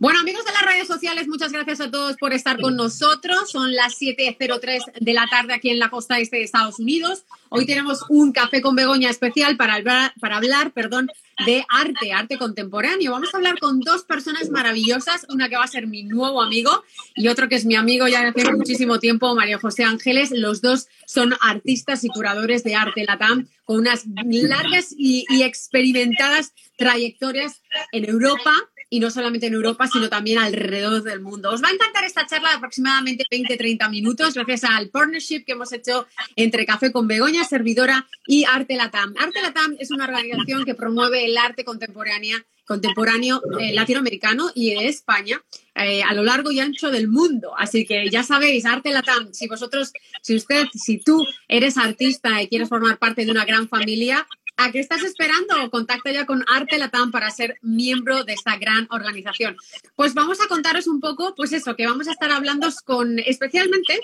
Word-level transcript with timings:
Bueno, 0.00 0.18
amigos 0.18 0.44
de 0.44 0.52
las 0.52 0.62
redes 0.62 0.88
sociales, 0.88 1.28
muchas 1.28 1.52
gracias 1.52 1.80
a 1.80 1.90
todos 1.90 2.16
por 2.16 2.32
estar 2.32 2.60
con 2.60 2.74
nosotros. 2.74 3.50
Son 3.50 3.72
las 3.74 4.00
7.03 4.00 5.00
de 5.00 5.12
la 5.12 5.28
tarde 5.28 5.54
aquí 5.54 5.70
en 5.70 5.78
la 5.78 5.88
costa 5.88 6.18
este 6.18 6.38
de 6.38 6.42
Estados 6.42 6.80
Unidos. 6.80 7.24
Hoy 7.48 7.64
tenemos 7.64 8.04
un 8.08 8.32
café 8.32 8.60
con 8.60 8.74
Begoña 8.74 9.08
especial 9.08 9.56
para 9.56 9.74
hablar, 9.74 10.12
para 10.20 10.38
hablar 10.38 10.72
perdón, 10.72 11.08
de 11.46 11.64
arte, 11.68 12.12
arte 12.12 12.38
contemporáneo. 12.38 13.12
Vamos 13.12 13.32
a 13.32 13.36
hablar 13.36 13.60
con 13.60 13.78
dos 13.80 14.02
personas 14.02 14.50
maravillosas, 14.50 15.26
una 15.28 15.48
que 15.48 15.56
va 15.56 15.64
a 15.64 15.68
ser 15.68 15.86
mi 15.86 16.02
nuevo 16.02 16.42
amigo 16.42 16.82
y 17.14 17.28
otro 17.28 17.48
que 17.48 17.54
es 17.54 17.64
mi 17.64 17.76
amigo 17.76 18.08
ya 18.08 18.26
hace 18.26 18.52
muchísimo 18.52 18.98
tiempo, 18.98 19.32
María 19.36 19.58
José 19.58 19.84
Ángeles. 19.84 20.32
Los 20.32 20.60
dos 20.60 20.88
son 21.06 21.34
artistas 21.40 22.02
y 22.02 22.08
curadores 22.08 22.64
de 22.64 22.74
arte 22.74 23.04
latam 23.04 23.46
con 23.64 23.78
unas 23.78 24.04
largas 24.06 24.92
y, 24.96 25.24
y 25.28 25.44
experimentadas 25.44 26.52
trayectorias 26.76 27.62
en 27.92 28.08
Europa 28.08 28.52
y 28.94 29.00
no 29.00 29.10
solamente 29.10 29.48
en 29.48 29.54
Europa, 29.54 29.88
sino 29.88 30.08
también 30.08 30.38
alrededor 30.38 31.02
del 31.02 31.20
mundo. 31.20 31.50
Os 31.50 31.60
va 31.60 31.66
a 31.66 31.72
encantar 31.72 32.04
esta 32.04 32.26
charla 32.26 32.50
de 32.50 32.54
aproximadamente 32.58 33.24
20-30 33.28 33.90
minutos 33.90 34.34
gracias 34.34 34.62
al 34.62 34.88
partnership 34.88 35.44
que 35.44 35.50
hemos 35.50 35.72
hecho 35.72 36.06
entre 36.36 36.64
Café 36.64 36.92
con 36.92 37.08
Begoña, 37.08 37.42
Servidora 37.42 38.06
y 38.24 38.44
Arte 38.44 38.76
Latam. 38.76 39.12
Arte 39.18 39.42
Latam 39.42 39.74
es 39.80 39.90
una 39.90 40.04
organización 40.04 40.64
que 40.64 40.76
promueve 40.76 41.24
el 41.24 41.36
arte 41.36 41.64
contemporáneo 41.64 42.38
contemporáneo 42.66 43.42
eh, 43.58 43.74
latinoamericano 43.74 44.50
y 44.54 44.70
de 44.70 44.88
España 44.88 45.42
eh, 45.74 46.02
a 46.02 46.14
lo 46.14 46.22
largo 46.22 46.50
y 46.50 46.60
ancho 46.60 46.90
del 46.90 47.08
mundo. 47.08 47.52
Así 47.58 47.84
que 47.84 48.08
ya 48.08 48.22
sabéis, 48.22 48.64
Arte 48.64 48.90
Latam, 48.90 49.34
si 49.34 49.48
vosotros, 49.48 49.92
si 50.22 50.36
usted, 50.36 50.66
si 50.72 50.98
tú 50.98 51.26
eres 51.48 51.76
artista 51.76 52.40
y 52.40 52.48
quieres 52.48 52.68
formar 52.68 52.98
parte 52.98 53.24
de 53.24 53.32
una 53.32 53.44
gran 53.44 53.68
familia, 53.68 54.26
¿A 54.56 54.70
qué 54.70 54.78
estás 54.78 55.02
esperando? 55.02 55.70
Contacta 55.70 56.12
ya 56.12 56.26
con 56.26 56.44
Arte 56.46 56.78
Latam 56.78 57.10
para 57.10 57.30
ser 57.30 57.58
miembro 57.60 58.24
de 58.24 58.34
esta 58.34 58.56
gran 58.56 58.86
organización. 58.90 59.56
Pues 59.96 60.14
vamos 60.14 60.40
a 60.40 60.46
contaros 60.46 60.86
un 60.86 61.00
poco, 61.00 61.34
pues 61.34 61.52
eso, 61.52 61.74
que 61.74 61.86
vamos 61.86 62.06
a 62.06 62.12
estar 62.12 62.30
hablando 62.30 62.68
con, 62.84 63.18
especialmente, 63.18 64.00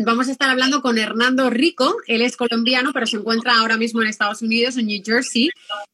vamos 0.00 0.28
a 0.28 0.32
estar 0.32 0.50
hablando 0.50 0.82
con 0.82 0.98
Hernando 0.98 1.48
Rico. 1.48 1.96
Él 2.06 2.20
es 2.22 2.36
colombiano, 2.36 2.92
pero 2.92 3.06
se 3.06 3.16
encuentra 3.16 3.58
ahora 3.58 3.78
mismo 3.78 4.02
en 4.02 4.08
Estados 4.08 4.42
Unidos, 4.42 4.76
en 4.76 4.86
New 4.86 5.02
Jersey. 5.04 5.50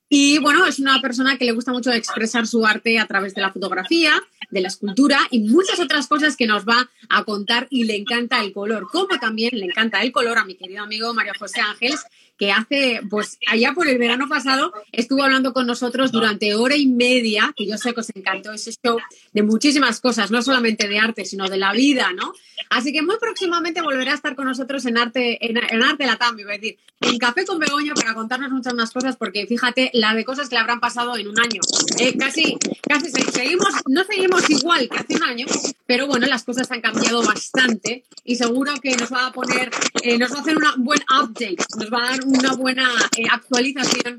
Y 0.09 0.39
bueno, 0.39 0.67
es 0.67 0.79
una 0.79 1.01
persona 1.01 1.37
que 1.37 1.45
le 1.45 1.53
gusta 1.53 1.73
mucho 1.73 1.93
expresar 1.93 2.47
su 2.47 2.67
arte 2.67 2.99
a 2.99 3.07
través 3.07 3.35
de 3.35 3.43
la 3.43 3.53
fotografía, 3.53 4.13
de 4.51 4.61
la 4.61 4.69
escultura 4.69 5.19
y 5.31 5.41
muchas 5.41 5.81
otras 5.81 6.07
cosas 6.07 6.37
que 6.37 6.47
nos 6.47 6.65
va 6.65 6.89
a 7.09 7.25
contar 7.25 7.67
y 7.71 7.85
le 7.85 7.97
encanta 7.97 8.41
el 8.41 8.53
color, 8.53 8.87
como 8.91 9.19
también 9.19 9.51
le 9.55 9.67
encanta 9.67 10.03
el 10.03 10.13
color 10.13 10.39
a 10.39 10.45
mi 10.45 10.55
querido 10.55 10.85
amigo 10.85 11.13
Mario 11.13 11.33
José 11.39 11.61
Ángeles, 11.61 12.05
que 12.39 12.53
hace, 12.53 13.01
pues 13.09 13.39
allá 13.47 13.73
por 13.75 13.89
el 13.89 13.99
verano 13.99 14.29
pasado, 14.29 14.73
estuvo 14.93 15.23
hablando 15.23 15.53
con 15.53 15.67
nosotros 15.67 16.13
durante 16.13 16.55
hora 16.55 16.77
y 16.77 16.87
media, 16.87 17.53
que 17.57 17.67
yo 17.67 17.79
sé 17.79 17.95
que 17.95 18.01
os 18.01 18.11
encantó 18.15 18.53
ese 18.53 18.73
show, 18.73 18.99
de 19.33 19.43
muchísimas 19.43 20.01
cosas, 20.01 20.31
no 20.31 20.43
solamente 20.43 20.89
de 20.89 20.99
arte, 20.99 21.25
sino 21.25 21.49
de 21.49 21.57
la 21.57 21.73
vida, 21.73 22.13
¿no? 22.15 22.33
Así 22.71 22.93
que 22.93 23.03
muy 23.03 23.17
próximamente 23.19 23.83
volverá 23.83 24.13
a 24.13 24.15
estar 24.17 24.35
con 24.35 24.47
nosotros 24.47 24.85
en 24.87 24.99
Arte, 24.99 25.39
en, 25.47 25.57
en 25.57 25.83
Arte 25.83 26.07
Latam, 26.07 26.39
iba 26.39 26.53
a 26.53 26.57
decir, 26.57 26.79
en 27.01 27.19
Café 27.19 27.45
con 27.45 27.59
Begoña 27.59 27.95
para 27.95 28.15
contarnos 28.15 28.51
muchas 28.51 28.75
más 28.75 28.91
cosas, 28.91 29.17
porque 29.17 29.47
fíjate 29.47 29.91
la 29.93 30.15
de 30.15 30.25
cosas 30.25 30.49
que 30.49 30.55
le 30.55 30.61
habrán 30.61 30.81
pasado 30.81 31.17
en 31.17 31.29
un 31.29 31.39
año. 31.39 31.61
Eh, 31.99 32.17
casi, 32.17 32.57
casi 32.83 33.11
seguimos, 33.11 33.69
no 33.89 34.05
seguimos 34.05 34.49
igual 34.51 34.89
que 34.89 34.97
hace 34.97 35.17
un 35.17 35.23
año, 35.23 35.47
pero 35.87 36.07
bueno, 36.07 36.27
las 36.27 36.45
cosas 36.45 36.71
han 36.71 36.81
cambiado 36.81 37.23
bastante 37.23 38.05
y 38.25 38.37
seguro 38.37 38.73
que 38.83 38.97
nos 38.97 39.13
va 39.13 39.27
a 39.27 39.33
poner, 39.33 39.71
eh, 40.03 40.19
nos 40.19 40.33
va 40.33 40.39
a 40.39 40.41
hacer 40.41 40.57
un 40.57 40.85
buen 40.85 41.01
update, 41.03 41.57
nos 41.79 41.93
va 41.93 41.99
a 41.99 42.11
dar 42.11 42.26
una 42.27 42.55
buena 42.55 42.89
eh, 43.17 43.25
actualización 43.31 44.19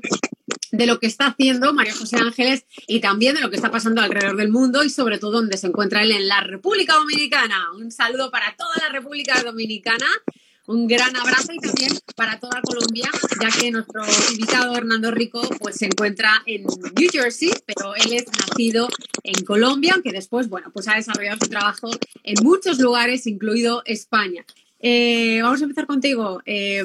de 0.70 0.86
lo 0.86 0.98
que 0.98 1.06
está 1.06 1.28
haciendo 1.28 1.72
María 1.72 1.94
José 1.94 2.16
Ángeles 2.16 2.64
y 2.86 3.00
también 3.00 3.34
de 3.34 3.40
lo 3.40 3.50
que 3.50 3.56
está 3.56 3.70
pasando 3.70 4.00
alrededor 4.00 4.36
del 4.36 4.50
mundo 4.50 4.84
y 4.84 4.90
sobre 4.90 5.18
todo 5.18 5.32
donde 5.32 5.56
se 5.56 5.66
encuentra 5.66 6.02
él 6.02 6.12
en 6.12 6.28
la 6.28 6.40
República 6.40 6.94
Dominicana. 6.94 7.72
Un 7.74 7.90
saludo 7.90 8.30
para 8.30 8.54
toda 8.56 8.74
la 8.82 8.88
República 8.90 9.42
Dominicana. 9.42 10.06
Un 10.66 10.86
gran 10.86 11.16
abrazo 11.16 11.54
y 11.54 11.58
también 11.58 11.92
para 12.14 12.38
toda 12.38 12.60
Colombia, 12.60 13.08
ya 13.40 13.48
que 13.48 13.70
nuestro 13.70 14.02
invitado 14.30 14.76
Hernando 14.76 15.10
Rico 15.10 15.40
pues, 15.60 15.76
se 15.76 15.86
encuentra 15.86 16.42
en 16.44 16.64
New 16.64 17.08
Jersey, 17.10 17.50
pero 17.64 17.94
él 17.94 18.12
es 18.12 18.26
nacido 18.26 18.86
en 19.22 19.46
Colombia, 19.46 19.94
aunque 19.94 20.12
después, 20.12 20.50
bueno, 20.50 20.70
pues 20.70 20.86
ha 20.88 20.96
desarrollado 20.96 21.38
su 21.42 21.48
trabajo 21.48 21.90
en 22.22 22.44
muchos 22.44 22.78
lugares, 22.80 23.26
incluido 23.26 23.80
España. 23.86 24.44
Eh, 24.78 25.40
vamos 25.42 25.62
a 25.62 25.64
empezar 25.64 25.86
contigo. 25.86 26.42
Eh, 26.44 26.84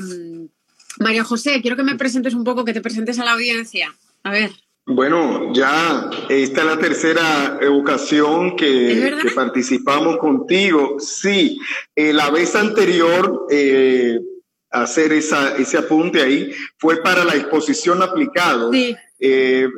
María 0.99 1.23
José, 1.23 1.61
quiero 1.61 1.75
que 1.75 1.83
me 1.83 1.95
presentes 1.95 2.33
un 2.33 2.43
poco, 2.43 2.65
que 2.65 2.73
te 2.73 2.81
presentes 2.81 3.19
a 3.19 3.25
la 3.25 3.33
audiencia. 3.33 3.93
A 4.23 4.31
ver. 4.31 4.51
Bueno, 4.85 5.53
ya 5.53 6.09
esta 6.27 6.61
es 6.61 6.67
la 6.67 6.77
tercera 6.77 7.59
ocasión 7.71 8.57
que, 8.57 9.15
participamos 9.33 10.17
contigo. 10.17 10.97
Sí, 10.99 11.57
eh, 11.95 12.11
la 12.11 12.29
vez 12.29 12.53
anterior, 12.55 13.47
eh, 13.49 14.19
hacer 14.71 15.13
esa, 15.13 15.55
ese 15.55 15.77
apunte 15.77 16.21
ahí, 16.21 16.51
fue 16.77 17.01
para 17.01 17.23
la 17.23 17.35
exposición 17.35 18.01
aplicado. 18.01 18.73
Sí. 18.73 18.95
Eh, 19.19 19.69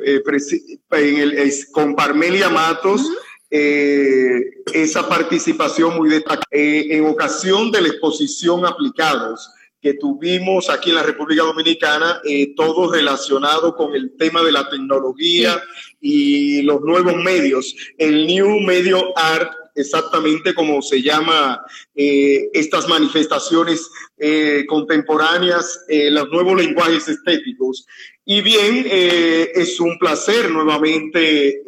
en 0.90 1.16
el, 1.18 1.52
con 1.70 1.94
Parmelia 1.94 2.48
Matos. 2.48 3.02
esa 3.48 5.08
participación 5.08 5.96
muy 5.96 6.08
destacada. 6.08 6.42
en 6.50 7.06
ocasión 7.06 7.70
de 7.70 7.80
la 7.80 7.88
exposición 7.88 8.66
aplicados, 8.66 9.48
que 9.80 9.94
tuvimos 9.94 10.70
aquí 10.70 10.90
en 10.90 10.96
la 10.96 11.02
República 11.02 11.42
Dominicana, 11.42 12.20
eh, 12.24 12.54
todo 12.56 12.92
relacionado 12.92 13.76
con 13.76 13.94
el 13.94 14.16
tema 14.16 14.42
de 14.42 14.52
la 14.52 14.68
tecnología 14.68 15.62
y 16.00 16.62
los 16.62 16.80
nuevos 16.80 17.16
medios, 17.16 17.74
el 17.98 18.26
New 18.26 18.60
Medio 18.60 19.16
Art, 19.16 19.52
exactamente 19.74 20.54
como 20.54 20.80
se 20.80 21.02
llama 21.02 21.62
eh, 21.94 22.48
estas 22.54 22.88
manifestaciones 22.88 23.90
eh, 24.16 24.64
contemporáneas, 24.66 25.84
los 25.88 26.30
nuevos 26.30 26.56
lenguajes 26.56 27.08
estéticos. 27.08 27.86
Y 28.24 28.40
bien, 28.40 28.86
es 28.90 29.78
un 29.78 29.98
placer 29.98 30.50
nuevamente 30.50 31.62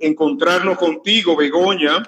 encontrarnos 0.00 0.76
contigo, 0.76 1.36
Begoña, 1.36 2.02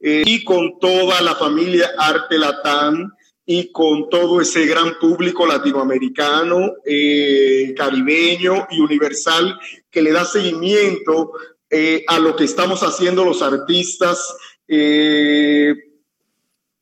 y 0.00 0.44
con 0.44 0.78
toda 0.78 1.20
la 1.20 1.34
familia 1.34 1.90
Arte 1.98 2.38
Latán 2.38 3.12
y 3.48 3.70
con 3.70 4.10
todo 4.10 4.40
ese 4.40 4.66
gran 4.66 4.98
público 4.98 5.46
latinoamericano, 5.46 6.72
eh, 6.84 7.72
caribeño 7.76 8.66
y 8.70 8.80
universal 8.80 9.58
que 9.88 10.02
le 10.02 10.10
da 10.10 10.24
seguimiento 10.24 11.32
eh, 11.70 12.04
a 12.08 12.18
lo 12.18 12.34
que 12.34 12.42
estamos 12.42 12.80
haciendo 12.82 13.24
los 13.24 13.42
artistas 13.42 14.36
eh, 14.66 15.74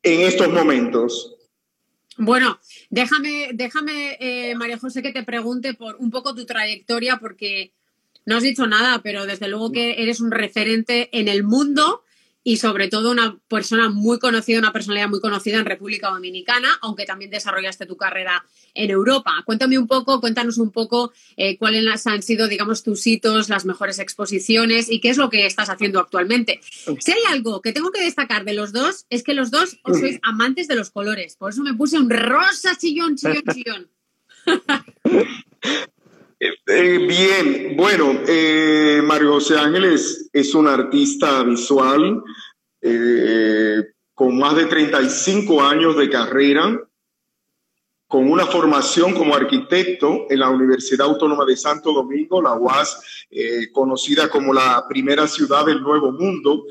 en 0.02 0.20
estos 0.22 0.48
momentos. 0.48 1.36
Bueno, 2.16 2.58
déjame, 2.88 3.50
déjame 3.52 4.54
María 4.56 4.78
José, 4.78 5.02
que 5.02 5.12
te 5.12 5.24
pregunte 5.24 5.74
por 5.74 5.96
un 5.96 6.10
poco 6.10 6.34
tu 6.34 6.46
trayectoria, 6.46 7.18
porque 7.18 7.72
no 8.24 8.36
has 8.36 8.42
dicho 8.42 8.66
nada, 8.66 9.02
pero 9.02 9.26
desde 9.26 9.48
luego 9.48 9.72
que 9.72 10.02
eres 10.02 10.20
un 10.20 10.30
referente 10.30 11.10
en 11.12 11.28
el 11.28 11.42
mundo 11.42 12.03
y 12.44 12.58
sobre 12.58 12.88
todo 12.88 13.10
una 13.10 13.38
persona 13.48 13.88
muy 13.88 14.18
conocida, 14.18 14.58
una 14.58 14.72
personalidad 14.72 15.08
muy 15.08 15.20
conocida 15.20 15.58
en 15.58 15.64
República 15.64 16.10
Dominicana, 16.10 16.68
aunque 16.82 17.06
también 17.06 17.30
desarrollaste 17.30 17.86
tu 17.86 17.96
carrera 17.96 18.44
en 18.74 18.90
Europa. 18.90 19.32
Cuéntame 19.46 19.78
un 19.78 19.86
poco, 19.86 20.20
cuéntanos 20.20 20.58
un 20.58 20.70
poco 20.70 21.12
eh, 21.38 21.56
cuáles 21.56 22.06
han 22.06 22.22
sido, 22.22 22.46
digamos, 22.46 22.82
tus 22.82 23.06
hitos, 23.06 23.48
las 23.48 23.64
mejores 23.64 23.98
exposiciones 23.98 24.90
y 24.90 25.00
qué 25.00 25.08
es 25.08 25.16
lo 25.16 25.30
que 25.30 25.46
estás 25.46 25.70
haciendo 25.70 25.98
actualmente. 25.98 26.60
Si 27.00 27.12
hay 27.12 27.22
algo 27.30 27.62
que 27.62 27.72
tengo 27.72 27.90
que 27.90 28.02
destacar 28.02 28.44
de 28.44 28.52
los 28.52 28.72
dos, 28.72 29.06
es 29.08 29.22
que 29.22 29.32
los 29.32 29.50
dos 29.50 29.78
os 29.82 29.98
sois 29.98 30.18
amantes 30.22 30.68
de 30.68 30.74
los 30.76 30.90
colores. 30.90 31.36
Por 31.36 31.50
eso 31.50 31.62
me 31.62 31.72
puse 31.72 31.98
un 31.98 32.10
rosa 32.10 32.76
chillón, 32.76 33.16
chillón, 33.16 33.44
chillón. 33.54 33.90
Eh, 36.40 36.98
bien, 36.98 37.76
bueno, 37.76 38.20
eh, 38.26 39.00
Mario 39.04 39.34
José 39.34 39.56
Ángeles 39.56 40.28
es 40.32 40.54
un 40.54 40.66
artista 40.66 41.42
visual 41.44 42.22
eh, 42.80 43.84
con 44.14 44.38
más 44.38 44.56
de 44.56 44.66
35 44.66 45.62
años 45.62 45.96
de 45.96 46.10
carrera, 46.10 46.80
con 48.08 48.30
una 48.30 48.46
formación 48.46 49.14
como 49.14 49.34
arquitecto 49.34 50.26
en 50.28 50.40
la 50.40 50.50
Universidad 50.50 51.06
Autónoma 51.06 51.44
de 51.44 51.56
Santo 51.56 51.92
Domingo, 51.92 52.42
la 52.42 52.54
UAS, 52.54 53.26
conocida 53.72 54.28
como 54.28 54.52
la 54.52 54.84
primera 54.88 55.26
ciudad 55.26 55.66
del 55.66 55.80
Nuevo 55.80 56.12
Mundo. 56.12 56.64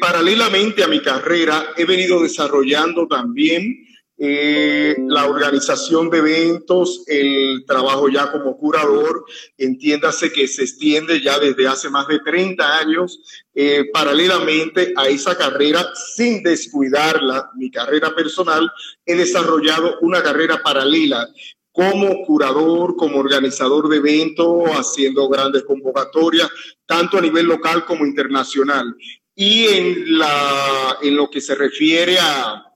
paralelamente 0.00 0.82
a 0.82 0.88
mi 0.88 1.02
carrera, 1.02 1.74
he 1.76 1.84
venido 1.84 2.22
desarrollando 2.22 3.06
también 3.06 3.87
eh, 4.20 4.96
la 5.06 5.26
organización 5.26 6.10
de 6.10 6.18
eventos, 6.18 7.04
el 7.06 7.64
trabajo 7.64 8.08
ya 8.08 8.32
como 8.32 8.58
curador, 8.58 9.24
entiéndase 9.56 10.32
que 10.32 10.48
se 10.48 10.64
extiende 10.64 11.22
ya 11.22 11.38
desde 11.38 11.68
hace 11.68 11.88
más 11.88 12.08
de 12.08 12.18
30 12.18 12.78
años, 12.78 13.20
eh, 13.54 13.88
paralelamente 13.92 14.92
a 14.96 15.06
esa 15.06 15.38
carrera, 15.38 15.86
sin 16.16 16.42
descuidarla, 16.42 17.50
mi 17.56 17.70
carrera 17.70 18.12
personal, 18.12 18.68
he 19.06 19.14
desarrollado 19.14 19.98
una 20.00 20.20
carrera 20.20 20.60
paralela 20.64 21.28
como 21.70 22.26
curador, 22.26 22.96
como 22.96 23.20
organizador 23.20 23.88
de 23.88 23.98
eventos, 23.98 24.64
haciendo 24.70 25.28
grandes 25.28 25.62
convocatorias, 25.62 26.50
tanto 26.86 27.18
a 27.18 27.20
nivel 27.20 27.46
local 27.46 27.84
como 27.84 28.04
internacional. 28.04 28.96
Y 29.36 29.66
en, 29.66 30.18
la, 30.18 30.98
en 31.02 31.14
lo 31.14 31.30
que 31.30 31.40
se 31.40 31.54
refiere 31.54 32.18
a, 32.18 32.67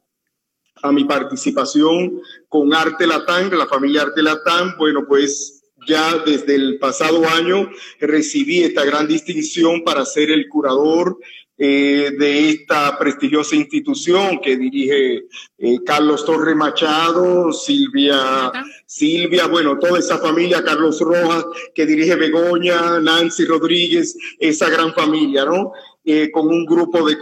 a 0.82 0.92
mi 0.92 1.04
participación 1.04 2.20
con 2.48 2.74
Arte 2.74 3.06
Latán, 3.06 3.56
la 3.56 3.66
familia 3.66 4.02
Arte 4.02 4.22
Latán, 4.22 4.74
bueno, 4.78 5.06
pues 5.06 5.62
ya 5.86 6.18
desde 6.24 6.54
el 6.54 6.78
pasado 6.78 7.26
año 7.28 7.68
recibí 8.00 8.62
esta 8.62 8.84
gran 8.84 9.08
distinción 9.08 9.82
para 9.84 10.04
ser 10.04 10.30
el 10.30 10.48
curador 10.48 11.18
eh, 11.58 12.10
de 12.18 12.48
esta 12.48 12.98
prestigiosa 12.98 13.54
institución 13.54 14.40
que 14.40 14.56
dirige 14.56 15.26
eh, 15.58 15.78
Carlos 15.84 16.24
Torre 16.24 16.54
Machado, 16.54 17.52
Silvia, 17.52 18.50
Silvia, 18.86 19.46
bueno, 19.46 19.78
toda 19.78 19.98
esa 19.98 20.18
familia, 20.18 20.64
Carlos 20.64 20.98
Rojas, 21.00 21.44
que 21.74 21.86
dirige 21.86 22.16
Begoña, 22.16 22.98
Nancy 23.00 23.44
Rodríguez, 23.44 24.16
esa 24.40 24.68
gran 24.70 24.92
familia, 24.94 25.44
¿no? 25.44 25.72
Eh, 26.04 26.32
con 26.32 26.48
un 26.48 26.66
grupo 26.66 27.06
de, 27.06 27.16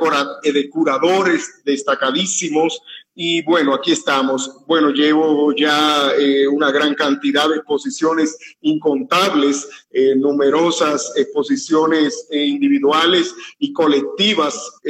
de 0.51 0.71
curadores 0.71 1.61
destacadísimos 1.67 2.81
y 3.23 3.43
bueno, 3.43 3.75
aquí 3.75 3.93
estamos. 3.93 4.51
Bueno, 4.67 4.93
llevo 4.93 5.55
ya 5.55 6.11
eh, 6.19 6.49
una 6.49 6.71
gran 6.71 6.95
cantidad 6.95 7.51
de 7.51 7.57
exposiciones 7.57 8.39
incontables, 8.63 9.69
eh, 9.91 10.17
numerosas 10.17 11.13
exposiciones 11.17 12.29
eh, 12.31 12.43
individuales 12.47 13.35
y 13.59 13.75
colectivas. 13.75 14.81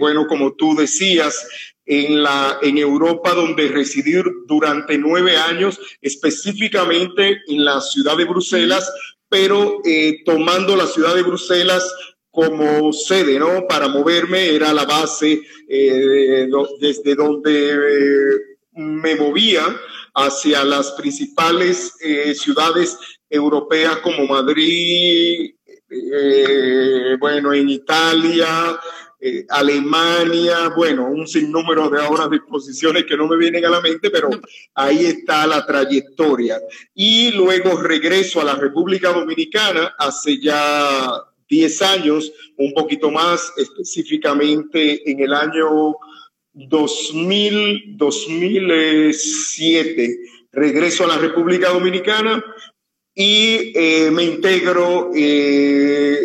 bueno, 0.00 0.26
como 0.26 0.54
tú 0.54 0.74
decías, 0.74 1.46
en, 1.86 2.20
la, 2.20 2.58
en 2.62 2.78
Europa, 2.78 3.32
donde 3.32 3.68
residir 3.68 4.24
durante 4.48 4.98
nueve 4.98 5.36
años, 5.36 5.78
específicamente 6.02 7.42
en 7.46 7.64
la 7.64 7.80
ciudad 7.80 8.16
de 8.16 8.24
Bruselas, 8.24 8.92
pero 9.28 9.80
tomando 10.24 10.74
la 10.74 10.86
ciudad 10.88 11.14
de 11.14 11.22
Bruselas 11.22 11.84
como 12.38 12.92
sede, 12.92 13.36
¿no? 13.36 13.66
Para 13.66 13.88
moverme 13.88 14.54
era 14.54 14.72
la 14.72 14.84
base 14.84 15.42
eh, 15.68 16.48
desde 16.80 17.16
donde 17.16 17.72
eh, 17.72 18.38
me 18.74 19.16
movía 19.16 19.64
hacia 20.14 20.62
las 20.62 20.92
principales 20.92 21.96
eh, 22.00 22.36
ciudades 22.36 22.96
europeas 23.28 23.96
como 23.96 24.24
Madrid, 24.28 25.52
bueno, 27.18 27.52
en 27.52 27.70
Italia, 27.70 28.78
Alemania, 29.48 30.68
bueno, 30.76 31.06
un 31.06 31.26
sinnúmero 31.26 31.90
de 31.90 31.98
horas 31.98 32.30
de 32.30 32.36
exposiciones 32.36 33.04
que 33.04 33.16
no 33.16 33.26
me 33.26 33.36
vienen 33.36 33.64
a 33.64 33.70
la 33.70 33.80
mente, 33.80 34.10
pero 34.10 34.30
ahí 34.74 35.06
está 35.06 35.44
la 35.46 35.66
trayectoria. 35.66 36.60
Y 36.94 37.32
luego 37.32 37.80
regreso 37.80 38.40
a 38.40 38.44
la 38.44 38.54
República 38.54 39.12
Dominicana 39.12 39.94
hace 39.98 40.38
ya 40.40 41.24
10 41.48 41.82
años, 41.82 42.32
un 42.56 42.72
poquito 42.72 43.10
más 43.10 43.52
específicamente 43.56 45.10
en 45.10 45.20
el 45.20 45.32
año 45.32 45.96
2000, 46.52 47.96
2007. 47.96 50.18
Regreso 50.52 51.04
a 51.04 51.08
la 51.08 51.18
República 51.18 51.70
Dominicana 51.70 52.44
y 53.14 53.72
eh, 53.74 54.10
me 54.10 54.24
integro 54.24 55.10
eh, 55.14 56.18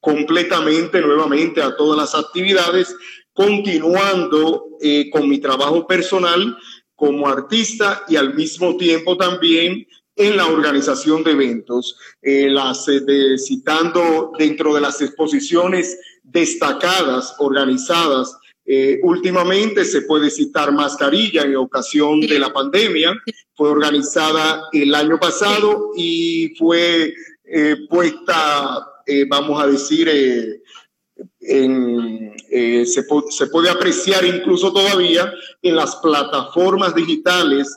completamente 0.00 1.00
nuevamente 1.00 1.62
a 1.62 1.76
todas 1.76 1.98
las 1.98 2.14
actividades, 2.14 2.94
continuando 3.32 4.66
eh, 4.80 5.10
con 5.10 5.28
mi 5.28 5.38
trabajo 5.38 5.86
personal 5.86 6.56
como 6.94 7.28
artista 7.28 8.04
y 8.08 8.16
al 8.16 8.34
mismo 8.34 8.76
tiempo 8.76 9.16
también 9.16 9.86
en 10.20 10.36
la 10.36 10.46
organización 10.46 11.24
de 11.24 11.30
eventos, 11.30 11.96
eh, 12.20 12.50
las, 12.50 12.86
eh, 12.88 13.38
citando 13.38 14.32
dentro 14.38 14.74
de 14.74 14.82
las 14.82 15.00
exposiciones 15.00 15.98
destacadas 16.22 17.34
organizadas. 17.38 18.36
Eh, 18.66 19.00
últimamente 19.02 19.82
se 19.86 20.02
puede 20.02 20.30
citar 20.30 20.72
Mascarilla 20.72 21.42
en 21.42 21.56
ocasión 21.56 22.20
de 22.20 22.38
la 22.38 22.52
pandemia, 22.52 23.14
fue 23.54 23.70
organizada 23.70 24.68
el 24.72 24.94
año 24.94 25.18
pasado 25.18 25.90
y 25.96 26.54
fue 26.56 27.14
puesta, 27.88 28.86
vamos 29.28 29.60
a 29.60 29.66
decir, 29.66 30.08
en, 31.40 32.32
se, 32.48 32.86
se, 32.86 33.46
puede 33.48 33.70
apreciar 33.70 34.24
incluso 34.24 34.72
todavía 34.72 35.32
en 35.62 35.74
las 35.74 35.96
plataformas 35.96 36.94
digitales 36.94 37.74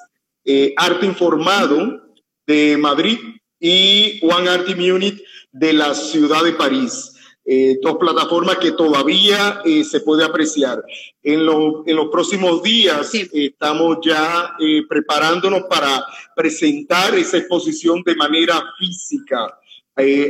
Arte 0.77 1.07
Informado, 1.07 2.03
de 2.45 2.77
Madrid 2.77 3.17
y 3.59 4.19
One 4.23 4.49
Art 4.49 4.67
Unit 4.69 5.21
de 5.51 5.73
la 5.73 5.93
ciudad 5.93 6.43
de 6.43 6.53
París. 6.53 7.13
Eh, 7.45 7.77
dos 7.81 7.97
plataformas 7.97 8.57
que 8.57 8.71
todavía 8.71 9.61
eh, 9.65 9.83
se 9.83 9.99
puede 9.99 10.23
apreciar. 10.23 10.81
En, 11.21 11.41
en 11.41 11.95
los 11.95 12.07
próximos 12.09 12.63
días 12.63 13.11
estamos 13.13 13.97
ya 14.01 14.55
eh, 14.59 14.83
preparándonos 14.87 15.63
para 15.63 16.05
presentar 16.35 17.13
esa 17.15 17.37
exposición 17.37 18.01
de 18.05 18.15
manera 18.15 18.63
física 18.77 19.59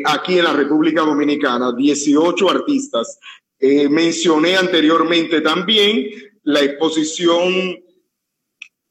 aquí 0.05 0.39
en 0.39 0.43
la 0.43 0.51
República 0.51 1.03
Dominicana, 1.03 1.71
18 1.71 2.49
artistas. 2.49 3.17
mencioné 3.89 4.57
anteriormente 4.57 5.39
también 5.39 6.09
la 6.43 6.59
exposición 6.59 7.81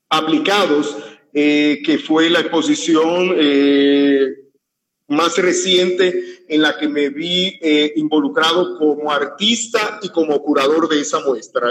aplicados 0.08 0.96
eh, 1.34 1.80
que 1.84 1.98
fue 1.98 2.28
la 2.28 2.40
exposición 2.40 3.34
eh, 3.38 4.34
más 5.08 5.38
reciente 5.38 6.44
en 6.46 6.60
la 6.60 6.76
que 6.76 6.88
me 6.88 7.08
vi 7.08 7.58
eh, 7.62 7.94
involucrado 7.96 8.78
como 8.78 9.10
artista 9.10 9.98
y 10.02 10.10
como 10.10 10.42
curador 10.42 10.90
de 10.90 11.00
esa 11.00 11.20
muestra. 11.20 11.70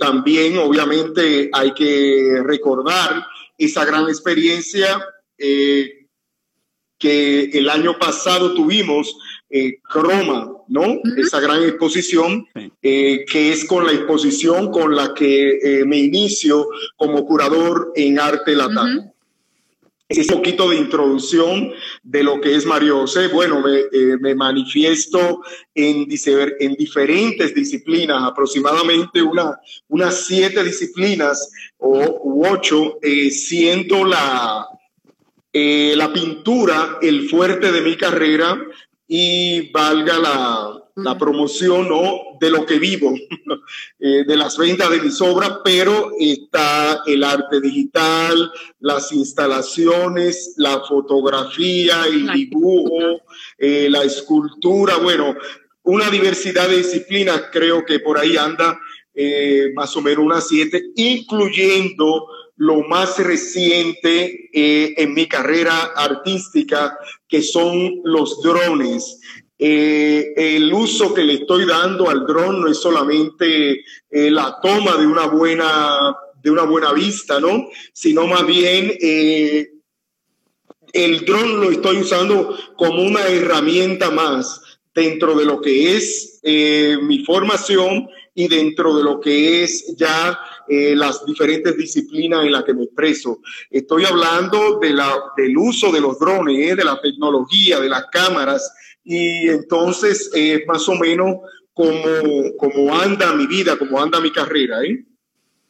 también, 0.00 0.58
obviamente, 0.58 1.50
hay 1.52 1.72
que 1.72 2.42
recordar 2.44 3.24
esa 3.56 3.84
gran 3.84 4.08
experiencia 4.08 5.06
que 5.36 6.08
el 7.52 7.70
año 7.70 7.96
pasado 7.98 8.54
tuvimos 8.54 9.16
Croma, 9.82 10.57
¿no? 10.68 11.00
Esa 11.16 11.40
gran 11.40 11.62
exposición, 11.62 12.46
eh, 12.82 13.24
que 13.30 13.52
es 13.52 13.64
con 13.64 13.86
la 13.86 13.92
exposición 13.92 14.70
con 14.70 14.94
la 14.94 15.14
que 15.14 15.58
eh, 15.62 15.84
me 15.84 15.98
inicio 15.98 16.68
como 16.96 17.24
curador 17.24 17.92
en 17.96 18.20
arte 18.20 18.54
latino. 18.54 19.12
Es 20.08 20.30
un 20.30 20.38
poquito 20.38 20.70
de 20.70 20.76
introducción 20.76 21.70
de 22.02 22.22
lo 22.22 22.40
que 22.40 22.54
es 22.54 22.64
Mario 22.64 23.00
José. 23.00 23.28
Bueno, 23.28 23.62
me, 23.62 24.34
manifiesto 24.34 25.42
en, 25.74 26.08
en, 26.60 26.74
diferentes 26.76 27.54
disciplinas, 27.54 28.22
aproximadamente 28.22 29.20
una, 29.20 29.58
unas 29.88 30.24
siete 30.24 30.64
disciplinas 30.64 31.50
o 31.76 32.20
u 32.22 32.46
ocho, 32.46 32.98
siendo 33.30 34.06
la, 34.06 34.66
la 35.52 36.12
pintura 36.14 36.98
el 37.02 37.28
fuerte 37.28 37.70
de 37.70 37.82
mi 37.82 37.94
carrera, 37.94 38.58
y 39.08 39.72
valga 39.72 40.18
la, 40.18 40.88
la 40.96 41.16
promoción 41.16 41.88
¿no? 41.88 42.38
de 42.40 42.50
lo 42.50 42.66
que 42.66 42.78
vivo, 42.78 43.14
eh, 43.98 44.24
de 44.26 44.36
las 44.36 44.58
ventas 44.58 44.90
de 44.90 45.00
mis 45.00 45.20
obras, 45.20 45.60
pero 45.64 46.12
está 46.18 47.02
el 47.06 47.24
arte 47.24 47.60
digital, 47.60 48.52
las 48.80 49.12
instalaciones, 49.12 50.54
la 50.56 50.80
fotografía, 50.80 52.04
el 52.06 52.30
dibujo, 52.32 53.22
eh, 53.56 53.88
la 53.90 54.02
escultura, 54.02 54.96
bueno, 54.96 55.36
una 55.84 56.10
diversidad 56.10 56.68
de 56.68 56.78
disciplinas, 56.78 57.44
creo 57.52 57.84
que 57.84 58.00
por 58.00 58.18
ahí 58.18 58.36
anda 58.36 58.78
eh, 59.14 59.72
más 59.74 59.96
o 59.96 60.02
menos 60.02 60.24
unas 60.24 60.46
siete, 60.46 60.90
incluyendo 60.96 62.26
lo 62.58 62.82
más 62.82 63.18
reciente 63.18 64.50
eh, 64.52 64.94
en 64.96 65.14
mi 65.14 65.26
carrera 65.26 65.92
artística, 65.94 66.98
que 67.28 67.40
son 67.40 68.00
los 68.02 68.42
drones. 68.42 69.20
Eh, 69.58 70.32
el 70.36 70.72
uso 70.72 71.14
que 71.14 71.22
le 71.22 71.34
estoy 71.34 71.66
dando 71.66 72.10
al 72.10 72.26
dron 72.26 72.60
no 72.60 72.68
es 72.68 72.78
solamente 72.78 73.84
eh, 74.10 74.30
la 74.30 74.58
toma 74.60 74.96
de 74.96 75.06
una 75.06 75.26
buena 75.26 76.16
de 76.40 76.50
una 76.50 76.62
buena 76.62 76.92
vista, 76.92 77.40
¿no? 77.40 77.68
Sino 77.92 78.28
más 78.28 78.46
bien 78.46 78.92
el 79.00 79.70
dron 81.26 81.60
lo 81.60 81.70
estoy 81.70 81.98
usando 81.98 82.56
como 82.76 83.02
una 83.02 83.26
herramienta 83.26 84.10
más 84.10 84.60
dentro 84.94 85.34
de 85.34 85.44
lo 85.44 85.60
que 85.60 85.96
es 85.96 86.40
mi 87.02 87.24
formación 87.24 88.08
y 88.36 88.46
dentro 88.46 88.96
de 88.96 89.02
lo 89.02 89.20
que 89.20 89.64
es 89.64 89.96
ya 89.96 90.38
eh, 90.68 90.94
las 90.94 91.24
diferentes 91.24 91.76
disciplinas 91.76 92.44
en 92.44 92.52
las 92.52 92.64
que 92.64 92.74
me 92.74 92.84
expreso. 92.84 93.40
Estoy 93.70 94.04
hablando 94.04 94.78
de 94.78 94.90
la, 94.90 95.14
del 95.36 95.56
uso 95.56 95.90
de 95.90 96.00
los 96.00 96.18
drones, 96.18 96.58
eh, 96.58 96.74
de 96.74 96.84
la 96.84 97.00
tecnología, 97.00 97.80
de 97.80 97.88
las 97.88 98.04
cámaras, 98.12 98.72
y 99.04 99.48
entonces 99.48 100.30
es 100.34 100.66
más 100.66 100.88
o 100.88 100.94
menos 100.94 101.36
como, 101.72 102.56
como 102.58 102.94
anda 102.94 103.32
mi 103.34 103.46
vida, 103.46 103.76
como 103.76 104.00
anda 104.02 104.20
mi 104.20 104.32
carrera. 104.32 104.82
¿eh? 104.82 105.04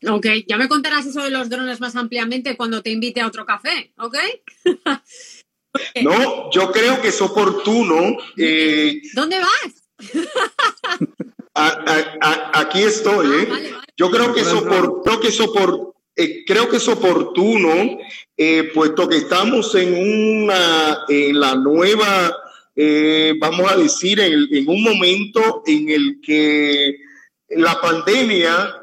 Ok, 0.07 0.27
ya 0.47 0.57
me 0.57 0.69
contarás 0.69 1.07
eso 1.07 1.23
de 1.23 1.31
los 1.31 1.49
drones 1.49 1.81
más 1.81 1.97
ampliamente 1.97 2.57
cuando 2.57 2.83
te 2.83 2.91
invite 2.91 3.21
a 3.21 3.27
otro 3.27 3.45
café, 3.45 3.93
¿ok? 3.99 4.17
no, 6.03 6.51
yo 6.51 6.71
creo 6.73 7.01
que 7.01 7.09
es 7.09 7.21
oportuno. 7.21 8.17
Eh, 8.37 9.03
¿Dónde 9.15 9.39
vas? 9.39 9.89
aquí 12.55 12.83
estoy, 12.83 13.27
ah, 13.27 13.43
¿eh? 13.43 13.73
Yo 13.97 14.11
creo 14.11 14.33
que, 14.33 14.41
es 14.41 14.49
creo, 14.49 15.21
que 15.21 15.29
es 15.29 15.41
eh, 16.17 16.45
creo 16.47 16.69
que 16.69 16.77
es 16.77 16.89
oportuno, 16.89 17.99
eh, 18.37 18.71
puesto 18.75 19.09
que 19.09 19.17
estamos 19.17 19.75
en 19.75 19.95
una, 20.45 21.05
en 21.09 21.41
la 21.41 21.55
nueva, 21.57 22.37
vamos 23.41 23.73
a 23.73 23.77
decir, 23.77 24.21
en, 24.21 24.47
en 24.53 24.69
un 24.69 24.83
momento 24.83 25.63
en 25.67 25.89
el 25.89 26.21
que 26.23 26.97
la 27.49 27.81
pandemia 27.81 28.79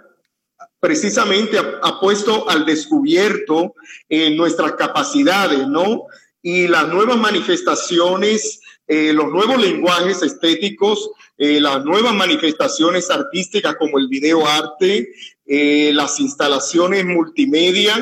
precisamente 0.86 1.58
ha, 1.58 2.00
puesto 2.00 2.48
al 2.48 2.64
descubierto 2.64 3.74
eh, 4.08 4.30
nuestras 4.30 4.74
capacidades, 4.74 5.68
¿no? 5.68 6.04
Y 6.44 6.68
las 6.68 6.88
nuevas 6.90 7.18
manifestaciones, 7.18 8.62
eh, 8.88 9.14
los 9.14 9.32
nuevos 9.32 9.60
lenguajes 9.60 10.22
estéticos, 10.22 11.10
eh, 11.38 11.60
las 11.60 11.84
nuevas 11.84 12.14
manifestaciones 12.14 13.10
artísticas 13.10 13.76
como 13.76 13.98
el 13.98 14.08
video 14.08 14.46
arte, 14.46 15.10
las 15.48 16.20
instalaciones 16.20 17.06
multimedia, 17.06 17.96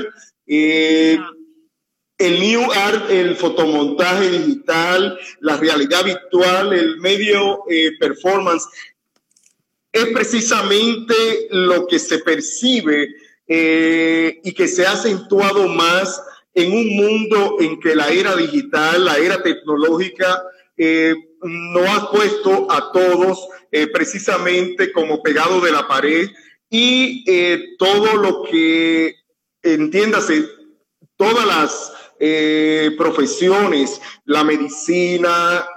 el 0.46 1.20
new 2.18 2.72
art, 2.72 3.12
el 3.12 3.36
fotomontaje 3.36 4.30
digital, 4.30 5.20
la 5.42 5.58
realidad 5.58 6.06
virtual, 6.06 6.72
el 6.72 7.00
medio 7.02 7.64
performance, 8.00 8.66
es 9.94 10.08
precisamente 10.08 11.14
lo 11.52 11.86
que 11.86 12.00
se 12.00 12.18
percibe 12.20 13.10
eh, 13.48 14.42
y 14.44 14.52
que 14.54 14.68
se 14.68 14.86
ha 14.86 14.94
acentuado 14.94 15.68
más 15.68 16.22
en 16.56 16.74
un 16.74 16.96
mundo 16.96 17.58
en 17.60 17.80
que 17.80 17.96
la 17.96 18.10
era 18.10 18.36
digital, 18.36 19.06
la 19.06 19.18
era 19.18 19.44
tecnológica, 19.44 20.44
eh, 20.78 21.14
no 21.42 21.92
ha 21.92 22.12
puesto 22.12 22.72
a 22.72 22.92
todos 22.92 23.48
eh, 23.72 23.88
precisamente 23.88 24.92
como 24.92 25.22
pegado 25.22 25.62
de 25.62 25.72
la 25.72 25.88
pared 25.88 26.30
y 26.70 27.24
todo 27.78 28.16
lo 28.16 28.44
que, 28.44 29.16
entiéndase, 29.62 30.48
todas 31.16 31.46
las 31.46 31.94
profesiones, 32.98 34.02
la 34.26 34.44
medicina, 34.44 35.68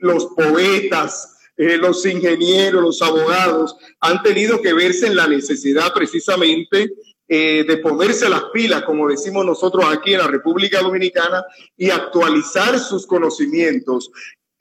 los 0.00 0.26
poetas, 0.26 1.34
eh, 1.56 1.76
los 1.76 2.04
ingenieros, 2.04 2.82
los 2.82 3.02
abogados, 3.02 3.76
han 4.00 4.22
tenido 4.22 4.60
que 4.60 4.72
verse 4.72 5.06
en 5.06 5.14
la 5.14 5.28
necesidad 5.28 5.92
precisamente 5.94 6.92
eh, 7.28 7.64
de 7.66 7.76
ponerse 7.76 8.28
las 8.28 8.44
pilas, 8.52 8.82
como 8.82 9.08
decimos 9.08 9.46
nosotros 9.46 9.84
aquí 9.88 10.14
en 10.14 10.18
la 10.18 10.26
República 10.26 10.80
Dominicana, 10.80 11.44
y 11.76 11.90
actualizar 11.90 12.78
sus 12.80 13.06
conocimientos. 13.06 14.10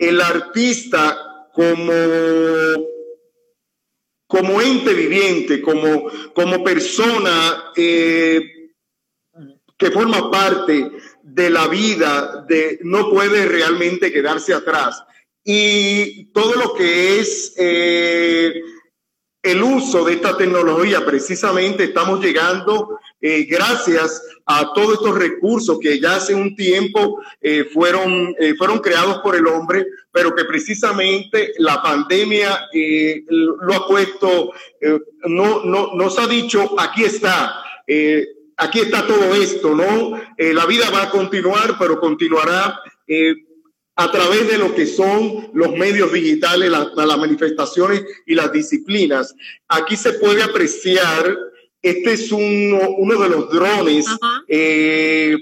El 0.09 0.21
artista 0.21 1.49
como, 1.53 1.93
como 4.27 4.61
ente 4.61 4.93
viviente, 4.93 5.61
como, 5.61 6.09
como 6.33 6.63
persona 6.63 7.71
eh, 7.75 8.41
que 9.77 9.91
forma 9.91 10.31
parte 10.31 10.91
de 11.21 11.49
la 11.49 11.67
vida, 11.67 12.45
de, 12.47 12.79
no 12.83 13.09
puede 13.09 13.45
realmente 13.45 14.11
quedarse 14.11 14.53
atrás. 14.53 15.03
Y 15.43 16.31
todo 16.31 16.55
lo 16.55 16.73
que 16.73 17.19
es 17.19 17.53
eh, 17.57 18.61
el 19.41 19.61
uso 19.61 20.05
de 20.05 20.13
esta 20.13 20.37
tecnología, 20.37 21.05
precisamente 21.05 21.83
estamos 21.83 22.23
llegando 22.23 22.97
eh, 23.23 23.45
gracias 23.49 24.21
a 24.45 24.73
todos 24.73 24.95
estos 24.95 25.17
recursos 25.17 25.79
que 25.79 25.99
ya 25.99 26.17
hace 26.17 26.35
un 26.35 26.55
tiempo 26.55 27.23
eh, 27.41 27.63
fueron, 27.63 28.35
fueron 28.57 28.79
creados 28.79 29.19
por 29.19 29.35
el 29.35 29.47
hombre, 29.47 29.87
pero 30.11 30.35
que 30.35 30.43
precisamente 30.43 31.53
la 31.57 31.81
pandemia 31.81 32.67
lo 33.29 33.73
ha 33.73 33.87
puesto, 33.87 34.51
no, 35.23 35.63
no, 35.63 35.95
nos 35.95 36.19
ha 36.19 36.27
dicho, 36.27 36.75
aquí 36.77 37.05
está. 37.05 37.63
aquí 38.57 38.79
está 38.81 39.07
todo 39.07 39.33
esto, 39.33 39.73
¿no? 39.73 40.19
la 40.37 40.65
vida 40.65 40.89
va 40.91 41.03
a 41.03 41.09
continuar, 41.09 41.77
pero 41.79 41.99
continuará 42.01 42.81
a 43.95 44.11
través 44.11 44.47
de 44.47 44.57
lo 44.57 44.73
que 44.73 44.87
son 44.87 45.49
los 45.53 45.71
medios 45.73 46.11
digitales, 46.11 46.71
las 46.71 47.17
manifestaciones 47.17 48.03
y 48.25 48.33
las 48.35 48.51
disciplinas. 48.51 49.35
Aquí 49.67 49.95
se 49.95 50.13
puede 50.13 50.41
apreciar, 50.41 51.37
este 51.83 52.13
es 52.13 52.31
uno, 52.31 52.79
uno 52.97 53.21
de 53.21 53.29
los 53.29 53.51
drones, 53.51 54.07
eh, 54.47 55.37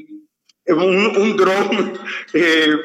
un, 0.67 1.15
un 1.15 1.37
dron, 1.37 1.93
eh, 2.33 2.75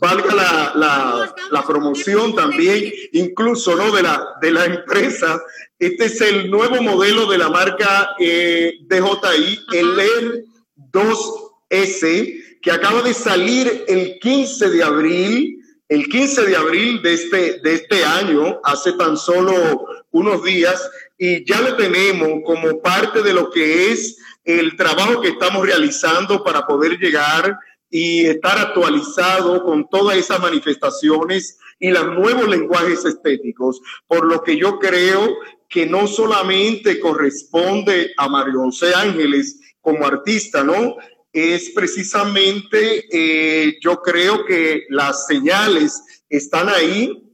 valga 0.00 0.34
la, 0.34 0.72
la, 0.74 1.34
la, 1.50 1.66
promoción 1.66 2.34
también, 2.34 2.92
incluso 3.12 3.76
¿no? 3.76 3.94
de, 3.94 4.02
la, 4.02 4.36
de 4.42 4.50
la 4.50 4.64
empresa. 4.64 5.40
Este 5.78 6.06
es 6.06 6.20
el 6.20 6.50
nuevo 6.50 6.82
modelo 6.82 7.26
de 7.26 7.38
la 7.38 7.48
marca 7.48 8.10
eh, 8.18 8.72
DJI, 8.88 9.60
el 9.72 10.00
ER 10.00 10.44
2S 10.92 12.42
que 12.66 12.72
acaba 12.72 13.00
de 13.02 13.14
salir 13.14 13.84
el 13.86 14.18
15 14.18 14.70
de 14.70 14.82
abril, 14.82 15.62
el 15.88 16.08
15 16.08 16.46
de 16.46 16.56
abril 16.56 17.00
de 17.00 17.14
este, 17.14 17.60
de 17.60 17.74
este 17.74 18.04
año, 18.04 18.58
hace 18.64 18.94
tan 18.94 19.16
solo 19.16 19.86
unos 20.10 20.42
días, 20.42 20.90
y 21.18 21.44
ya 21.44 21.60
lo 21.60 21.76
tenemos 21.76 22.42
como 22.44 22.80
parte 22.80 23.22
de 23.22 23.32
lo 23.32 23.50
que 23.50 23.92
es 23.92 24.18
el 24.44 24.76
trabajo 24.76 25.20
que 25.20 25.28
estamos 25.28 25.64
realizando 25.64 26.44
para 26.44 26.66
poder 26.66 26.98
llegar 26.98 27.58
y 27.90 28.26
estar 28.26 28.58
actualizado 28.58 29.62
con 29.64 29.88
todas 29.88 30.16
esas 30.16 30.40
manifestaciones 30.40 31.58
y 31.78 31.90
los 31.90 32.06
nuevos 32.14 32.48
lenguajes 32.48 33.04
estéticos, 33.04 33.80
por 34.06 34.26
lo 34.26 34.42
que 34.42 34.56
yo 34.56 34.78
creo 34.78 35.36
que 35.68 35.86
no 35.86 36.06
solamente 36.06 37.00
corresponde 37.00 38.12
a 38.16 38.28
Mario 38.28 38.60
José 38.60 38.94
Ángeles 38.94 39.60
como 39.80 40.06
artista, 40.06 40.64
¿no? 40.64 40.96
es 41.36 41.70
precisamente, 41.74 43.04
eh, 43.10 43.76
yo 43.82 44.00
creo 44.00 44.46
que 44.46 44.86
las 44.88 45.26
señales 45.26 46.02
están 46.30 46.70
ahí, 46.70 47.25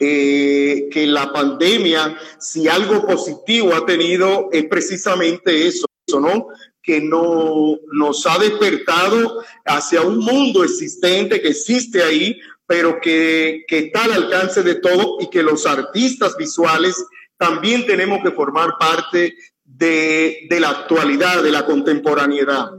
eh, 0.00 0.88
que 0.90 1.06
la 1.06 1.32
pandemia, 1.32 2.18
si 2.38 2.68
algo 2.68 3.06
positivo 3.06 3.74
ha 3.74 3.84
tenido, 3.86 4.48
es 4.52 4.64
precisamente 4.66 5.66
eso, 5.66 5.86
¿no? 6.20 6.48
que 6.82 7.00
no, 7.00 7.78
nos 7.92 8.26
ha 8.26 8.38
despertado 8.38 9.42
hacia 9.64 10.02
un 10.02 10.18
mundo 10.18 10.62
existente 10.62 11.40
que 11.40 11.48
existe 11.48 12.02
ahí, 12.02 12.38
pero 12.66 13.00
que, 13.00 13.64
que 13.66 13.78
está 13.78 14.04
al 14.04 14.12
alcance 14.12 14.62
de 14.62 14.76
todo 14.76 15.16
y 15.20 15.30
que 15.30 15.42
los 15.42 15.64
artistas 15.66 16.36
visuales 16.36 17.02
también 17.38 17.86
tenemos 17.86 18.22
que 18.22 18.30
formar 18.30 18.74
parte 18.78 19.34
de, 19.64 20.46
la 20.60 20.70
actualidad, 20.70 21.42
de 21.42 21.50
la 21.50 21.64
contemporaneidad. 21.64 22.70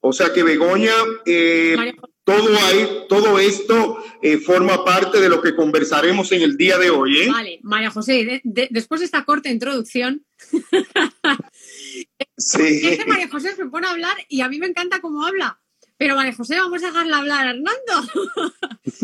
O 0.00 0.12
sea 0.12 0.32
que 0.32 0.42
Begoña, 0.42 0.94
eh, 1.24 1.76
todo, 2.24 2.56
hay, 2.58 3.04
todo 3.08 3.38
esto 3.38 4.02
eh, 4.22 4.38
forma 4.38 4.84
parte 4.84 5.20
de 5.20 5.28
lo 5.28 5.42
que 5.42 5.54
conversaremos 5.54 6.32
en 6.32 6.42
el 6.42 6.56
día 6.56 6.78
de 6.78 6.90
hoy. 6.90 7.22
¿eh? 7.22 7.28
Vale, 7.30 7.60
María 7.62 7.90
José, 7.90 8.40
después 8.44 9.00
de 9.00 9.04
esta 9.04 9.24
corta 9.24 9.50
introducción, 9.50 10.24
sí. 12.36 12.98
María 13.06 13.28
José 13.28 13.54
se 13.54 13.66
pone 13.66 13.86
a 13.86 13.90
hablar 13.90 14.16
y 14.28 14.40
a 14.40 14.48
mí 14.48 14.58
me 14.58 14.66
encanta 14.66 15.00
cómo 15.00 15.24
habla. 15.24 15.60
Pero 15.96 16.16
María 16.16 16.34
José, 16.34 16.56
vamos 16.56 16.82
a 16.82 16.86
dejarla 16.86 17.18
hablar, 17.18 17.46
Hernando. 17.46 18.34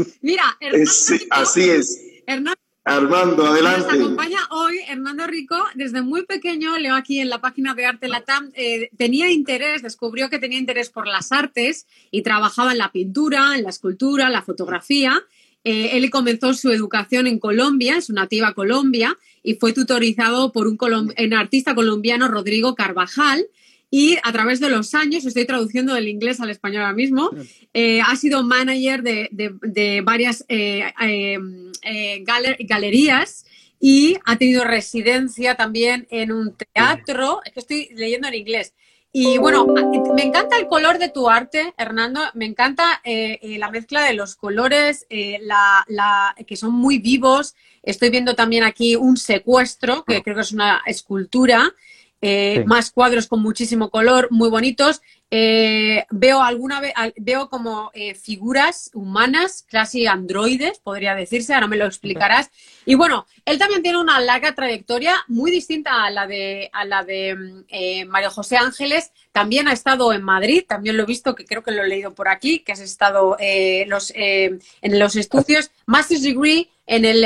Mira, 0.22 0.56
Hernando 0.60 0.90
así 1.30 1.70
es. 1.70 2.00
Hernando 2.26 2.59
Armando, 2.84 3.46
adelante. 3.46 3.98
Nos 3.98 4.06
acompaña 4.06 4.38
hoy 4.50 4.78
Hernando 4.88 5.26
Rico. 5.26 5.56
Desde 5.74 6.00
muy 6.00 6.24
pequeño, 6.24 6.78
leo 6.78 6.94
aquí 6.94 7.20
en 7.20 7.28
la 7.28 7.40
página 7.40 7.74
de 7.74 7.84
Arte 7.84 8.08
Latam, 8.08 8.50
eh, 8.54 8.88
tenía 8.96 9.30
interés, 9.30 9.82
descubrió 9.82 10.30
que 10.30 10.38
tenía 10.38 10.58
interés 10.58 10.88
por 10.88 11.06
las 11.06 11.30
artes 11.30 11.86
y 12.10 12.22
trabajaba 12.22 12.72
en 12.72 12.78
la 12.78 12.90
pintura, 12.90 13.56
en 13.56 13.64
la 13.64 13.70
escultura, 13.70 14.30
la 14.30 14.42
fotografía. 14.42 15.22
Eh, 15.62 15.90
él 15.98 16.08
comenzó 16.10 16.54
su 16.54 16.70
educación 16.70 17.26
en 17.26 17.38
Colombia, 17.38 17.96
en 17.96 18.02
su 18.02 18.14
nativa 18.14 18.54
Colombia, 18.54 19.18
y 19.42 19.54
fue 19.54 19.74
tutorizado 19.74 20.50
por 20.50 20.66
un, 20.66 20.78
un 20.80 21.34
artista 21.34 21.74
colombiano, 21.74 22.28
Rodrigo 22.28 22.74
Carvajal, 22.74 23.46
y 23.90 24.18
a 24.22 24.32
través 24.32 24.60
de 24.60 24.70
los 24.70 24.94
años, 24.94 25.26
estoy 25.26 25.44
traduciendo 25.44 25.94
del 25.94 26.08
inglés 26.08 26.40
al 26.40 26.50
español 26.50 26.82
ahora 26.82 26.94
mismo, 26.94 27.30
eh, 27.74 28.00
ha 28.00 28.14
sido 28.14 28.44
manager 28.44 29.02
de, 29.02 30.02
varias 30.04 30.44
eh, 30.48 30.92
eh, 31.02 32.24
galerías 32.68 33.46
y 33.80 34.16
ha 34.24 34.36
tenido 34.36 34.62
residencia 34.62 35.56
también 35.56 36.06
en 36.10 36.30
un 36.30 36.56
teatro, 36.72 37.40
es 37.44 37.52
que 37.52 37.60
estoy 37.60 37.88
leyendo 37.94 38.28
en 38.28 38.34
inglés. 38.34 38.74
Y 39.12 39.38
bueno, 39.38 39.66
me 39.66 40.22
encanta 40.22 40.56
el 40.56 40.68
color 40.68 40.98
de 40.98 41.08
tu 41.08 41.28
arte, 41.28 41.74
Hernando, 41.76 42.20
me 42.34 42.44
encanta 42.44 43.02
la 43.04 43.70
mezcla 43.72 44.04
de 44.04 44.14
los 44.14 44.36
colores, 44.36 45.04
la, 45.40 46.36
que 46.46 46.54
son 46.54 46.74
muy 46.74 46.98
vivos. 46.98 47.56
Estoy 47.82 48.10
viendo 48.10 48.36
también 48.36 48.62
aquí 48.62 48.94
un 48.94 49.16
secuestro, 49.16 50.04
que 50.04 50.22
creo 50.22 50.36
que 50.36 50.42
es 50.42 50.52
una 50.52 50.82
escultura. 50.86 51.74
Eh, 52.22 52.64
más 52.66 52.90
cuadros 52.90 53.26
con 53.26 53.40
muchísimo 53.42 53.90
color, 53.90 54.28
muy 54.30 54.50
bonitos. 54.50 55.00
Eh, 55.32 56.06
veo 56.10 56.42
alguna 56.42 56.80
vez, 56.80 56.92
veo 57.16 57.48
como 57.48 57.92
eh, 57.94 58.16
figuras 58.16 58.90
humanas, 58.94 59.64
casi 59.68 60.08
androides, 60.08 60.80
podría 60.80 61.14
decirse, 61.14 61.54
ahora 61.54 61.68
me 61.68 61.76
lo 61.76 61.86
explicarás. 61.86 62.50
Y 62.84 62.96
bueno, 62.96 63.26
él 63.44 63.56
también 63.56 63.82
tiene 63.82 63.98
una 63.98 64.20
larga 64.20 64.56
trayectoria 64.56 65.14
muy 65.28 65.52
distinta 65.52 66.04
a 66.04 66.10
la 66.10 66.26
de, 66.26 66.68
a 66.72 66.84
la 66.84 67.04
de 67.04 67.36
mm, 67.36 68.08
Mario 68.08 68.30
José 68.30 68.56
Ángeles. 68.56 69.12
También 69.30 69.68
ha 69.68 69.72
estado 69.72 70.12
en 70.12 70.22
Madrid, 70.22 70.64
también 70.66 70.96
lo 70.96 71.04
he 71.04 71.06
visto, 71.06 71.36
que 71.36 71.44
creo 71.44 71.62
que 71.62 71.70
lo 71.70 71.84
he 71.84 71.88
leído 71.88 72.12
por 72.12 72.28
aquí, 72.28 72.58
que 72.60 72.72
has 72.72 72.80
estado 72.80 73.36
los, 73.86 74.12
en 74.16 74.60
los 74.82 75.14
estudios, 75.14 75.70
Master's 75.86 76.22
Degree 76.22 76.68
en 76.86 77.04
el 77.04 77.22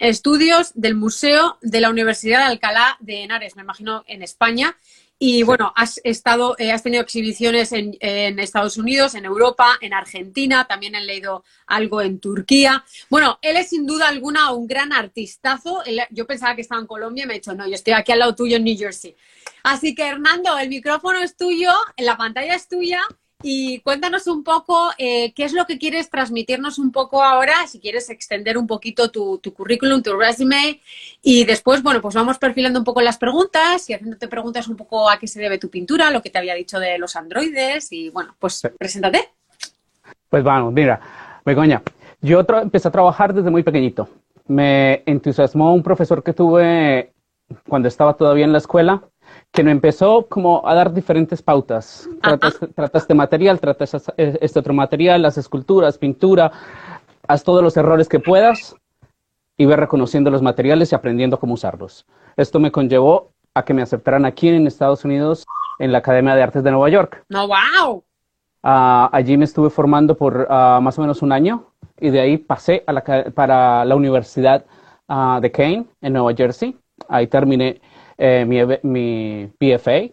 estudios 0.00 0.72
del 0.74 0.94
Museo 0.96 1.58
de 1.62 1.80
la 1.80 1.90
Universidad 1.90 2.38
de 2.40 2.44
Alcalá 2.46 2.96
de 2.98 3.22
Henares, 3.22 3.54
me 3.54 3.62
imagino 3.62 4.02
en 4.08 4.24
España. 4.24 4.76
Y 5.22 5.42
bueno, 5.42 5.70
has 5.76 6.00
estado, 6.02 6.56
eh, 6.58 6.72
has 6.72 6.82
tenido 6.82 7.02
exhibiciones 7.02 7.72
en, 7.72 7.98
Estados 8.38 8.78
Unidos, 8.78 9.14
en 9.14 9.26
Europa, 9.26 9.76
en 9.82 9.92
Argentina, 9.92 10.66
también 10.66 10.94
he 10.94 11.04
leído 11.04 11.44
algo 11.66 12.00
en 12.00 12.20
Turquía. 12.20 12.82
Bueno, 13.10 13.38
él 13.42 13.58
es 13.58 13.68
sin 13.68 13.86
duda 13.86 14.08
alguna 14.08 14.50
un 14.52 14.66
gran 14.66 14.94
artistazo. 14.94 15.82
yo 16.10 16.26
pensaba 16.26 16.54
que 16.54 16.62
estaba 16.62 16.80
en 16.80 16.86
Colombia 16.86 17.24
y 17.24 17.26
me 17.26 17.34
ha 17.34 17.36
dicho, 17.36 17.52
no, 17.54 17.68
yo 17.68 17.74
estoy 17.74 17.92
aquí 17.92 18.12
al 18.12 18.20
lado 18.20 18.34
tuyo 18.34 18.56
en 18.56 18.64
New 18.64 18.78
Jersey. 18.78 19.14
Así 19.62 19.94
que 19.94 20.06
Hernando, 20.06 20.56
el 20.56 20.70
micrófono 20.70 21.18
es 21.18 21.36
tuyo, 21.36 21.70
la 21.98 22.16
pantalla 22.16 22.54
es 22.54 22.66
tuya 22.66 23.00
y 23.42 23.80
cuéntanos 23.80 24.26
un 24.26 24.44
poco 24.44 24.90
eh, 24.98 25.32
qué 25.34 25.44
es 25.44 25.52
lo 25.52 25.66
que 25.66 25.78
quieres 25.78 26.10
transmitirnos 26.10 26.78
un 26.78 26.92
poco 26.92 27.22
ahora, 27.22 27.66
si 27.66 27.80
quieres 27.80 28.10
extender 28.10 28.58
un 28.58 28.66
poquito 28.66 29.10
tu, 29.10 29.40
currículum, 29.54 30.02
tu 30.02 30.16
resume, 30.16 30.80
y 31.22 31.44
después, 31.44 31.82
bueno, 31.82 32.00
pues 32.00 32.14
vamos 32.14 32.38
perfilando 32.38 32.78
un 32.78 32.84
poco 32.84 33.00
las 33.00 33.18
preguntas 33.18 33.88
y 33.88 33.94
haciéndote 33.94 34.28
preguntas 34.28 34.68
un 34.68 34.76
poco 34.76 35.08
a 35.08 35.18
qué 35.18 35.26
se 35.26 35.40
debe 35.40 35.58
tu 35.58 35.70
pintura, 35.70 36.10
lo 36.10 36.22
que 36.22 36.30
te 36.30 36.38
había 36.38 36.54
dicho 36.54 36.78
de 36.78 36.98
los 36.98 37.16
androides, 37.16 37.92
y 37.92 38.10
bueno, 38.10 38.34
pues 38.38 38.62
preséntate. 38.78 39.28
Pues 40.28 40.44
vamos, 40.44 40.72
mira, 40.72 41.00
Begoña, 41.44 41.82
yo 42.20 42.44
empecé 42.62 42.88
a 42.88 42.92
trabajar 42.92 43.34
desde 43.34 43.50
muy 43.50 43.62
pequeñito. 43.62 44.08
Me 44.46 45.02
entusiasmó 45.06 45.74
un 45.74 45.82
profesor 45.82 46.22
que 46.22 46.32
tuve 46.32 47.12
cuando 47.68 47.88
estaba 47.88 48.14
todavía 48.14 48.44
en 48.44 48.52
la 48.52 48.58
escuela, 48.58 49.02
que 49.52 49.64
me 49.64 49.70
empezó 49.72 50.26
como 50.26 50.66
a 50.66 50.74
dar 50.74 50.92
diferentes 50.92 51.42
pautas. 51.42 52.08
Tratas, 52.22 52.58
este 52.94 53.14
material, 53.14 53.60
tratas 53.60 54.12
este 54.16 54.58
otro 54.58 54.74
material, 54.74 55.22
las 55.22 55.38
esculturas, 55.38 55.98
pintura, 55.98 56.52
haz 57.26 57.42
todos 57.42 57.62
los 57.62 57.76
errores 57.76 58.08
que 58.08 58.20
puedas 58.20 58.76
y 59.56 59.66
ve 59.66 59.76
reconociendo 59.76 60.30
los 60.30 60.42
materiales 60.42 60.92
y 60.92 60.94
aprendiendo 60.94 61.38
cómo 61.38 61.54
usarlos. 61.54 62.06
Esto 62.36 62.60
me 62.60 62.70
conllevó 62.70 63.32
a 63.54 63.64
que 63.64 63.74
me 63.74 63.82
aceptaran 63.82 64.24
aquí 64.24 64.48
en 64.48 64.66
Estados 64.66 65.04
Unidos 65.04 65.44
en 65.78 65.92
la 65.92 65.98
Academia 65.98 66.34
de 66.34 66.42
Artes 66.42 66.62
de 66.62 66.70
Nueva 66.70 66.88
York. 66.88 67.24
¡No, 67.28 67.48
wow! 67.48 68.04
Ah, 68.62 69.08
allí 69.12 69.36
me 69.36 69.44
estuve 69.44 69.70
formando 69.70 70.16
por 70.16 70.46
ah, 70.50 70.80
más 70.82 70.98
o 70.98 71.02
menos 71.02 71.22
un 71.22 71.32
año 71.32 71.64
y 71.98 72.10
de 72.10 72.20
ahí 72.20 72.36
pasé 72.36 72.84
a 72.86 72.92
la, 72.92 73.02
para 73.34 73.84
la 73.84 73.96
Universidad 73.96 74.64
ah, 75.08 75.40
de 75.42 75.50
Kane 75.50 75.86
en 76.00 76.12
Nueva 76.12 76.34
Jersey. 76.34 76.76
Ahí 77.08 77.26
terminé 77.26 77.80
eh, 78.20 78.44
mi, 78.46 78.58
mi 78.82 79.50
BFA 79.58 80.12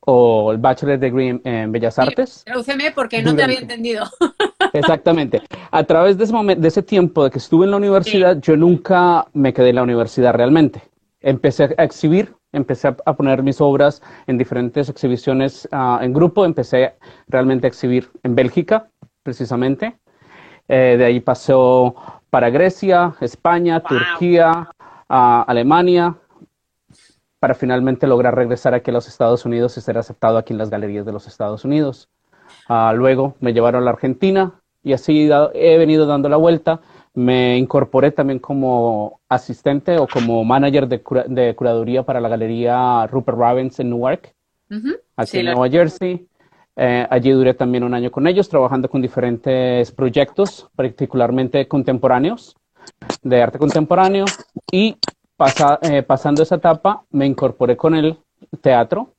o 0.00 0.52
el 0.52 0.58
Bachelor 0.58 0.98
Degree 0.98 1.40
en, 1.42 1.72
Bellas 1.72 1.98
Artes. 1.98 2.42
Tradúceme 2.44 2.92
porque 2.92 3.22
no 3.22 3.34
te 3.34 3.42
había 3.42 3.58
entendido. 3.58 4.04
Exactamente. 4.72 5.42
A 5.70 5.82
través 5.84 6.18
de 6.18 6.24
ese, 6.24 6.32
momento, 6.34 6.60
de 6.60 6.68
ese 6.68 6.82
tiempo 6.82 7.24
de 7.24 7.30
que 7.30 7.38
estuve 7.38 7.64
en 7.64 7.70
la 7.70 7.78
universidad, 7.78 8.38
yo 8.40 8.56
nunca 8.56 9.26
me 9.32 9.54
quedé 9.54 9.70
en 9.70 9.76
la 9.76 9.82
universidad 9.82 10.34
realmente. 10.34 10.82
Empecé 11.20 11.74
a 11.76 11.82
exhibir, 11.82 12.34
empecé 12.52 12.88
a, 12.88 13.16
poner 13.16 13.42
mis 13.42 13.60
obras 13.60 14.02
en 14.26 14.36
diferentes 14.36 14.90
exhibiciones 14.90 15.66
ah, 15.72 15.98
en 16.02 16.12
grupo, 16.12 16.44
empecé 16.44 16.94
realmente 17.26 17.66
a 17.66 17.68
exhibir 17.68 18.10
en 18.22 18.34
Bélgica, 18.34 18.88
precisamente. 19.22 19.96
Eh, 20.68 20.96
de 20.98 21.04
ahí 21.04 21.20
pasó 21.20 21.96
para 22.28 22.50
Grecia, 22.50 23.14
España, 23.20 23.80
Turquía, 23.80 24.68
ah, 25.08 25.44
Alemania, 25.48 26.16
para 27.38 27.54
finalmente 27.54 28.06
lograr 28.06 28.34
regresar 28.34 28.74
aquí 28.74 28.90
a 28.90 28.94
los 28.94 29.08
Estados 29.08 29.44
Unidos 29.44 29.76
y 29.76 29.80
ser 29.80 29.98
aceptado 29.98 30.38
aquí 30.38 30.52
en 30.52 30.58
las 30.58 30.70
galerías 30.70 31.04
de 31.04 31.12
los 31.12 31.26
Estados 31.26 31.64
Unidos. 31.64 32.08
Ah, 32.68 32.92
luego 32.94 33.34
me 33.40 33.52
llevaron 33.52 33.82
a 33.82 33.84
la 33.84 33.90
Argentina 33.90 34.60
y 34.82 34.92
así 34.92 35.28
he 35.54 35.78
venido 35.78 36.06
dando 36.06 36.28
la 36.28 36.36
vuelta. 36.36 36.80
Me 37.14 37.56
incorporé 37.56 38.12
también 38.12 38.38
como 38.38 39.20
asistente 39.28 39.98
o 39.98 40.06
como 40.06 40.44
manager 40.44 40.86
de, 40.86 41.54
curaduría 41.54 42.02
para 42.02 42.20
la 42.20 42.28
galería 42.28 43.06
Rupert 43.06 43.38
Ravens 43.38 43.80
en 43.80 43.90
Newark, 43.90 44.34
aquí 45.16 45.38
en 45.38 45.46
Nueva 45.46 45.68
Jersey. 45.68 46.28
Eh, 46.76 47.06
allí 47.08 47.30
duré 47.30 47.54
también 47.54 47.84
un 47.84 47.94
año 47.94 48.10
con 48.10 48.26
ellos, 48.26 48.50
trabajando 48.50 48.90
con 48.90 49.00
diferentes 49.00 49.90
proyectos, 49.92 50.68
particularmente 50.76 51.66
contemporáneos, 51.66 52.54
de 53.22 53.42
arte 53.42 53.58
contemporáneo. 53.58 54.26
Y 54.70 54.98
eh, 55.82 56.02
pasando 56.02 56.42
esa 56.42 56.56
etapa, 56.56 57.04
me 57.10 57.26
incorporé 57.26 57.76
con 57.76 57.94
el 57.94 58.18
teatro, 58.62 59.12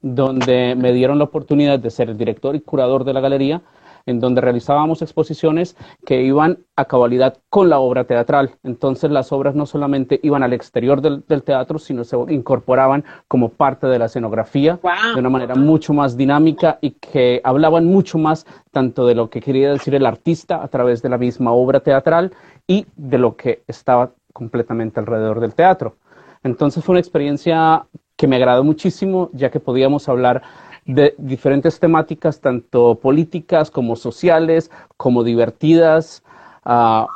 donde 0.00 0.74
me 0.74 0.92
dieron 0.92 1.18
la 1.18 1.24
oportunidad 1.24 1.78
de 1.78 1.90
ser 1.90 2.10
el 2.10 2.18
director 2.18 2.54
y 2.54 2.60
curador 2.60 3.04
de 3.04 3.14
la 3.14 3.20
galería, 3.20 3.62
en 4.04 4.20
donde 4.20 4.40
realizábamos 4.40 5.00
exposiciones 5.00 5.76
que 6.04 6.22
iban 6.22 6.58
a 6.76 6.86
cabalidad 6.86 7.38
con 7.48 7.70
la 7.70 7.78
obra 7.78 8.04
teatral. 8.04 8.56
Entonces 8.62 9.10
las 9.10 9.32
obras 9.32 9.54
no 9.54 9.64
solamente 9.64 10.18
iban 10.22 10.42
al 10.42 10.52
exterior 10.52 11.00
del, 11.00 11.22
teatro, 11.42 11.78
sino 11.78 12.04
se 12.04 12.16
incorporaban 12.28 13.04
como 13.28 13.50
parte 13.50 13.86
de 13.86 13.98
la 13.98 14.06
escenografía 14.06 14.78
de 15.14 15.20
una 15.20 15.30
manera 15.30 15.54
mucho 15.54 15.94
más 15.94 16.16
dinámica 16.16 16.78
y 16.80 16.92
que 16.92 17.40
hablaban 17.44 17.86
mucho 17.86 18.18
más 18.18 18.46
tanto 18.70 19.06
de 19.06 19.14
lo 19.14 19.30
que 19.30 19.40
quería 19.40 19.72
decir 19.72 19.94
el 19.94 20.06
artista 20.06 20.62
a 20.62 20.68
través 20.68 21.02
de 21.02 21.08
la 21.08 21.18
misma 21.18 21.52
obra 21.52 21.80
teatral 21.80 22.32
y 22.66 22.86
de 22.96 23.18
lo 23.18 23.36
que 23.36 23.62
estaba 23.66 24.12
completamente 24.32 25.00
alrededor 25.00 25.40
del 25.40 25.54
teatro. 25.54 25.96
Entonces 26.42 26.84
fue 26.84 26.94
una 26.94 27.00
experiencia 27.00 27.86
que 28.16 28.26
me 28.26 28.36
agradó 28.36 28.64
muchísimo, 28.64 29.30
ya 29.32 29.50
que 29.50 29.60
podíamos 29.60 30.08
hablar 30.08 30.42
de 30.84 31.14
diferentes 31.18 31.78
temáticas, 31.78 32.40
tanto 32.40 32.96
políticas 32.96 33.70
como 33.70 33.96
sociales, 33.96 34.70
como 34.96 35.22
divertidas, 35.22 36.22
ah, 36.64 37.06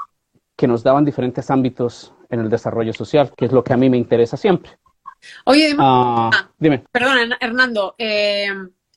que 0.57 0.67
nos 0.67 0.83
daban 0.83 1.05
diferentes 1.05 1.51
ámbitos 1.51 2.15
en 2.31 2.41
el 2.41 2.49
desarrollo 2.49 2.93
social, 2.93 3.33
que 3.37 3.47
es 3.47 3.53
lo 3.53 3.63
que 3.65 3.73
a 3.73 3.77
mí 3.77 3.91
me 3.91 3.97
interesa 3.97 4.37
siempre. 4.37 4.73
Oye, 5.45 5.69
dime, 5.69 5.83
ah, 5.83 6.31
dime. 6.59 6.85
Perdona, 6.93 7.37
Hernando, 7.41 7.95
eh, 7.99 8.49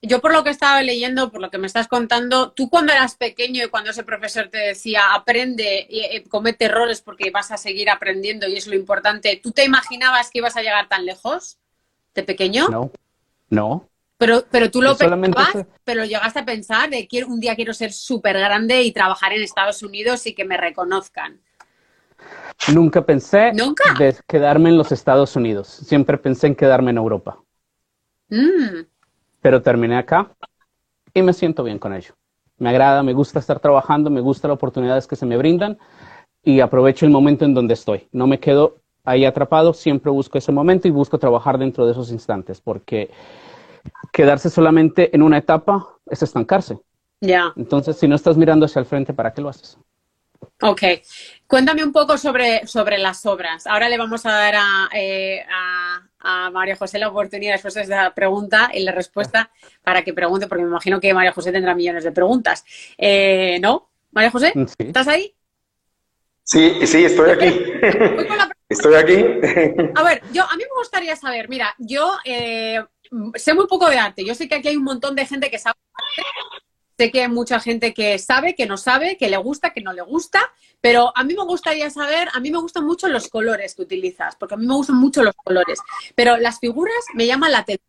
yo 0.02 0.22
por 0.22 0.32
lo 0.32 0.44
que 0.44 0.50
estaba 0.50 0.82
leyendo, 0.82 1.30
por 1.30 1.42
lo 1.42 1.50
que 1.50 1.58
me 1.58 1.68
estás 1.68 1.88
contando, 1.88 2.52
tú 2.52 2.70
cuando 2.70 2.94
eras 2.94 3.16
pequeño 3.16 3.66
y 3.66 3.70
cuando 3.70 3.92
ese 3.92 4.04
profesor 4.04 4.48
te 4.48 4.58
decía 4.58 5.14
aprende 5.14 5.86
y 5.90 6.00
eh, 6.00 6.24
comete 6.30 6.66
errores 6.66 7.02
porque 7.02 7.32
vas 7.32 7.52
a 7.52 7.58
seguir 7.58 7.90
aprendiendo 7.90 8.48
y 8.48 8.56
es 8.56 8.68
lo 8.68 8.76
importante, 8.76 9.40
¿tú 9.44 9.52
te 9.52 9.66
imaginabas 9.66 10.30
que 10.30 10.40
ibas 10.40 10.56
a 10.56 10.62
llegar 10.62 10.88
tan 10.88 11.06
lejos 11.06 11.58
de 12.16 12.24
pequeño? 12.24 12.70
No, 12.70 12.92
no. 13.50 13.90
Pero, 14.18 14.44
pero 14.52 14.70
tú 14.70 14.82
lo 14.82 14.98
pensabas, 14.98 15.66
pero 15.86 16.04
llegaste 16.04 16.40
a 16.40 16.46
pensar 16.46 16.90
de 16.90 17.08
que 17.08 17.24
un 17.24 17.40
día 17.40 17.56
quiero 17.56 17.74
ser 17.74 17.94
súper 17.94 18.38
grande 18.38 18.82
y 18.82 18.92
trabajar 18.92 19.32
en 19.32 19.42
Estados 19.42 19.82
Unidos 19.82 20.26
y 20.28 20.34
que 20.34 20.44
me 20.44 20.58
reconozcan. 20.58 21.42
Nunca 22.74 23.06
pensé 23.06 23.54
¿Nunca? 23.54 23.94
de 23.98 24.14
quedarme 24.28 24.70
en 24.70 24.78
los 24.78 24.92
Estados 24.92 25.38
Unidos. 25.38 25.68
Siempre 25.70 26.18
pensé 26.18 26.48
en 26.48 26.56
quedarme 26.56 26.92
en 26.92 26.98
Europa. 26.98 27.42
Mm 28.28 28.82
pero 29.41 29.62
terminé 29.62 29.97
acá 29.97 30.32
y 31.13 31.21
me 31.21 31.34
siento 31.34 31.63
bien 31.63 31.80
con 31.80 31.93
ello. 31.93 32.13
Me 32.58 32.69
agrada, 32.69 33.04
me 33.04 33.13
gusta 33.13 33.39
estar 33.39 33.60
trabajando, 33.60 34.10
me 34.10 34.21
gusta 34.21 34.47
las 34.47 34.56
oportunidades 34.56 35.08
que 35.08 35.15
se 35.15 35.25
me 35.25 35.38
brindan 35.38 35.78
y 36.43 36.60
aprovecho 36.60 37.06
el 37.06 37.12
momento 37.12 37.45
en 37.45 37.54
donde 37.54 37.73
estoy. 37.73 38.08
No 38.12 38.28
me 38.28 38.39
quedo 38.39 38.78
ahí 39.06 39.25
atrapado, 39.25 39.73
siempre 39.73 40.12
busco 40.12 40.38
ese 40.38 40.52
momento 40.52 40.88
y 40.88 40.91
busco 40.91 41.17
trabajar 41.17 41.58
dentro 41.58 41.86
de 41.86 41.93
esos 41.93 42.12
instantes, 42.12 42.62
porque 42.62 43.10
quedarse 44.12 44.49
solamente 44.49 45.15
en 45.15 45.21
una 45.21 45.38
etapa 45.38 45.88
es 46.06 46.21
estancarse. 46.21 46.80
Ya. 47.21 47.54
Entonces, 47.56 47.97
si 47.97 48.08
no 48.08 48.15
estás 48.15 48.38
mirando 48.38 48.65
hacia 48.65 48.80
el 48.80 48.86
frente, 48.86 49.13
¿para 49.13 49.34
qué 49.34 49.41
lo 49.41 49.49
haces? 49.49 49.78
Ok. 50.62 50.84
Cuéntame 51.47 51.84
un 51.84 51.91
poco 51.91 52.17
sobre, 52.17 52.65
sobre 52.67 52.97
las 52.97 53.25
obras. 53.25 53.67
Ahora 53.67 53.89
le 53.89 53.97
vamos 53.97 54.25
a 54.25 54.32
dar 54.32 54.56
a, 54.56 54.89
eh, 54.93 55.41
a 55.49 56.09
María 56.51 56.75
José 56.75 56.99
la 56.99 57.10
oportunidad 57.10 57.53
después 57.53 57.73
de 57.73 57.82
esa 57.82 58.13
pregunta 58.13 58.71
y 58.73 58.84
la 58.84 58.91
respuesta 58.91 59.51
para 59.84 60.03
que 60.03 60.13
pregunte, 60.13 60.47
porque 60.47 60.63
me 60.63 60.69
imagino 60.69 60.99
que 60.99 61.13
María 61.13 61.32
José 61.32 61.51
tendrá 61.51 61.75
millones 61.75 62.03
de 62.03 62.12
preguntas. 62.12 62.65
Eh, 62.97 63.60
¿No? 63.62 63.89
María 64.12 64.32
José, 64.32 64.53
¿estás 64.77 65.08
ahí? 65.08 65.36
Sí, 66.43 66.86
sí, 66.88 67.05
estoy 67.05 67.29
aquí. 67.29 67.63
estoy 68.69 68.95
aquí. 68.95 69.23
A 69.95 70.03
ver, 70.03 70.23
yo 70.34 70.43
a 70.43 70.55
mí 70.55 70.63
me 70.63 70.79
gustaría 70.79 71.15
saber, 71.15 71.47
mira, 71.47 71.75
yo 71.77 72.12
eh, 72.25 72.84
sé 73.36 73.53
muy 73.53 73.67
poco 73.67 73.89
de 73.89 73.97
arte. 73.97 74.25
Yo 74.25 74.34
sé 74.34 74.47
que 74.47 74.55
aquí 74.55 74.69
hay 74.69 74.75
un 74.75 74.84
montón 74.84 75.15
de 75.15 75.25
gente 75.25 75.49
que 75.49 75.60
sabe 75.60 75.77
arte, 75.93 76.29
sé 77.00 77.12
que 77.12 77.22
hay 77.22 77.30
mucha 77.30 77.62
gente 77.62 77.94
que 77.94 78.20
sabe, 78.20 78.56
que 78.56 78.66
no 78.66 78.76
sabe, 78.76 79.16
que 79.16 79.30
le 79.30 79.38
gusta, 79.38 79.70
que 79.70 79.80
no 79.80 79.94
le 79.94 80.02
gusta, 80.02 80.42
pero 80.82 81.14
a 81.16 81.24
mí 81.24 81.34
me 81.34 81.46
gustaría 81.46 81.90
saber, 81.90 82.28
a 82.34 82.42
mí 82.42 82.52
me 82.52 82.58
gustan 82.58 82.86
mucho 82.86 83.08
los 83.08 83.30
colores 83.30 83.74
que 83.74 83.84
utilizas, 83.84 84.36
porque 84.36 84.56
a 84.56 84.58
mí 84.58 84.68
me 84.68 84.74
gustan 84.74 84.98
mucho 84.98 85.24
los 85.24 85.34
colores, 85.36 85.80
pero 86.14 86.36
las 86.36 86.60
figuras 86.60 87.02
me 87.14 87.26
llaman 87.26 87.54
la 87.54 87.60
atención. 87.60 87.88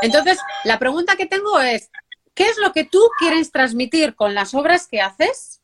Entonces, 0.00 0.38
la 0.64 0.78
pregunta 0.78 1.16
que 1.16 1.26
tengo 1.26 1.60
es, 1.60 1.90
¿qué 2.32 2.46
es 2.46 2.56
lo 2.56 2.72
que 2.72 2.84
tú 2.84 3.02
quieres 3.18 3.52
transmitir 3.52 4.14
con 4.14 4.34
las 4.34 4.54
obras 4.54 4.88
que 4.88 5.02
haces? 5.02 5.60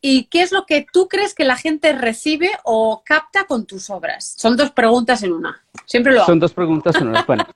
¿Y 0.00 0.24
qué 0.24 0.42
es 0.42 0.50
lo 0.50 0.66
que 0.66 0.84
tú 0.92 1.06
crees 1.06 1.32
que 1.32 1.44
la 1.44 1.56
gente 1.56 1.92
recibe 1.92 2.50
o 2.64 3.02
capta 3.04 3.44
con 3.44 3.66
tus 3.66 3.88
obras? 3.88 4.34
Son 4.36 4.56
dos 4.56 4.72
preguntas 4.72 5.22
en 5.22 5.32
una. 5.32 5.64
Siempre 5.84 6.12
lo 6.12 6.20
hago. 6.22 6.26
Son 6.26 6.40
dos 6.40 6.52
preguntas 6.52 6.96
en 6.96 7.08
una. 7.08 7.22
Bueno, 7.26 7.46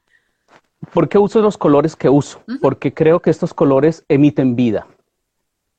¿por 0.93 1.09
qué 1.09 1.19
uso 1.19 1.41
los 1.41 1.59
colores 1.59 1.97
que 1.97 2.09
uso? 2.09 2.41
Porque 2.61 2.93
creo 2.93 3.21
que 3.21 3.31
estos 3.31 3.55
colores 3.55 4.05
emiten 4.09 4.57
vida. 4.57 4.87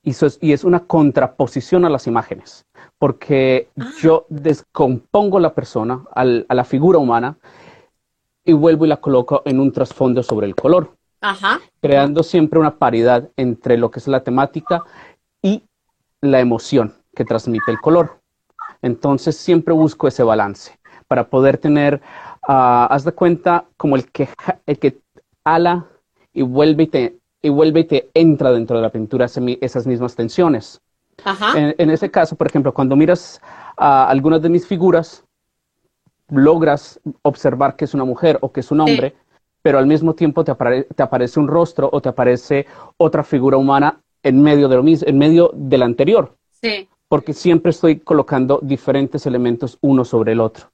Y, 0.04 0.16
y 0.42 0.54
es 0.54 0.64
una 0.64 0.82
contraposición 0.82 1.86
a 1.86 1.90
las 1.90 2.08
imágenes. 2.08 2.66
Porque 2.98 3.70
ah. 3.80 3.92
yo 4.02 4.26
descompongo 4.30 5.40
la 5.40 5.54
persona, 5.54 6.04
a 6.14 6.26
la 6.26 6.64
figura 6.64 6.98
humana, 6.98 7.38
y 8.44 8.54
vuelvo 8.54 8.86
y 8.86 8.90
la 8.90 8.98
coloco 8.98 9.42
en 9.46 9.60
un 9.60 9.72
trasfondo 9.72 10.24
sobre 10.24 10.48
el 10.48 10.56
color. 10.56 10.96
Creando 11.82 12.24
siempre 12.24 12.60
una 12.60 12.78
paridad 12.78 13.30
entre 13.38 13.78
lo 13.78 13.92
que 13.92 14.00
es 14.00 14.08
la 14.08 14.24
temática 14.24 14.84
y 15.42 15.64
la 16.20 16.40
emoción 16.40 16.96
que 17.16 17.26
transmite 17.26 17.72
el 17.72 17.80
color. 17.80 18.20
Entonces 18.82 19.38
siempre 19.38 19.74
busco 19.74 20.08
ese 20.08 20.24
balance 20.24 20.80
para 21.08 21.30
poder 21.30 21.58
tener, 21.58 22.02
uh, 22.48 22.88
haz 22.90 23.04
de 23.04 23.12
cuenta, 23.12 23.66
como 23.78 23.96
el 23.96 24.12
que, 24.12 24.30
el 24.66 24.80
que 24.80 24.98
ala 25.44 25.88
y 26.34 26.42
vuelve 26.42 26.84
y, 26.84 26.88
te, 26.88 27.18
y 27.42 27.50
vuelve 27.50 27.82
y 27.82 27.86
te 27.86 28.10
entra 28.14 28.52
dentro 28.52 28.78
de 28.78 28.84
la 28.84 28.90
pintura 28.90 29.26
esas 29.26 29.88
mismas 29.88 30.16
tensiones. 30.16 30.82
En, 31.56 31.90
ese 31.90 32.10
caso, 32.10 32.36
por 32.36 32.48
ejemplo, 32.48 32.74
cuando 32.74 32.96
miras 32.96 33.42
a 33.78 34.08
algunas 34.08 34.42
de 34.42 34.50
mis 34.50 34.66
figuras, 34.66 35.24
logras 36.30 37.00
observar 37.22 37.76
que 37.76 37.86
es 37.86 37.94
una 37.94 38.06
mujer 38.06 38.38
o 38.42 38.52
que 38.52 38.62
es 38.62 38.72
un 38.72 38.82
hombre, 38.82 39.16
pero 39.62 39.78
al 39.78 39.86
mismo 39.86 40.16
tiempo 40.16 40.44
te, 40.44 40.54
te, 40.96 41.04
aparece 41.04 41.40
un 41.40 41.48
rostro 41.48 41.90
o 41.92 42.02
te 42.02 42.10
aparece 42.10 42.66
otra 42.98 43.24
figura 43.24 43.58
humana 43.58 44.02
en 44.24 44.42
medio 44.42 44.68
de 44.68 44.76
lo 44.78 44.84
mismo, 44.84 45.08
en 45.08 45.18
medio 45.18 45.52
del 45.54 45.84
anterior. 45.84 46.36
Sí. 46.62 46.88
Porque 47.08 47.34
siempre 47.34 47.72
estoy 47.72 48.00
colocando 48.00 48.60
diferentes 48.62 49.26
elementos 49.26 49.78
uno 49.82 50.06
sobre 50.06 50.32
el 50.32 50.40
otro, 50.40 50.72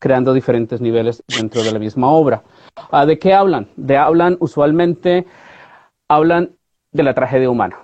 creando 0.00 0.32
diferentes 0.32 0.80
niveles 0.80 1.22
dentro 1.28 1.62
de 1.62 1.70
la 1.70 1.78
misma 1.78 2.08
obra. 2.08 2.42
Ah, 2.90 3.06
¿De 3.06 3.18
qué 3.18 3.34
hablan? 3.34 3.68
De 3.76 3.96
hablan 3.96 4.36
usualmente, 4.40 5.26
hablan 6.08 6.50
de 6.90 7.02
la 7.04 7.14
tragedia 7.14 7.50
humana, 7.50 7.76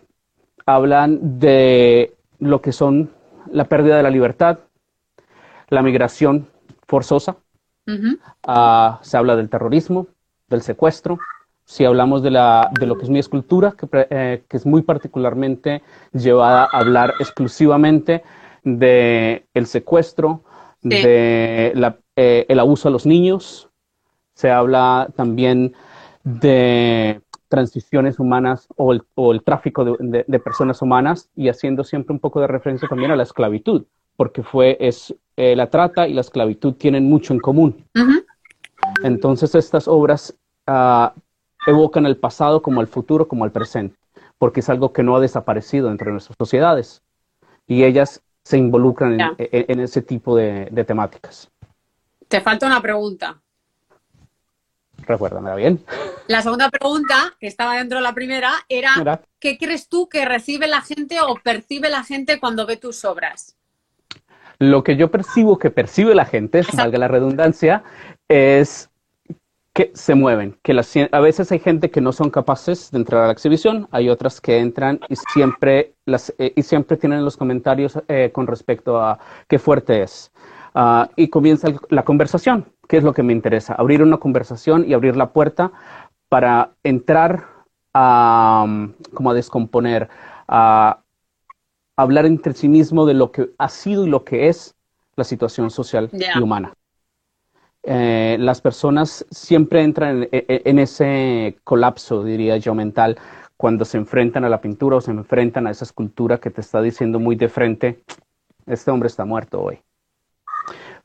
hablan 0.64 1.38
de 1.38 2.14
lo 2.40 2.60
que 2.60 2.72
son 2.72 3.10
la 3.52 3.66
pérdida 3.66 3.98
de 3.98 4.02
la 4.02 4.10
libertad, 4.10 4.58
la 5.68 5.82
migración 5.82 6.48
forzosa, 6.88 7.36
ah, 8.46 8.98
se 9.02 9.16
habla 9.16 9.36
del 9.36 9.50
terrorismo, 9.50 10.08
del 10.48 10.62
secuestro, 10.62 11.18
si 11.64 11.84
hablamos 11.84 12.22
de, 12.22 12.30
la, 12.30 12.70
de 12.78 12.86
lo 12.86 12.96
que 12.96 13.04
es 13.04 13.10
mi 13.10 13.18
escultura, 13.18 13.72
que, 13.72 13.88
eh, 13.92 14.44
que, 14.48 14.56
es 14.56 14.64
muy 14.64 14.82
particularmente 14.82 15.82
llevada 16.12 16.68
a 16.72 16.78
hablar 16.78 17.14
exclusivamente 17.18 18.22
del 18.62 19.44
el 19.52 19.66
secuestro, 19.66 20.42
de 20.82 21.72
la, 21.74 21.98
eh, 22.16 22.46
el 22.48 22.58
abuso 22.58 22.88
a 22.88 22.90
los 22.90 23.06
niños, 23.06 23.68
se 24.34 24.50
habla 24.50 25.08
también 25.16 25.74
de 26.24 27.20
transiciones 27.48 28.18
humanas 28.18 28.66
o 28.76 28.92
el, 28.92 29.02
o 29.14 29.32
el 29.32 29.42
tráfico 29.42 29.84
de, 29.84 30.24
de, 30.26 30.38
personas 30.40 30.82
humanas 30.82 31.30
y 31.36 31.48
haciendo 31.48 31.84
siempre 31.84 32.12
un 32.12 32.18
poco 32.18 32.40
de 32.40 32.46
referencia 32.46 32.88
también 32.88 33.12
a 33.12 33.16
la 33.16 33.22
esclavitud, 33.22 33.84
porque 34.16 34.42
fue, 34.42 34.76
es, 34.80 35.14
eh, 35.36 35.54
la 35.54 35.70
trata 35.70 36.08
y 36.08 36.14
la 36.14 36.22
esclavitud 36.22 36.74
tienen 36.74 37.08
mucho 37.08 37.32
en 37.32 37.40
común. 37.40 37.84
Entonces 39.02 39.54
estas 39.54 39.86
obras 39.88 40.36
uh, 40.66 41.08
evocan 41.66 42.06
el 42.06 42.16
pasado 42.16 42.62
como 42.62 42.80
el 42.80 42.86
futuro, 42.86 43.28
como 43.28 43.44
el 43.44 43.52
presente, 43.52 43.96
porque 44.38 44.60
es 44.60 44.68
algo 44.68 44.92
que 44.92 45.02
no 45.02 45.16
ha 45.16 45.20
desaparecido 45.20 45.90
entre 45.90 46.10
nuestras 46.10 46.36
sociedades 46.38 47.02
y 47.66 47.84
ellas 47.84 48.22
se 48.44 48.58
involucran 48.58 49.18
en, 49.38 49.80
ese 49.80 50.02
tipo 50.02 50.36
de, 50.36 50.84
temáticas. 50.86 51.50
Te 52.28 52.40
falta 52.40 52.66
una 52.66 52.80
pregunta. 52.80 53.40
Recuérdamela 55.06 55.54
bien. 55.54 55.84
La 56.26 56.42
segunda 56.42 56.68
pregunta, 56.70 57.34
que 57.38 57.46
estaba 57.46 57.76
dentro 57.76 57.98
de 57.98 58.02
la 58.02 58.14
primera, 58.14 58.52
era 58.68 59.22
¿qué 59.38 59.56
crees 59.58 59.88
tú 59.88 60.08
que 60.08 60.24
recibe 60.24 60.66
la 60.66 60.80
gente 60.80 61.20
o 61.20 61.36
percibe 61.36 61.88
la 61.88 62.02
gente 62.02 62.40
cuando 62.40 62.66
ve 62.66 62.76
tus 62.76 63.04
obras? 63.04 63.56
Lo 64.58 64.82
que 64.82 64.96
yo 64.96 65.10
percibo 65.10 65.58
que 65.58 65.70
percibe 65.70 66.14
la 66.14 66.24
gente, 66.24 66.62
valga 66.74 66.98
la 66.98 67.08
redundancia, 67.08 67.84
es 68.26 68.90
que 69.76 69.92
se 69.94 70.14
mueven, 70.14 70.58
que 70.62 70.72
a 71.12 71.20
veces 71.20 71.52
hay 71.52 71.58
gente 71.58 71.90
que 71.90 72.00
no 72.00 72.10
son 72.10 72.30
capaces 72.30 72.90
de 72.90 72.96
entrar 72.96 73.24
a 73.24 73.26
la 73.26 73.32
exhibición, 73.32 73.86
hay 73.90 74.08
otras 74.08 74.40
que 74.40 74.58
entran 74.58 74.98
y 75.10 75.16
siempre, 75.16 75.92
las, 76.06 76.34
eh, 76.38 76.54
y 76.56 76.62
siempre 76.62 76.96
tienen 76.96 77.22
los 77.22 77.36
comentarios 77.36 77.98
eh, 78.08 78.30
con 78.32 78.46
respecto 78.46 78.98
a 78.98 79.18
qué 79.46 79.58
fuerte 79.58 80.02
es. 80.02 80.32
Ah, 80.78 81.08
y 81.16 81.28
comienza 81.28 81.68
la 81.88 82.04
conversación, 82.04 82.66
que 82.86 82.98
es 82.98 83.02
lo 83.02 83.14
que 83.14 83.22
me 83.22 83.32
interesa, 83.32 83.72
abrir 83.72 84.02
una 84.02 84.18
conversación 84.18 84.84
y 84.86 84.92
abrir 84.92 85.16
la 85.16 85.32
puerta 85.32 85.72
para 86.28 86.72
entrar 86.82 87.46
a, 87.94 88.66
como 89.14 89.30
a 89.30 89.34
descomponer, 89.34 90.10
a 90.46 90.98
hablar 91.96 92.26
entre 92.26 92.52
sí 92.52 92.68
mismo 92.68 93.06
de 93.06 93.14
lo 93.14 93.32
que 93.32 93.52
ha 93.56 93.70
sido 93.70 94.06
y 94.06 94.10
lo 94.10 94.22
que 94.22 94.48
es 94.48 94.74
la 95.14 95.24
situación 95.24 95.70
social 95.70 96.10
y 96.12 96.38
humana. 96.38 96.74
Eh, 97.82 98.36
las 98.38 98.60
personas 98.60 99.24
siempre 99.30 99.82
entran 99.82 100.28
en, 100.30 100.78
ese 100.78 101.56
colapso, 101.64 102.22
diría 102.22 102.58
yo, 102.58 102.74
mental, 102.74 103.16
cuando 103.56 103.86
se 103.86 103.96
enfrentan 103.96 104.44
a 104.44 104.50
la 104.50 104.60
pintura 104.60 104.96
o 104.96 105.00
se 105.00 105.10
enfrentan 105.10 105.66
a 105.66 105.70
esa 105.70 105.86
escultura 105.86 106.36
que 106.36 106.50
te 106.50 106.60
está 106.60 106.82
diciendo 106.82 107.18
muy 107.18 107.34
de 107.34 107.48
frente, 107.48 108.04
este 108.66 108.90
hombre 108.90 109.06
está 109.06 109.24
muerto 109.24 109.62
hoy. 109.62 109.80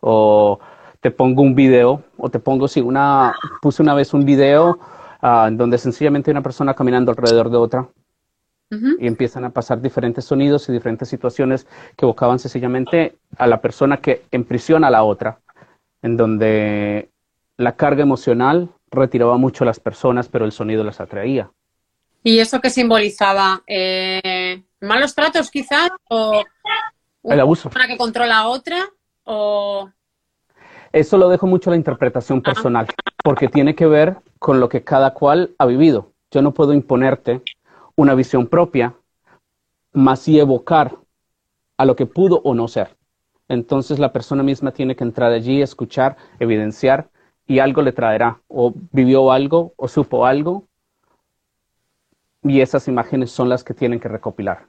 O 0.01 0.59
te 0.99 1.09
pongo 1.09 1.41
un 1.41 1.55
video, 1.55 2.03
o 2.17 2.29
te 2.29 2.39
pongo, 2.39 2.67
sí, 2.67 2.81
una, 2.81 3.33
puse 3.61 3.81
una 3.81 3.93
vez 3.93 4.13
un 4.13 4.25
video 4.25 4.77
uh, 5.21 5.49
donde 5.51 5.77
sencillamente 5.77 6.29
hay 6.29 6.33
una 6.33 6.43
persona 6.43 6.73
caminando 6.73 7.11
alrededor 7.11 7.49
de 7.49 7.57
otra, 7.57 7.89
y 8.71 9.05
empiezan 9.05 9.43
a 9.43 9.49
pasar 9.49 9.81
diferentes 9.81 10.23
sonidos 10.23 10.69
y 10.69 10.71
diferentes 10.71 11.09
situaciones 11.09 11.67
que 11.97 12.05
evocaban 12.05 12.39
sencillamente 12.39 13.17
a 13.37 13.45
la 13.45 13.59
persona 13.59 13.97
que 13.97 14.23
emprisiona 14.31 14.87
a 14.87 14.91
la 14.91 15.03
otra 15.03 15.39
en 16.01 16.15
donde 16.15 17.09
la 17.57 17.75
carga 17.75 18.03
emocional 18.03 18.69
retiraba 18.89 19.37
mucho 19.37 19.65
a 19.65 19.67
las 19.67 19.79
personas, 19.79 20.29
pero 20.29 20.45
el 20.45 20.53
sonido 20.53 20.83
las 20.83 21.01
atraía. 21.01 21.51
¿Y 22.23 22.39
eso 22.39 22.61
qué 22.61 22.69
simbolizaba? 22.69 23.61
Eh, 23.67 24.63
¿Malos 24.79 25.15
tratos 25.15 25.51
quizás? 25.51 25.91
¿O 26.09 26.41
el 27.23 27.39
abuso. 27.39 27.69
¿Una 27.75 27.87
que 27.87 27.97
controla 27.97 28.39
a 28.39 28.47
otra? 28.47 28.77
¿O...? 29.23 29.89
Eso 30.91 31.17
lo 31.17 31.29
dejo 31.29 31.47
mucho 31.47 31.69
a 31.69 31.71
la 31.71 31.77
interpretación 31.77 32.41
personal, 32.41 32.87
porque 33.23 33.47
tiene 33.47 33.75
que 33.75 33.85
ver 33.85 34.17
con 34.39 34.59
lo 34.59 34.67
que 34.67 34.83
cada 34.83 35.13
cual 35.13 35.55
ha 35.57 35.65
vivido. 35.65 36.11
Yo 36.31 36.41
no 36.41 36.53
puedo 36.53 36.73
imponerte 36.73 37.41
una 37.95 38.13
visión 38.13 38.47
propia, 38.47 38.93
más 39.93 40.19
sí 40.19 40.39
evocar 40.39 40.97
a 41.77 41.85
lo 41.85 41.95
que 41.95 42.05
pudo 42.05 42.41
o 42.43 42.53
no 42.53 42.67
ser. 42.67 42.97
Entonces 43.47 43.99
la 43.99 44.13
persona 44.13 44.43
misma 44.43 44.71
tiene 44.71 44.95
que 44.95 45.03
entrar 45.03 45.31
allí, 45.31 45.61
escuchar, 45.61 46.15
evidenciar 46.39 47.09
y 47.47 47.59
algo 47.59 47.81
le 47.81 47.91
traerá. 47.91 48.39
O 48.47 48.73
vivió 48.91 49.31
algo 49.31 49.73
o 49.75 49.87
supo 49.87 50.25
algo 50.25 50.67
y 52.43 52.61
esas 52.61 52.87
imágenes 52.87 53.31
son 53.31 53.49
las 53.49 53.63
que 53.63 53.73
tienen 53.73 53.99
que 53.99 54.07
recopilar. 54.07 54.65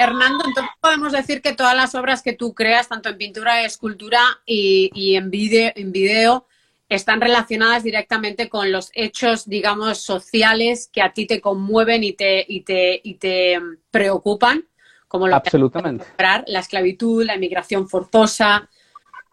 Hernando, 0.00 0.44
entonces 0.46 0.72
podemos 0.80 1.12
decir 1.12 1.42
que 1.42 1.52
todas 1.52 1.76
las 1.76 1.94
obras 1.94 2.22
que 2.22 2.32
tú 2.32 2.54
creas, 2.54 2.88
tanto 2.88 3.10
en 3.10 3.18
pintura, 3.18 3.64
escultura 3.64 4.20
y, 4.46 5.14
en, 5.14 5.30
video, 5.30 5.72
en 5.74 5.92
video, 5.92 6.46
están 6.88 7.20
relacionadas 7.20 7.82
directamente 7.82 8.48
con 8.48 8.72
los 8.72 8.90
hechos, 8.94 9.46
digamos, 9.46 9.98
sociales 9.98 10.88
que 10.90 11.02
a 11.02 11.12
ti 11.12 11.26
te 11.26 11.42
conmueven 11.42 12.02
y 12.02 12.14
te, 12.14 12.44
y 12.48 12.62
te, 12.62 12.98
y 13.04 13.16
te 13.16 13.60
preocupan 13.90 14.64
como 15.06 15.28
lo 15.28 15.36
Absolutamente. 15.36 16.06
la 16.46 16.60
esclavitud, 16.60 17.24
la 17.24 17.34
inmigración 17.34 17.88
forzosa, 17.88 18.70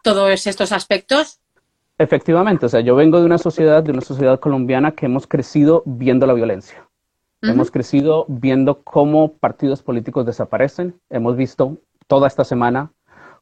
todos 0.02 0.46
estos 0.46 0.72
aspectos. 0.72 1.40
Efectivamente, 1.96 2.66
o 2.66 2.68
sea, 2.68 2.80
yo 2.80 2.94
vengo 2.94 3.20
de 3.20 3.26
una 3.26 3.38
sociedad, 3.38 3.82
de 3.82 3.92
una 3.92 4.02
sociedad 4.02 4.38
colombiana 4.38 4.92
que 4.92 5.06
hemos 5.06 5.26
crecido 5.26 5.82
viendo 5.86 6.26
la 6.26 6.34
violencia. 6.34 6.87
Hemos 7.40 7.70
crecido 7.70 8.24
viendo 8.28 8.82
cómo 8.82 9.32
partidos 9.34 9.82
políticos 9.82 10.26
desaparecen. 10.26 11.00
Hemos 11.08 11.36
visto 11.36 11.78
toda 12.08 12.26
esta 12.26 12.44
semana 12.44 12.90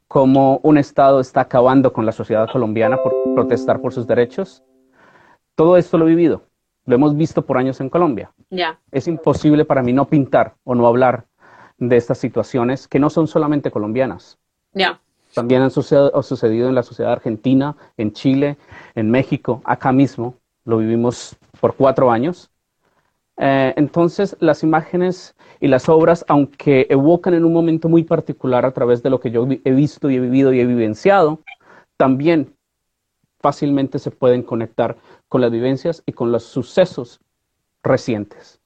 cómo 0.07 0.61
un 0.63 0.79
Estado 0.79 1.21
está 1.21 1.43
acabando 1.43 1.93
con 1.93 2.05
la 2.05 2.13
sociedad 2.13 2.49
colombiana 2.51 2.99
por 3.03 3.15
protestar 3.35 3.81
por 3.81 3.93
sus 3.93 4.07
derechos. 4.07 4.63
Todo 5.55 5.77
esto 5.79 5.97
lo 5.97 6.07
he 6.07 6.11
vivido 6.11 6.43
Lo 6.85 6.95
hemos 6.95 7.17
visto 7.17 7.43
por 7.43 7.57
años 7.57 7.81
en 7.81 7.89
Colombia. 7.89 8.31
Ya. 8.51 8.79
Es 8.93 9.09
imposible 9.09 9.65
para 9.65 9.83
mí 9.83 9.93
no 9.93 10.07
pintar 10.07 10.55
o 10.65 10.75
no 10.75 10.87
hablar 10.87 11.25
de 11.79 11.97
estas 11.97 12.19
situaciones 12.19 12.87
que 12.89 12.99
no 12.99 13.11
son 13.11 13.27
solamente 13.27 13.71
colombianas. 13.71 14.39
Ya. 14.73 15.01
También 15.35 15.63
han 15.63 15.71
sucedido, 15.71 16.69
en 16.69 16.75
la 16.75 16.83
sociedad 16.83 17.13
argentina, 17.13 17.77
en 17.97 18.13
Chile, 18.13 18.57
en 18.95 19.11
México, 19.11 19.61
acá 19.65 19.93
mismo. 19.93 20.35
Lo 20.65 20.79
vivimos 20.79 21.37
por 21.61 21.75
cuatro 21.75 22.11
años. 22.11 22.51
Eh, 23.38 23.75
entonces, 23.77 24.37
las 24.40 24.62
imágenes 24.62 25.35
y 25.61 25.68
las 25.68 25.88
obras, 25.88 26.25
aunque 26.29 26.87
evocan 26.88 27.35
en 27.35 27.44
un 27.44 27.53
momento 27.53 27.88
muy 27.88 28.05
particular 28.05 28.64
a 28.64 28.72
través 28.72 29.03
de 29.03 29.11
lo 29.11 29.20
que 29.20 29.31
yo 29.31 29.46
he 29.64 29.72
visto 29.72 30.11
y 30.11 30.16
he 30.16 30.20
vivido 30.20 30.53
y 30.53 30.61
he 30.61 30.66
vivenciado, 30.66 31.42
también 31.96 32.55
fácilmente 33.40 33.99
se 33.99 34.11
pueden 34.11 34.42
conectar 34.42 34.96
con 35.29 35.40
las 35.40 35.51
vivencias 35.51 36.03
y 36.07 36.12
con 36.12 36.33
los 36.33 36.44
sucesos 36.44 37.20
recientes. 37.83 38.61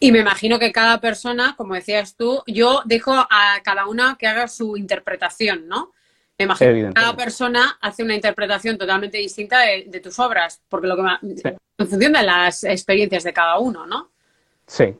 Y 0.00 0.12
me 0.12 0.20
imagino 0.20 0.58
que 0.58 0.72
cada 0.72 1.00
persona, 1.00 1.54
como 1.56 1.74
decías 1.74 2.16
tú, 2.16 2.42
yo 2.46 2.82
dejo 2.84 3.12
a 3.12 3.60
cada 3.64 3.86
una 3.86 4.16
que 4.18 4.26
haga 4.26 4.46
su 4.48 4.76
interpretación, 4.76 5.66
¿no? 5.66 5.92
Me 6.38 6.44
imagino 6.44 6.88
que 6.88 6.94
cada 6.94 7.16
persona 7.16 7.78
hace 7.80 8.04
una 8.04 8.14
interpretación 8.14 8.78
totalmente 8.78 9.18
distinta 9.18 9.58
de, 9.60 10.00
tus 10.00 10.18
obras, 10.20 10.62
porque 10.68 10.86
lo 10.86 10.96
que 10.96 11.02
en 11.78 11.88
función 11.88 12.12
de 12.12 12.22
las 12.22 12.64
experiencias 12.64 13.24
de 13.24 13.32
cada 13.32 13.58
uno, 13.58 13.86
¿no? 13.86 14.10
Sí. 14.66 14.96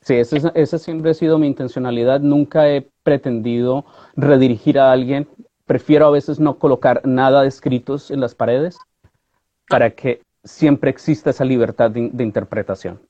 Sí, 0.00 0.14
esa, 0.14 0.78
siempre 0.78 1.10
ha 1.10 1.14
sido 1.14 1.38
mi 1.38 1.46
intencionalidad. 1.46 2.20
Nunca 2.20 2.68
he 2.68 2.88
pretendido 3.02 3.86
redirigir 4.16 4.78
a 4.78 4.92
alguien. 4.92 5.28
Prefiero 5.64 6.06
a 6.06 6.10
veces 6.10 6.38
no 6.38 6.58
colocar 6.58 7.00
nada 7.06 7.42
de 7.42 7.48
escritos 7.48 8.10
en 8.10 8.20
las 8.20 8.34
paredes 8.34 8.76
para 9.66 9.90
que 9.90 10.20
siempre 10.44 10.90
exista 10.90 11.30
esa 11.30 11.44
libertad 11.44 11.90
de, 11.90 12.22
interpretación. 12.22 13.00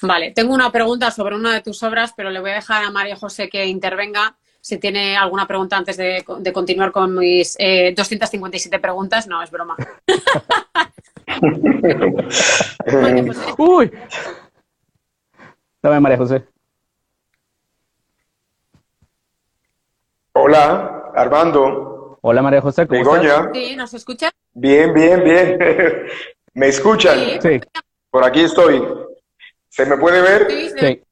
Vale, 0.00 0.30
tengo 0.30 0.54
una 0.54 0.70
pregunta 0.70 1.10
sobre 1.10 1.34
una 1.34 1.52
de 1.52 1.62
tus 1.62 1.82
obras, 1.82 2.14
pero 2.16 2.30
le 2.30 2.38
voy 2.38 2.50
a 2.50 2.54
dejar 2.54 2.84
a 2.84 2.90
María 2.92 3.16
José 3.16 3.48
que 3.48 3.66
intervenga. 3.66 4.36
Si 4.66 4.78
tiene 4.78 5.16
alguna 5.16 5.46
pregunta 5.46 5.76
antes 5.76 5.96
de, 5.96 6.24
continuar 6.52 6.90
con 6.90 7.14
mis 7.14 7.56
257 7.56 8.74
eh, 8.74 8.80
preguntas, 8.80 9.28
no, 9.28 9.40
es 9.40 9.48
broma. 9.48 9.76
Uy. 13.58 13.92
Dame, 15.80 16.00
María 16.00 16.18
José. 16.18 16.44
Hola, 20.32 21.12
Armando. 21.14 22.18
Hola, 22.22 22.42
María 22.42 22.60
José. 22.60 22.88
¿cómo 22.88 23.16
Estás? 23.18 23.50
Sí, 23.54 23.76
¿nos 23.76 23.94
escucha? 23.94 24.32
Bien, 24.52 24.92
bien, 24.92 25.22
bien. 25.22 25.58
¿Me 26.54 26.66
escuchan? 26.66 27.40
Sí. 27.40 27.60
Por 28.10 28.24
aquí 28.24 28.40
estoy. 28.40 28.82
¿Se 29.68 29.86
me 29.86 29.96
puede 29.96 30.22
ver? 30.22 30.50
Sí, 30.50 30.70
sí. 30.76 31.02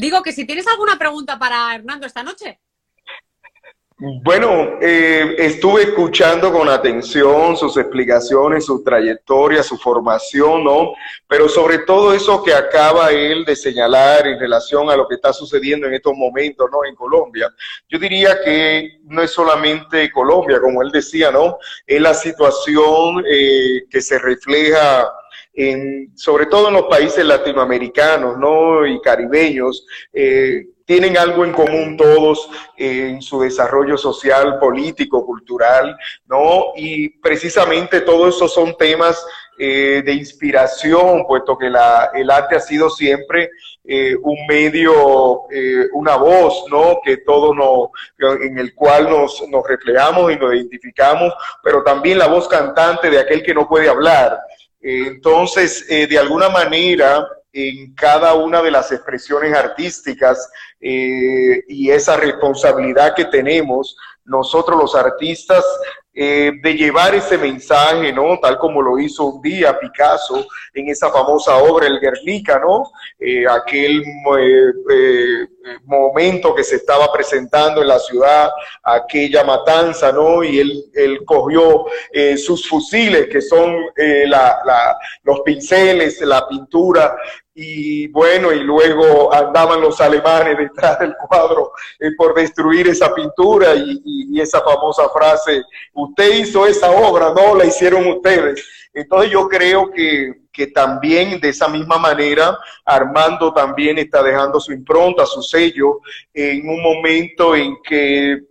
Digo 0.00 0.22
que 0.22 0.32
si 0.32 0.46
tienes 0.46 0.66
alguna 0.66 0.98
pregunta 0.98 1.38
para 1.38 1.74
Hernando 1.74 2.06
esta 2.06 2.22
noche. 2.22 2.58
Bueno, 3.98 4.78
eh, 4.80 5.34
estuve 5.36 5.82
escuchando 5.82 6.50
con 6.50 6.70
atención 6.70 7.54
sus 7.54 7.76
explicaciones, 7.76 8.64
su 8.64 8.82
trayectoria, 8.82 9.62
su 9.62 9.76
formación, 9.76 10.64
¿no? 10.64 10.94
Pero 11.28 11.50
sobre 11.50 11.80
todo 11.80 12.14
eso 12.14 12.42
que 12.42 12.54
acaba 12.54 13.10
él 13.10 13.44
de 13.44 13.54
señalar 13.54 14.26
en 14.26 14.40
relación 14.40 14.88
a 14.88 14.96
lo 14.96 15.06
que 15.06 15.16
está 15.16 15.34
sucediendo 15.34 15.86
en 15.86 15.92
estos 15.92 16.14
momentos, 16.16 16.66
¿no? 16.72 16.82
En 16.86 16.94
Colombia. 16.94 17.52
Yo 17.90 17.98
diría 17.98 18.40
que 18.42 19.00
no 19.04 19.20
es 19.20 19.32
solamente 19.32 20.10
Colombia, 20.10 20.62
como 20.62 20.80
él 20.80 20.90
decía, 20.90 21.30
¿no? 21.30 21.58
Es 21.86 22.00
la 22.00 22.14
situación 22.14 23.22
eh, 23.30 23.84
que 23.90 24.00
se 24.00 24.18
refleja 24.18 25.10
en, 25.52 26.16
sobre 26.16 26.46
todo 26.46 26.68
en 26.68 26.74
los 26.74 26.84
países 26.84 27.24
latinoamericanos, 27.24 28.38
¿no? 28.38 28.86
Y 28.86 29.00
caribeños. 29.00 29.86
Eh, 30.12 30.66
tienen 30.84 31.16
algo 31.16 31.44
en 31.44 31.52
común 31.52 31.96
todos 31.96 32.50
en 32.76 33.22
su 33.22 33.40
desarrollo 33.40 33.96
social, 33.96 34.58
político, 34.58 35.24
cultural, 35.24 35.96
¿no? 36.26 36.72
Y 36.74 37.10
precisamente 37.20 38.00
todos 38.00 38.34
esos 38.34 38.52
son 38.52 38.76
temas 38.76 39.24
eh, 39.56 40.02
de 40.04 40.14
inspiración, 40.14 41.26
puesto 41.28 41.56
que 41.56 41.70
la, 41.70 42.10
el 42.14 42.30
arte 42.30 42.56
ha 42.56 42.60
sido 42.60 42.90
siempre 42.90 43.50
eh, 43.84 44.16
un 44.16 44.46
medio, 44.48 45.42
eh, 45.52 45.86
una 45.92 46.16
voz, 46.16 46.64
¿no? 46.70 46.98
Que 47.04 47.18
todos 47.18 47.54
nos, 47.54 47.90
en 48.40 48.58
el 48.58 48.74
cual 48.74 49.10
nos, 49.10 49.46
nos 49.48 49.66
reflejamos 49.68 50.32
y 50.32 50.36
nos 50.36 50.54
identificamos, 50.54 51.32
pero 51.62 51.82
también 51.82 52.18
la 52.18 52.26
voz 52.26 52.48
cantante 52.48 53.10
de 53.10 53.20
aquel 53.20 53.42
que 53.42 53.54
no 53.54 53.68
puede 53.68 53.88
hablar. 53.88 54.40
Entonces, 54.80 55.86
de 55.88 56.18
alguna 56.18 56.48
manera, 56.48 57.26
en 57.52 57.94
cada 57.94 58.34
una 58.34 58.62
de 58.62 58.70
las 58.70 58.92
expresiones 58.92 59.54
artísticas 59.54 60.50
eh, 60.80 61.64
y 61.68 61.90
esa 61.90 62.16
responsabilidad 62.16 63.14
que 63.14 63.24
tenemos 63.24 63.96
nosotros 64.24 64.80
los 64.80 64.94
artistas 64.94 65.64
eh, 66.14 66.52
de 66.62 66.74
llevar 66.74 67.14
ese 67.14 67.38
mensaje, 67.38 68.12
¿no? 68.12 68.38
Tal 68.38 68.58
como 68.58 68.82
lo 68.82 68.98
hizo 68.98 69.24
un 69.24 69.42
día 69.42 69.78
Picasso 69.78 70.46
en 70.74 70.88
esa 70.88 71.10
famosa 71.10 71.56
obra 71.56 71.86
El 71.86 71.98
Guernica, 71.98 72.60
¿no? 72.60 72.90
Eh, 73.18 73.44
aquel 73.48 74.02
momento 75.84 76.54
que 76.54 76.64
se 76.64 76.76
estaba 76.76 77.12
presentando 77.12 77.82
en 77.82 77.88
la 77.88 77.98
ciudad, 77.98 78.50
aquella 78.82 79.44
matanza, 79.44 80.12
¿no? 80.12 80.42
Y 80.42 80.60
él, 80.60 80.84
él 80.94 81.20
cogió 81.24 81.86
sus 82.36 82.68
fusiles, 82.68 83.28
que 83.28 83.40
son 83.40 83.76
los 85.24 85.40
pinceles, 85.40 86.20
la 86.20 86.46
pintura, 86.48 87.16
y 87.62 88.06
bueno, 88.08 88.52
y 88.52 88.60
luego 88.60 89.32
andaban 89.34 89.82
los 89.82 90.00
alemanes 90.00 90.56
detrás 90.56 90.98
del 90.98 91.14
cuadro 91.16 91.72
eh, 91.98 92.10
por 92.16 92.34
destruir 92.34 92.88
esa 92.88 93.12
pintura 93.14 93.74
y, 93.74 94.40
esa 94.40 94.62
famosa 94.62 95.06
frase, 95.10 95.62
usted 95.92 96.32
hizo 96.36 96.66
esa 96.66 96.90
obra, 96.90 97.34
no 97.34 97.54
la 97.54 97.66
hicieron 97.66 98.06
ustedes. 98.06 98.66
Entonces 98.94 99.30
yo 99.30 99.46
creo 99.46 99.90
que, 99.90 100.39
que 100.52 100.68
también 100.68 101.40
de 101.40 101.48
esa 101.48 101.68
misma 101.68 101.98
manera 101.98 102.58
Armando 102.84 103.52
también 103.52 103.98
está 103.98 104.22
dejando 104.22 104.60
su 104.60 104.72
impronta, 104.72 105.26
su 105.26 105.42
sello, 105.42 106.00
en 106.32 106.68
un 106.68 106.82
momento 106.82 107.54
en 107.54 107.76
que 107.82 108.50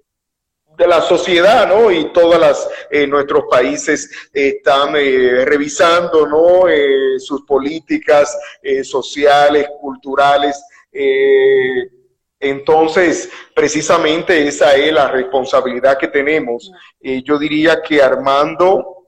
de 0.79 0.87
la 0.87 1.01
sociedad, 1.01 1.67
¿no? 1.67 1.91
Y 1.91 2.11
todas 2.13 2.39
las 2.39 2.69
eh, 2.89 3.05
nuestros 3.05 3.43
países 3.51 4.09
están 4.33 4.95
eh, 4.95 5.43
revisando, 5.43 6.25
¿no? 6.25 6.69
Eh, 6.69 7.19
sus 7.19 7.41
políticas 7.43 8.35
sociales, 8.83 9.67
culturales. 9.81 10.63
entonces, 12.39 13.29
precisamente 13.53 14.47
esa 14.47 14.75
es 14.75 14.93
la 14.93 15.09
responsabilidad 15.09 15.97
que 15.97 16.07
tenemos. 16.07 16.71
yo 17.01 17.37
diría 17.37 17.81
que 17.81 18.01
Armando 18.01 18.98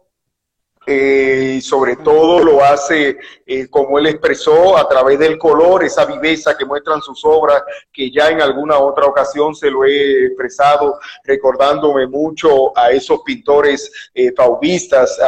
eh, 0.88 1.58
y 1.58 1.62
sobre 1.62 1.98
todo 1.98 2.44
lo 2.44 2.64
hace 2.64 3.16
eh, 3.46 3.68
como 3.70 4.00
él 4.00 4.08
expresó 4.08 4.76
a 4.76 4.90
través 4.90 5.20
del 5.20 5.38
color, 5.38 5.84
esa 5.84 6.06
viveza 6.06 6.58
que 6.58 6.66
muestran 6.66 7.04
sus 7.04 7.24
obras, 7.24 7.62
que 7.94 8.10
ya 8.10 8.30
en 8.30 8.42
alguna 8.42 8.80
otra 8.80 9.06
ocasión 9.06 9.54
se 9.54 9.70
lo 9.70 9.86
he 9.86 10.26
expresado, 10.26 11.00
recordándome 11.24 12.08
mucho 12.08 12.76
a 12.76 12.90
esos 12.90 13.22
pintores 13.22 13.92
eh, 14.16 14.32
fauvistas, 14.36 15.20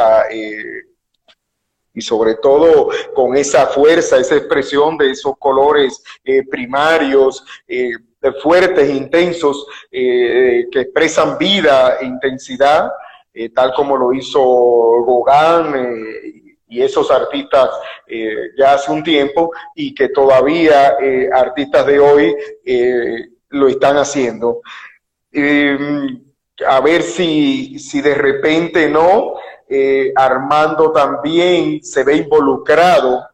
y 1.96 2.02
sobre 2.02 2.34
todo 2.34 2.88
con 3.14 3.36
esa 3.36 3.66
fuerza, 3.68 4.18
esa 4.18 4.34
expresión 4.34 4.98
de 4.98 5.12
esos 5.12 5.34
colores 5.38 6.02
primarios, 6.50 7.44
fuertes, 8.42 8.90
intensos, 8.90 9.64
que 9.92 10.66
expresan 10.72 11.38
vida 11.38 11.98
e 12.00 12.06
intensidad. 12.06 12.90
Eh, 13.36 13.48
tal 13.48 13.74
como 13.74 13.96
lo 13.96 14.12
hizo 14.12 15.04
Gauguin 15.04 15.74
eh, 15.74 16.56
y 16.68 16.80
esos 16.80 17.10
artistas 17.10 17.68
eh, 18.06 18.50
ya 18.56 18.74
hace 18.74 18.92
un 18.92 19.02
tiempo 19.02 19.50
y 19.74 19.92
que 19.92 20.08
todavía 20.10 20.96
artistas 21.32 21.84
de 21.84 21.98
hoy 21.98 22.34
lo 23.48 23.68
están 23.68 23.96
haciendo. 23.96 24.60
A 26.66 26.80
ver 26.80 27.02
si, 27.02 27.78
si 27.80 28.00
de 28.00 28.14
repente 28.14 28.88
no, 28.88 29.34
Armando 30.14 30.92
también 30.92 31.82
se 31.82 32.04
ve 32.04 32.16
involucrado 32.16 33.26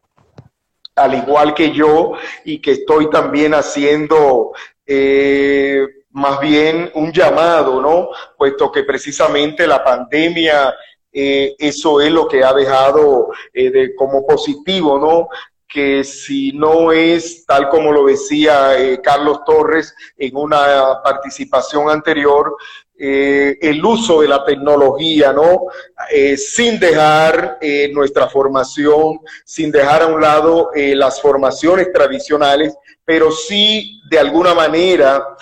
al 0.95 1.13
igual 1.15 1.53
que 1.53 1.71
yo, 1.71 2.13
y 2.43 2.59
que 2.59 2.71
estoy 2.71 3.09
también 3.09 3.53
haciendo 3.53 4.51
más 6.13 6.39
bien 6.39 6.91
un 6.95 7.11
llamado, 7.11 7.81
¿no? 7.81 8.09
Puesto 8.37 8.71
que 8.71 8.83
precisamente 8.83 9.65
la 9.65 9.83
pandemia, 9.83 10.73
eh, 11.11 11.55
eso 11.59 11.99
es 11.99 12.11
lo 12.11 12.27
que 12.27 12.43
ha 12.43 12.53
dejado 12.53 13.29
eh, 13.53 13.69
de, 13.69 13.95
como 13.95 14.25
positivo, 14.25 14.97
¿no? 14.97 15.27
que 15.67 16.03
si 16.03 16.51
no 16.51 16.91
es 16.91 17.45
tal 17.45 17.69
como 17.69 17.93
lo 17.93 18.05
decía 18.05 18.77
eh, 18.77 18.99
Carlos 19.01 19.39
Torres 19.45 19.95
en 20.17 20.35
una 20.35 21.01
participación 21.01 21.89
anterior, 21.89 22.57
el 22.93 23.83
uso 23.83 24.21
de 24.21 24.27
la 24.27 24.45
tecnología, 24.45 25.33
¿no? 25.33 25.61
Sin 26.37 26.79
dejar 26.79 27.57
nuestra 27.93 28.27
formación, 28.27 29.21
sin 29.43 29.71
dejar 29.71 30.03
a 30.03 30.07
un 30.07 30.21
lado 30.21 30.69
las 30.75 31.19
formaciones 31.19 31.91
tradicionales, 31.91 32.77
pero 33.03 33.31
sí 33.31 34.01
de 34.09 34.19
alguna 34.19 34.53
manera 34.53 35.35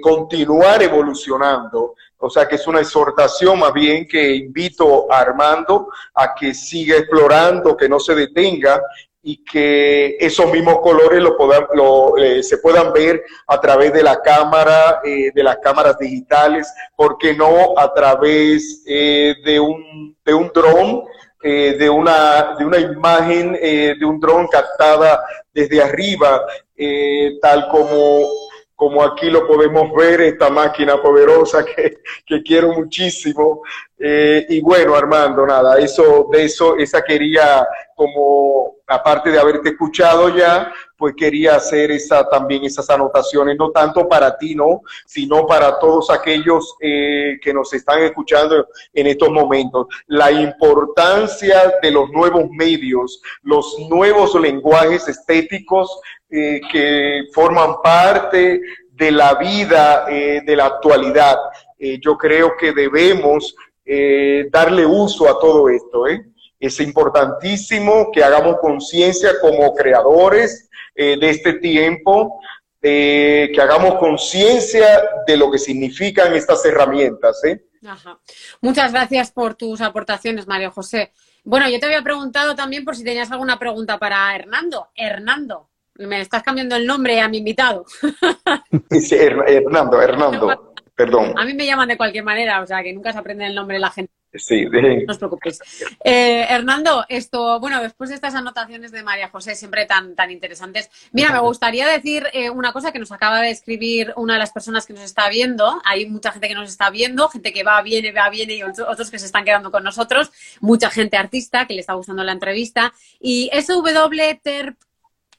continuar 0.00 0.82
evolucionando. 0.82 1.94
O 2.18 2.30
sea 2.30 2.48
que 2.48 2.54
es 2.54 2.66
una 2.66 2.80
exhortación 2.80 3.58
más 3.58 3.72
bien 3.72 4.08
que 4.08 4.34
invito 4.34 5.12
a 5.12 5.20
Armando 5.20 5.88
a 6.14 6.34
que 6.34 6.54
siga 6.54 6.96
explorando, 6.96 7.76
que 7.76 7.88
no 7.88 8.00
se 8.00 8.14
detenga 8.14 8.80
y 9.26 9.42
que 9.42 10.16
esos 10.20 10.52
mismos 10.52 10.80
colores 10.80 11.22
lo 11.22 11.36
lo, 11.74 12.16
eh, 12.18 12.42
se 12.42 12.58
puedan 12.58 12.92
ver 12.92 13.22
a 13.46 13.58
través 13.58 13.92
de 13.94 14.02
la 14.02 14.20
cámara, 14.20 15.00
eh, 15.02 15.32
de 15.34 15.42
las 15.42 15.56
cámaras 15.58 15.98
digitales, 15.98 16.72
porque 16.94 17.34
no 17.34 17.78
a 17.78 17.92
través 17.94 18.84
eh, 18.86 19.34
de 19.42 19.58
un, 19.58 20.14
de 20.24 20.34
un 20.34 20.50
dron, 20.54 21.04
de, 21.50 21.90
una, 21.90 22.56
de 22.58 22.64
una 22.64 22.78
imagen 22.78 23.52
de 23.52 24.04
un 24.04 24.18
dron 24.18 24.48
captada 24.48 25.22
desde 25.52 25.82
arriba, 25.82 26.44
tal 27.40 27.68
como 27.68 28.26
como 28.76 29.02
aquí 29.02 29.30
lo 29.30 29.46
podemos 29.46 29.92
ver, 29.94 30.20
esta 30.20 30.50
máquina 30.50 31.00
poderosa 31.00 31.64
que, 31.64 31.98
que 32.26 32.42
quiero 32.42 32.72
muchísimo. 32.72 33.62
Eh, 33.98 34.44
y 34.48 34.60
bueno, 34.60 34.94
Armando, 34.94 35.46
nada, 35.46 35.78
eso, 35.78 36.28
de 36.30 36.44
eso, 36.44 36.76
esa 36.76 37.02
quería 37.02 37.66
como, 37.94 38.76
aparte 38.86 39.30
de 39.30 39.38
haberte 39.38 39.70
escuchado 39.70 40.36
ya, 40.36 40.72
pues 41.04 41.16
quería 41.18 41.56
hacer 41.56 41.90
esa, 41.90 42.26
también 42.30 42.64
esas 42.64 42.88
anotaciones, 42.88 43.58
no 43.58 43.70
tanto 43.70 44.08
para 44.08 44.38
ti, 44.38 44.54
¿no? 44.54 44.80
Sino 45.04 45.46
para 45.46 45.78
todos 45.78 46.08
aquellos 46.08 46.76
eh, 46.80 47.36
que 47.42 47.52
nos 47.52 47.74
están 47.74 48.02
escuchando 48.02 48.68
en 48.94 49.06
estos 49.06 49.28
momentos. 49.28 49.88
La 50.06 50.32
importancia 50.32 51.74
de 51.82 51.90
los 51.90 52.08
nuevos 52.08 52.48
medios, 52.48 53.20
los 53.42 53.76
nuevos 53.90 54.34
lenguajes 54.34 55.06
estéticos 55.06 56.00
eh, 56.30 56.62
que 56.72 57.24
forman 57.34 57.82
parte 57.82 58.62
de 58.90 59.10
la 59.12 59.34
vida 59.34 60.06
eh, 60.08 60.40
de 60.42 60.56
la 60.56 60.64
actualidad. 60.64 61.36
Eh, 61.78 62.00
yo 62.00 62.16
creo 62.16 62.56
que 62.58 62.72
debemos 62.72 63.54
darle 64.50 64.86
uso 64.86 65.28
a 65.28 65.38
todo 65.38 65.68
esto. 65.68 66.06
Es 66.58 66.80
importantísimo 66.80 68.10
que 68.10 68.24
hagamos 68.24 68.56
conciencia 68.58 69.32
como 69.42 69.74
creadores 69.74 70.63
de 70.94 71.30
este 71.30 71.54
tiempo, 71.54 72.40
que 72.80 73.56
hagamos 73.60 73.94
conciencia 73.96 75.02
de 75.26 75.36
lo 75.36 75.50
que 75.50 75.58
significan 75.58 76.34
estas 76.34 76.64
herramientas. 76.64 77.40
Muchas 78.60 78.92
gracias 78.92 79.30
por 79.30 79.54
tus 79.54 79.80
aportaciones, 79.80 80.46
Mario 80.46 80.70
José. 80.70 81.12
Bueno, 81.44 81.68
yo 81.68 81.78
te 81.78 81.86
había 81.86 82.02
preguntado 82.02 82.54
también 82.54 82.84
por 82.84 82.96
si 82.96 83.04
tenías 83.04 83.30
alguna 83.30 83.58
pregunta 83.58 83.98
para 83.98 84.34
Hernando. 84.34 84.88
Hernando, 84.94 85.68
me 85.96 86.20
estás 86.20 86.42
cambiando 86.42 86.76
el 86.76 86.86
nombre 86.86 87.20
a 87.20 87.28
mi 87.28 87.38
invitado. 87.38 87.84
Sí, 88.90 89.14
Hernando, 89.14 90.00
Hernando, 90.00 90.74
perdón. 90.94 91.34
A 91.38 91.44
mí 91.44 91.54
me 91.54 91.66
llaman 91.66 91.88
de 91.88 91.96
cualquier 91.96 92.24
manera, 92.24 92.62
o 92.62 92.66
sea, 92.66 92.82
que 92.82 92.92
nunca 92.92 93.12
se 93.12 93.18
aprende 93.18 93.46
el 93.46 93.54
nombre 93.54 93.76
de 93.76 93.80
la 93.80 93.90
gente. 93.90 94.12
Sí, 94.36 94.64
No 94.64 95.12
os 95.12 95.18
preocupéis. 95.18 95.58
Eh, 96.02 96.46
Hernando, 96.48 97.04
esto, 97.08 97.60
bueno, 97.60 97.80
después 97.80 98.10
de 98.10 98.16
estas 98.16 98.34
anotaciones 98.34 98.90
de 98.90 99.02
María 99.02 99.28
José, 99.28 99.54
siempre 99.54 99.86
tan, 99.86 100.14
tan 100.14 100.30
interesantes, 100.30 100.90
mira, 101.12 101.30
me 101.30 101.38
gustaría 101.38 101.86
decir 101.86 102.26
eh, 102.32 102.50
una 102.50 102.72
cosa 102.72 102.90
que 102.90 102.98
nos 102.98 103.12
acaba 103.12 103.40
de 103.40 103.50
escribir 103.50 104.12
una 104.16 104.34
de 104.34 104.40
las 104.40 104.52
personas 104.52 104.86
que 104.86 104.92
nos 104.92 105.02
está 105.02 105.28
viendo. 105.28 105.80
Hay 105.84 106.06
mucha 106.06 106.32
gente 106.32 106.48
que 106.48 106.54
nos 106.54 106.68
está 106.68 106.90
viendo, 106.90 107.28
gente 107.28 107.52
que 107.52 107.62
va, 107.62 107.80
viene, 107.82 108.12
va, 108.12 108.28
viene 108.28 108.54
y 108.54 108.62
otros 108.62 109.10
que 109.10 109.18
se 109.18 109.26
están 109.26 109.44
quedando 109.44 109.70
con 109.70 109.84
nosotros, 109.84 110.32
mucha 110.60 110.90
gente 110.90 111.16
artista 111.16 111.66
que 111.66 111.74
le 111.74 111.80
está 111.80 111.94
gustando 111.94 112.24
la 112.24 112.32
entrevista. 112.32 112.92
Y 113.20 113.50
SW 113.52 114.40
Terp 114.42 114.76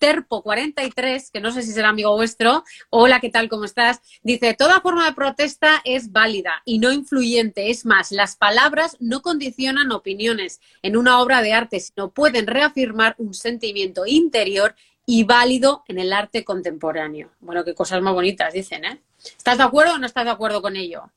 Terpo43, 0.05 1.31
que 1.31 1.41
no 1.41 1.51
sé 1.51 1.63
si 1.63 1.71
será 1.71 1.89
amigo 1.89 2.15
vuestro, 2.15 2.63
hola, 2.91 3.19
¿qué 3.19 3.31
tal? 3.31 3.49
¿Cómo 3.49 3.65
estás? 3.65 4.01
Dice, 4.21 4.53
toda 4.53 4.79
forma 4.81 5.03
de 5.05 5.15
protesta 5.15 5.81
es 5.83 6.11
válida 6.11 6.61
y 6.63 6.77
no 6.77 6.91
influyente. 6.91 7.71
Es 7.71 7.87
más, 7.87 8.11
las 8.11 8.35
palabras 8.35 8.97
no 8.99 9.23
condicionan 9.23 9.91
opiniones 9.91 10.61
en 10.83 10.95
una 10.95 11.19
obra 11.19 11.41
de 11.41 11.53
arte, 11.53 11.79
sino 11.79 12.11
pueden 12.11 12.45
reafirmar 12.45 13.15
un 13.17 13.33
sentimiento 13.33 14.05
interior 14.05 14.75
y 15.07 15.23
válido 15.23 15.83
en 15.87 15.97
el 15.97 16.13
arte 16.13 16.43
contemporáneo. 16.43 17.31
Bueno, 17.39 17.63
qué 17.63 17.73
cosas 17.73 17.99
más 18.03 18.13
bonitas 18.13 18.53
dicen, 18.53 18.85
¿eh? 18.85 19.01
¿Estás 19.25 19.57
de 19.57 19.63
acuerdo 19.63 19.95
o 19.95 19.97
no 19.97 20.05
estás 20.05 20.25
de 20.25 20.31
acuerdo 20.31 20.61
con 20.61 20.75
ello? 20.75 21.09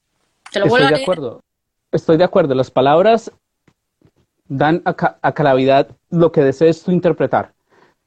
¿Te 0.50 0.60
lo 0.60 0.64
Estoy 0.64 0.88
de 0.88 1.02
acuerdo. 1.02 1.42
Estoy 1.92 2.16
de 2.16 2.24
acuerdo. 2.24 2.54
Las 2.54 2.70
palabras 2.70 3.30
dan 4.46 4.80
a, 4.86 5.18
a 5.20 5.32
claridad 5.32 5.88
lo 6.08 6.32
que 6.32 6.40
desees 6.40 6.82
tú 6.82 6.90
interpretar. 6.90 7.52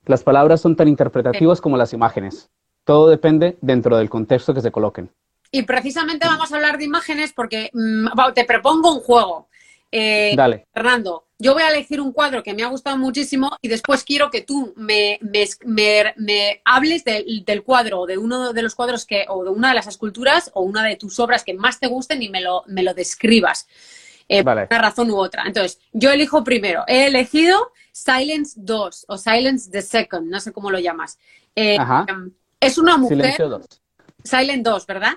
Las 0.05 0.23
palabras 0.23 0.61
son 0.61 0.75
tan 0.75 0.87
interpretativas 0.87 1.61
como 1.61 1.77
las 1.77 1.93
imágenes. 1.93 2.49
Todo 2.83 3.09
depende 3.09 3.57
dentro 3.61 3.97
del 3.97 4.09
contexto 4.09 4.53
que 4.53 4.61
se 4.61 4.71
coloquen. 4.71 5.11
Y 5.51 5.63
precisamente 5.63 6.25
vamos 6.25 6.51
a 6.51 6.55
hablar 6.55 6.77
de 6.77 6.85
imágenes 6.85 7.33
porque 7.33 7.69
mm, 7.73 8.07
te 8.33 8.45
propongo 8.45 8.93
un 8.93 9.01
juego. 9.01 9.49
Eh, 9.91 10.33
Dale. 10.35 10.65
Fernando, 10.73 11.25
yo 11.37 11.53
voy 11.53 11.63
a 11.63 11.69
elegir 11.69 11.99
un 11.99 12.13
cuadro 12.13 12.41
que 12.41 12.53
me 12.53 12.63
ha 12.63 12.67
gustado 12.67 12.97
muchísimo 12.97 13.57
y 13.61 13.67
después 13.67 14.03
quiero 14.05 14.31
que 14.31 14.41
tú 14.41 14.73
me, 14.77 15.19
me, 15.65 16.61
hables 16.63 17.03
del 17.03 17.63
cuadro, 17.63 18.05
de 18.05 18.17
uno 18.17 18.53
de 18.53 18.61
los 18.61 18.75
cuadros 18.75 19.05
que, 19.05 19.25
o 19.27 19.43
de 19.43 19.49
una 19.49 19.69
de 19.69 19.75
las 19.75 19.87
esculturas 19.87 20.49
o 20.53 20.61
una 20.61 20.85
de 20.85 20.95
tus 20.95 21.19
obras 21.19 21.43
que 21.43 21.53
más 21.53 21.79
te 21.79 21.87
gusten 21.87 22.21
y 22.23 22.29
me 22.29 22.41
lo, 22.41 22.63
me 22.67 22.83
lo 22.83 22.93
describas. 22.93 23.67
Eh, 24.29 24.45
por 24.45 24.53
una 24.53 24.81
razón 24.81 25.11
u 25.11 25.17
otra. 25.17 25.43
Entonces, 25.45 25.79
yo 25.91 26.11
elijo 26.11 26.43
primero. 26.43 26.85
He 26.87 27.07
elegido 27.07 27.73
Silence 27.91 28.53
2 28.57 29.05
o 29.07 29.17
Silence 29.17 29.69
the 29.69 29.81
Second, 29.81 30.29
no 30.29 30.39
sé 30.39 30.51
cómo 30.51 30.71
lo 30.71 30.79
llamas. 30.79 31.17
Eh, 31.55 31.77
es 32.59 32.77
una 32.77 32.97
mujer. 32.97 33.35
Silent 34.23 34.65
2, 34.65 34.85
¿verdad? 34.85 35.13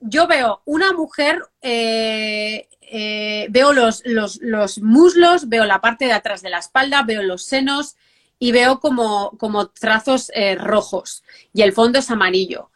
Yo 0.00 0.26
veo 0.26 0.62
una 0.64 0.92
mujer, 0.92 1.42
eh, 1.60 2.68
eh, 2.82 3.46
veo 3.50 3.72
los, 3.72 4.02
los, 4.04 4.78
muslos, 4.80 5.48
veo 5.48 5.64
la 5.64 5.80
parte 5.80 6.04
de 6.04 6.12
atrás 6.12 6.42
de 6.42 6.50
la 6.50 6.58
espalda, 6.58 7.02
veo 7.02 7.22
los 7.22 7.42
senos 7.44 7.96
y 8.38 8.52
veo 8.52 8.78
como, 8.80 9.36
como 9.38 9.68
trazos 9.68 10.30
rojos 10.58 11.24
y 11.52 11.62
el 11.62 11.72
fondo 11.72 11.98
es 11.98 12.10
amarillo. 12.10 12.70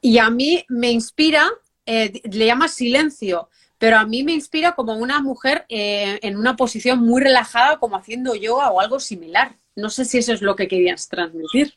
Y 0.00 0.18
a 0.18 0.30
mí 0.30 0.64
me 0.68 0.90
inspira, 0.90 1.48
le 1.84 2.46
llama 2.46 2.68
silencio, 2.68 3.48
pero 3.78 3.98
a 3.98 4.06
mí 4.06 4.22
me 4.24 4.32
inspira 4.32 4.72
como 4.72 4.94
una 4.94 5.20
mujer 5.20 5.66
eh, 5.68 6.18
en 6.22 6.36
una 6.36 6.56
posición 6.56 7.00
muy 7.00 7.22
relajada, 7.22 7.78
como 7.78 7.96
haciendo 7.96 8.34
yoga 8.34 8.70
o 8.70 8.80
algo 8.80 9.00
similar. 9.00 9.56
No 9.74 9.90
sé 9.90 10.04
si 10.04 10.18
eso 10.18 10.32
es 10.32 10.40
lo 10.40 10.56
que 10.56 10.68
querías 10.68 11.08
transmitir. 11.08 11.74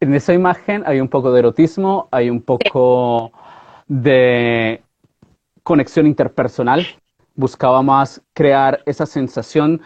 En 0.00 0.14
esa 0.14 0.32
imagen 0.32 0.82
hay 0.86 1.00
un 1.00 1.08
poco 1.08 1.32
de 1.32 1.40
erotismo, 1.40 2.08
hay 2.10 2.30
un 2.30 2.40
poco 2.40 3.32
de 3.86 4.82
conexión 5.62 6.06
interpersonal. 6.06 6.86
Buscaba 7.34 7.82
más 7.82 8.22
crear 8.32 8.82
esa 8.86 9.06
sensación 9.06 9.82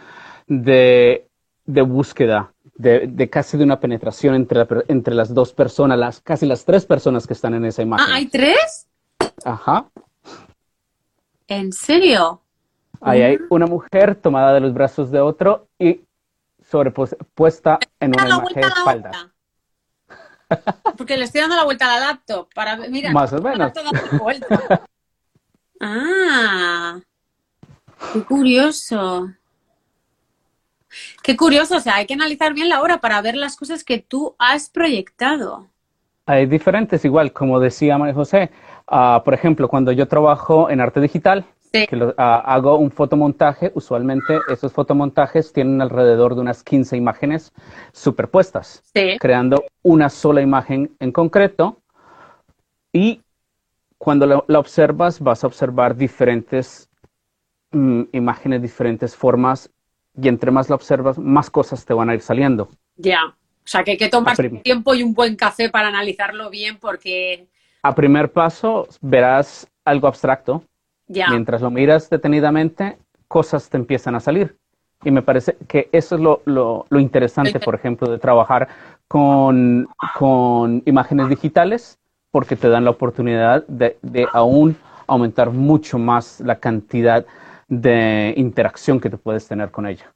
de, 0.47 1.27
búsqueda, 1.65 2.53
de, 2.75 3.29
casi 3.29 3.57
de 3.57 3.65
una 3.65 3.79
penetración 3.79 4.35
entre, 4.35 4.65
entre 4.87 5.13
las 5.13 5.33
dos 5.33 5.53
personas, 5.53 5.99
las, 5.99 6.21
casi 6.21 6.45
las 6.45 6.63
tres 6.63 6.85
personas 6.85 7.27
que 7.27 7.33
están 7.33 7.53
en 7.53 7.65
esa 7.65 7.81
imagen. 7.81 8.05
Ah, 8.09 8.15
¿hay 8.15 8.27
tres? 8.27 8.87
Ajá. 9.43 9.89
¿En 11.47 11.71
serio? 11.71 12.41
Ahí 13.01 13.21
hay 13.21 13.37
una 13.49 13.67
mujer 13.67 14.15
tomada 14.15 14.53
de 14.53 14.59
los 14.59 14.73
brazos 14.73 15.11
de 15.11 15.19
otro 15.19 15.67
y 15.79 16.01
sobrepuesta 16.69 17.79
en 17.99 18.09
una 18.09 18.27
imagen 18.27 18.61
de 18.61 18.67
espalda. 18.67 19.31
Porque 20.97 21.17
le 21.17 21.25
estoy 21.25 21.41
dando 21.41 21.55
la 21.55 21.65
vuelta 21.65 21.85
a 21.85 21.99
la 21.99 22.07
laptop 22.07 22.47
para 22.53 22.77
mira, 22.77 23.11
más 23.11 23.33
o 23.33 23.41
menos. 23.41 23.71
ah, 25.81 26.99
qué 28.13 28.23
curioso. 28.23 29.29
Qué 31.21 31.35
curioso, 31.35 31.77
o 31.77 31.79
sea, 31.79 31.95
hay 31.95 32.05
que 32.05 32.13
analizar 32.13 32.53
bien 32.53 32.69
la 32.69 32.81
obra 32.81 32.99
para 32.99 33.21
ver 33.21 33.35
las 33.35 33.57
cosas 33.57 33.83
que 33.83 33.99
tú 33.99 34.35
has 34.39 34.69
proyectado. 34.69 35.67
Hay 36.25 36.45
diferentes, 36.45 37.05
igual, 37.05 37.31
como 37.31 37.59
decía 37.59 37.97
María 37.97 38.13
José, 38.13 38.51
Ah, 38.87 39.21
por 39.23 39.33
ejemplo, 39.33 39.67
cuando 39.67 39.91
yo 39.91 40.07
trabajo 40.07 40.69
en 40.69 40.79
arte 40.79 41.01
digital, 41.01 41.45
que 41.71 42.13
ah, 42.17 42.41
hago 42.45 42.77
un 42.77 42.89
fotomontaje, 42.91 43.71
usualmente 43.75 44.39
esos 44.49 44.71
fotomontajes 44.71 45.51
tienen 45.51 45.81
alrededor 45.81 46.35
de 46.35 46.41
unas 46.41 46.63
15 46.63 46.95
imágenes 46.95 47.53
superpuestas, 47.91 48.83
creando 49.19 49.63
una 49.83 50.09
sola 50.09 50.41
imagen 50.41 50.95
en 50.99 51.11
concreto. 51.11 51.81
Y 52.93 53.21
cuando 53.97 54.25
la, 54.25 54.59
observas, 54.59 55.19
vas 55.19 55.43
a 55.43 55.47
observar 55.47 55.95
diferentes 55.95 56.89
mm, 57.71 58.03
imágenes, 58.13 58.61
diferentes 58.61 59.15
formas, 59.15 59.69
y 60.19 60.29
entre 60.29 60.49
más 60.49 60.69
la 60.69 60.75
observas, 60.75 61.17
más 61.19 61.49
cosas 61.49 61.85
te 61.85 61.93
van 61.93 62.09
a 62.09 62.15
ir 62.15 62.21
saliendo. 62.21 62.69
Ya, 62.95 63.25
o 63.25 63.67
sea 63.69 63.83
que 63.83 63.91
hay 63.91 63.97
que 63.97 64.09
tomar 64.09 64.35
tiempo 64.63 64.95
y 64.95 65.03
un 65.03 65.13
buen 65.13 65.35
café 65.35 65.69
para 65.69 65.89
analizarlo 65.89 66.49
bien 66.49 66.77
porque 66.79 67.47
a 67.87 67.95
primer 67.95 68.31
paso 68.31 68.87
verás 69.01 69.65
algo 69.85 70.07
abstracto, 70.07 70.61
mientras 71.07 71.61
lo 71.61 71.71
miras 71.71 72.09
detenidamente, 72.09 72.97
cosas 73.29 73.69
te 73.69 73.77
empiezan 73.77 74.15
a 74.15 74.19
salir. 74.19 74.57
Y 75.03 75.11
me 75.11 75.21
parece 75.21 75.55
que 75.67 75.87
eso 75.93 76.15
es 76.15 76.21
lo, 76.21 76.41
lo, 76.45 76.99
interesante, 76.99 77.59
por 77.59 77.75
ejemplo, 77.75 78.09
de 78.09 78.17
trabajar 78.17 78.67
con, 79.07 79.87
con, 80.17 80.83
imágenes 80.85 81.29
digitales, 81.29 81.97
porque 82.31 82.57
te 82.57 82.67
dan 82.67 82.83
la 82.83 82.89
oportunidad 82.89 83.65
de, 83.67 83.97
de 84.01 84.27
aún 84.33 84.75
aumentar 85.05 85.51
mucho 85.51 85.97
más 85.97 86.41
la 86.41 86.59
cantidad 86.59 87.25
de 87.69 88.33
interacción 88.35 88.99
que 88.99 89.09
te 89.09 89.17
puedes 89.17 89.47
tener 89.47 89.71
con 89.71 89.87
ella. 89.87 90.11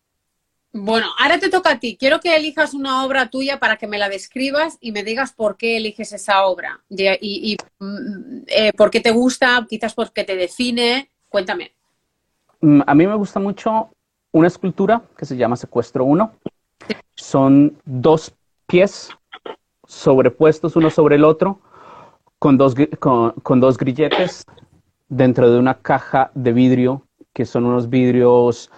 Bueno, 0.74 1.08
ahora 1.18 1.38
te 1.38 1.50
toca 1.50 1.72
a 1.72 1.80
ti. 1.80 1.98
Quiero 2.00 2.22
que 2.22 2.36
elijas 2.36 2.74
una 2.74 3.04
obra 3.04 3.30
tuya 3.30 3.60
para 3.60 3.76
que 3.76 3.88
me 3.88 3.98
la 3.98 4.08
describas 4.08 4.78
y 4.80 4.94
me 4.94 5.04
digas 5.04 5.34
por 5.34 5.58
qué 5.58 5.78
eliges 5.78 6.14
esa 6.14 6.46
obra 6.46 6.80
y, 6.90 7.58
mm, 7.80 8.44
eh, 8.48 8.72
por 8.74 8.90
qué 8.90 9.02
te 9.02 9.12
gusta, 9.12 9.66
quizás 9.70 9.94
porque 9.94 10.24
te 10.24 10.36
define. 10.36 11.10
Cuéntame. 11.28 11.74
Mm, 12.62 12.82
a 12.88 12.96
mí 12.96 13.06
me 13.06 13.16
gusta 13.16 13.40
mucho 13.40 13.90
una 14.32 14.48
escultura 14.48 15.02
que 15.18 15.26
se 15.26 15.36
llama 15.36 15.58
Secuestro 15.58 16.06
1. 16.06 16.32
Son 17.16 17.78
dos 17.84 18.34
pies 18.66 19.10
sobrepuestos 19.86 20.78
uno 20.78 20.90
sobre 20.90 21.16
el 21.16 21.26
otro 21.26 21.60
con 22.40 22.58
dos, 22.58 22.76
con 23.00 23.60
dos 23.60 23.78
grilletes 23.78 24.46
dentro 25.10 25.52
de 25.52 25.60
una 25.60 25.74
caja 25.74 26.32
de 26.34 26.54
vidrio 26.54 27.06
que 27.34 27.46
son 27.46 27.66
unos 27.66 27.90
vidrios 27.90 28.72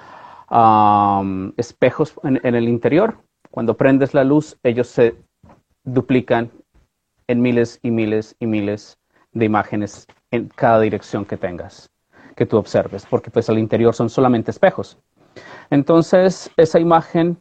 espejos 1.58 2.14
en, 2.24 2.56
el 2.56 2.68
interior. 2.68 3.18
Cuando 3.50 3.76
prendes 3.76 4.14
la 4.14 4.24
luz, 4.24 4.58
ellos 4.64 4.88
se 4.88 5.16
duplican 5.84 6.52
en 7.28 7.42
miles 7.42 7.80
y 7.82 7.92
miles 7.92 8.36
y 8.40 8.46
miles 8.46 8.98
de 9.32 9.46
imágenes 9.46 10.08
en 10.32 10.50
cada 10.50 10.80
dirección 10.80 11.26
que 11.26 11.38
tengas, 11.38 11.90
que 12.36 12.46
tú 12.46 12.58
observes, 12.58 13.06
porque 13.10 13.32
pues 13.32 13.50
al 13.50 13.58
interior 13.58 13.96
son 13.96 14.10
solamente 14.10 14.52
espejos. 14.52 14.98
Entonces, 15.70 16.52
esa 16.58 16.80
imagen 16.80 17.38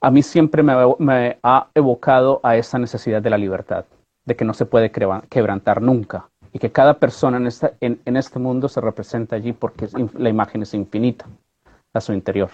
a 0.00 0.10
mí 0.10 0.22
siempre 0.22 0.62
me, 0.62 1.38
ha 1.42 1.68
evocado 1.74 2.40
a 2.42 2.56
esa 2.56 2.78
necesidad 2.78 3.22
de 3.22 3.30
la 3.30 3.38
libertad, 3.38 3.84
de 4.24 4.36
que 4.36 4.44
no 4.44 4.54
se 4.54 4.66
puede 4.66 4.90
quebrantar 4.90 5.82
nunca 5.82 6.28
y 6.52 6.58
que 6.58 6.72
cada 6.72 6.94
persona 6.94 7.38
en, 7.80 8.16
este 8.16 8.38
mundo 8.38 8.68
se 8.68 8.80
representa 8.80 9.36
allí 9.36 9.52
porque 9.52 9.88
la 10.14 10.28
imagen 10.28 10.62
es 10.62 10.74
infinita 10.74 11.26
a 11.98 12.00
su 12.00 12.12
interior. 12.12 12.50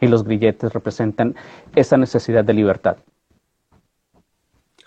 Y 0.00 0.06
los 0.06 0.24
grilletes 0.24 0.72
representan 0.72 1.34
esa 1.74 1.96
necesidad 1.96 2.44
de 2.44 2.52
libertad, 2.52 2.98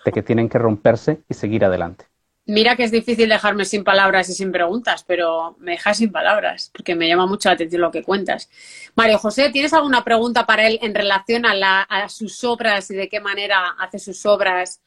de 0.04 0.12
que 0.12 0.22
tienen 0.22 0.48
que 0.48 0.58
romperse 0.58 1.22
y 1.28 1.34
seguir 1.34 1.64
adelante. 1.64 2.06
Mira 2.46 2.74
que 2.74 2.84
es 2.84 2.90
difícil 2.90 3.28
dejarme 3.28 3.64
sin 3.64 3.84
palabras 3.84 4.28
y 4.28 4.32
sin 4.32 4.50
preguntas, 4.50 5.04
pero 5.06 5.54
me 5.58 5.72
dejas 5.72 5.98
sin 5.98 6.10
palabras, 6.10 6.70
porque 6.74 6.96
me 6.96 7.06
llama 7.06 7.26
mucho 7.26 7.48
la 7.48 7.54
atención 7.54 7.82
lo 7.82 7.92
que 7.92 8.02
cuentas. 8.02 8.50
Mario 8.96 9.18
José, 9.18 9.50
¿tienes 9.50 9.72
alguna 9.72 10.02
pregunta 10.02 10.46
para 10.46 10.66
él 10.66 10.78
en 10.82 10.94
relación 10.94 11.44
a, 11.46 11.82
a 11.82 12.08
sus 12.08 12.42
obras 12.42 12.90
y 12.90 12.96
de 12.96 13.08
qué 13.08 13.20
manera 13.20 13.76
hace 13.78 13.98
sus 13.98 14.26
obras 14.26 14.80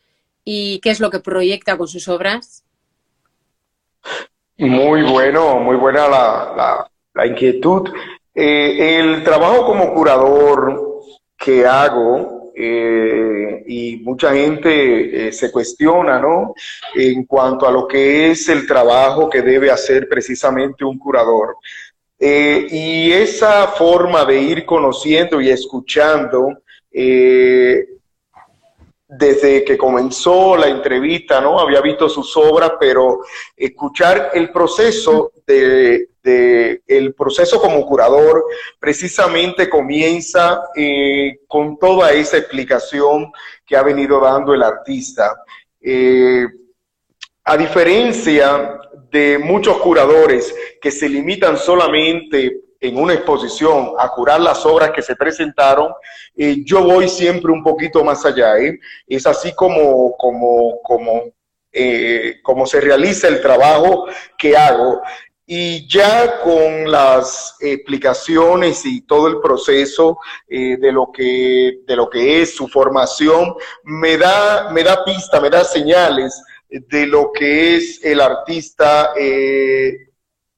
y 0.43 0.79
qué 0.79 0.89
es 0.89 0.99
lo 0.99 1.09
que 1.09 1.19
proyecta 1.19 1.77
con 1.77 1.87
sus 1.87 2.07
obras? 2.09 2.65
Muy 4.57 5.03
bueno, 5.03 5.59
muy 5.59 5.77
buena 5.77 6.07
la, 6.07 6.89
la 7.13 7.27
inquietud. 7.27 7.89
Eh, 8.35 8.99
el 8.99 9.23
trabajo 9.23 9.65
como 9.65 9.93
curador 9.93 11.01
que 11.37 11.65
hago, 11.65 12.51
eh, 12.55 13.63
y 13.67 13.97
mucha 13.97 14.33
gente 14.33 15.27
eh, 15.27 15.31
se 15.31 15.51
cuestiona, 15.51 16.19
¿no? 16.19 16.53
En 16.95 17.25
cuanto 17.25 17.67
a 17.67 17.71
lo 17.71 17.87
que 17.87 18.31
es 18.31 18.49
el 18.49 18.65
trabajo 18.65 19.29
que 19.29 19.41
debe 19.41 19.69
hacer 19.71 20.07
precisamente 20.07 20.83
un 20.85 20.97
curador. 20.97 21.57
y 22.19 23.11
esa 23.11 23.67
forma 23.67 24.23
de 24.23 24.39
ir 24.39 24.65
conociendo 24.65 25.41
y 25.41 25.49
escuchando, 25.49 26.47
desde 29.17 29.63
que 29.63 29.77
comenzó 29.77 30.55
la 30.57 30.67
entrevista, 30.67 31.39
¿no? 31.41 31.59
Había 31.59 31.81
visto 31.81 32.09
sus 32.09 32.35
obras, 32.37 32.73
pero 32.79 33.19
escuchar 33.55 34.31
el 34.33 34.51
proceso 34.51 35.31
de, 35.45 36.09
el 36.87 37.13
proceso 37.13 37.59
como 37.59 37.85
curador 37.85 38.45
precisamente 38.79 39.69
comienza 39.69 40.63
eh, 40.75 41.39
con 41.47 41.77
toda 41.77 42.13
esa 42.13 42.37
explicación 42.37 43.31
que 43.65 43.75
ha 43.75 43.83
venido 43.83 44.19
dando 44.19 44.53
el 44.53 44.63
artista. 44.63 45.35
Eh, 45.81 46.45
a 47.43 47.57
diferencia 47.57 48.79
de 49.11 49.37
muchos 49.37 49.77
curadores 49.77 50.55
que 50.81 50.91
se 50.91 51.09
limitan 51.09 51.57
solamente 51.57 52.62
en 52.83 52.97
una 52.97 53.13
exposición 53.13 53.93
a 53.97 54.09
curar 54.09 54.41
las 54.41 54.65
obras 54.65 54.91
que 54.91 55.01
se 55.01 55.15
presentaron, 55.15 55.93
eh, 56.35 56.57
yo 56.65 56.83
voy 56.83 57.07
siempre 57.07 57.51
un 57.51 57.63
poquito 57.63 58.03
más 58.03 58.25
allá. 58.25 58.55
Es 59.07 59.25
así 59.25 59.53
como, 59.55 60.15
como, 60.17 60.81
como, 60.83 61.23
como 62.43 62.65
se 62.65 62.81
realiza 62.81 63.29
el 63.29 63.41
trabajo 63.41 64.05
que 64.37 64.57
hago. 64.57 65.01
Y 65.45 65.87
ya 65.87 66.41
con 66.41 66.89
las 66.89 67.55
explicaciones 67.59 68.85
y 68.85 69.01
todo 69.01 69.27
el 69.27 69.39
proceso 69.39 70.17
eh, 70.47 70.77
de, 70.77 70.91
lo 70.91 71.11
que, 71.11 71.79
de 71.85 71.95
lo 71.95 72.09
que 72.09 72.41
es 72.41 72.55
su 72.55 72.67
formación, 72.67 73.53
me 73.83 74.17
da, 74.17 74.69
me 74.71 74.83
da 74.83 75.03
pista, 75.03 75.39
me 75.41 75.49
da 75.49 75.63
señales 75.63 76.41
de 76.69 77.05
lo 77.05 77.31
que 77.31 77.75
es 77.75 78.03
el 78.03 78.19
artista 78.19 79.11
eh, 79.17 80.12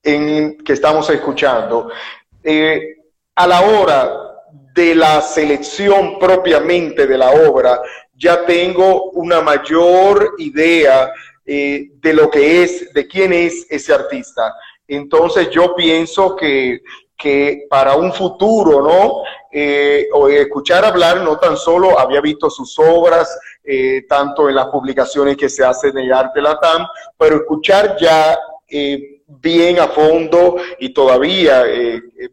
en, 0.05 0.57
que 0.57 0.73
estamos 0.73 1.09
escuchando. 1.09 1.89
Eh, 2.43 2.95
a 3.35 3.47
la 3.47 3.61
hora 3.61 4.21
de 4.73 4.95
la 4.95 5.21
selección 5.21 6.19
propiamente 6.19 7.07
de 7.07 7.17
la 7.17 7.31
obra, 7.31 7.81
ya 8.15 8.45
tengo 8.45 9.11
una 9.11 9.41
mayor 9.41 10.35
idea 10.37 11.11
de 11.45 12.13
lo 12.13 12.29
que 12.29 12.63
es, 12.63 12.91
de 12.93 13.07
quién 13.07 13.31
es 13.33 13.67
ese 13.69 13.93
artista. 13.93 14.55
Entonces 14.87 15.49
yo 15.49 15.75
pienso 15.75 16.35
que, 16.35 16.81
para 17.69 17.95
un 17.95 18.13
futuro, 18.13 18.81
¿no? 18.81 19.23
Eh, 19.51 20.07
escuchar 20.37 20.85
hablar, 20.85 21.21
no 21.21 21.37
tan 21.37 21.57
solo 21.57 21.97
había 21.97 22.21
visto 22.21 22.49
sus 22.49 22.77
obras, 22.77 23.37
eh, 23.63 24.05
tanto 24.07 24.49
en 24.49 24.55
las 24.55 24.67
publicaciones 24.67 25.37
que 25.37 25.49
se 25.49 25.63
hacen 25.63 25.97
en 25.97 26.11
Arte 26.13 26.41
Latam, 26.41 26.85
pero 27.17 27.37
escuchar 27.37 27.95
ya 27.97 28.37
eh, 28.67 29.14
bien 29.27 29.79
a 29.79 29.87
fondo 29.87 30.57
y 30.79 30.93
todavía 30.93 31.63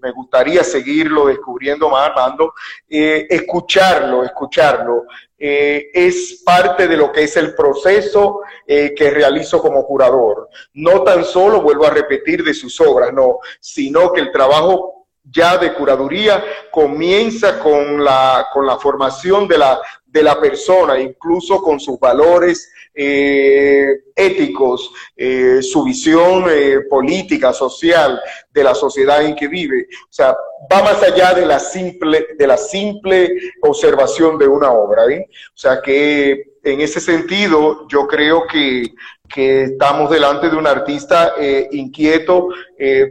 me 0.01 0.11
gustaría 0.13 0.63
seguirlo 0.63 1.27
descubriendo 1.27 1.89
más, 1.89 2.11
Armando, 2.11 2.53
escucharlo, 2.89 4.25
escucharlo, 4.25 5.05
eh, 5.45 5.91
es 5.93 6.41
parte 6.45 6.87
de 6.87 6.97
lo 6.97 7.11
que 7.11 7.25
es 7.25 7.37
el 7.37 7.57
proceso 7.57 8.43
eh, 8.65 8.95
que 8.97 9.11
realizo 9.11 9.61
como 9.61 9.85
curador. 9.85 10.49
No 10.75 11.03
tan 11.03 11.25
solo, 11.25 11.63
vuelvo 11.63 11.85
a 11.85 11.91
repetir, 11.91 12.45
de 12.45 12.55
sus 12.55 12.81
obras, 12.81 13.13
no, 13.13 13.41
sino 13.59 14.13
que 14.13 14.21
el 14.21 14.31
trabajo 14.31 15.09
ya 15.25 15.59
de 15.59 15.75
curaduría 15.75 16.45
comienza 16.71 17.59
con 17.59 18.05
la, 18.05 18.47
con 18.53 18.65
la 18.65 18.79
formación 18.79 19.49
de 19.49 19.59
la, 19.59 19.81
de 20.07 20.23
la 20.23 20.41
persona, 20.41 21.01
incluso 21.01 21.61
con 21.61 21.81
sus 21.81 21.99
valores 21.99 22.72
eh, 22.95 23.89
éticos, 24.15 24.91
eh, 25.17 25.61
su 25.63 25.83
visión 25.85 26.45
eh, 26.51 26.81
política, 26.91 27.53
social 27.53 28.21
de 28.53 28.65
la 28.65 28.75
sociedad 28.75 29.23
en 29.25 29.35
que 29.35 29.49
vive. 29.49 29.87
O 30.05 30.13
sea, 30.13 30.37
va 30.71 30.83
más 30.83 31.03
allá 31.03 31.33
de 31.33 31.47
la 31.47 31.59
simple, 31.59 32.29
de 32.39 32.47
la 32.47 32.59
simple 32.59 33.31
observación 33.63 34.37
de 34.37 34.47
una 34.47 34.71
obra. 34.73 35.05
O 35.05 35.57
sea 35.57 35.81
que 35.81 36.59
en 36.63 36.81
ese 36.83 37.01
sentido 37.01 37.89
yo 37.89 38.07
creo 38.07 38.47
que, 38.47 38.93
que 39.27 39.63
estamos 39.63 40.11
delante 40.11 40.51
de 40.51 40.57
un 40.57 40.67
artista 40.67 41.35
inquieto 41.71 42.49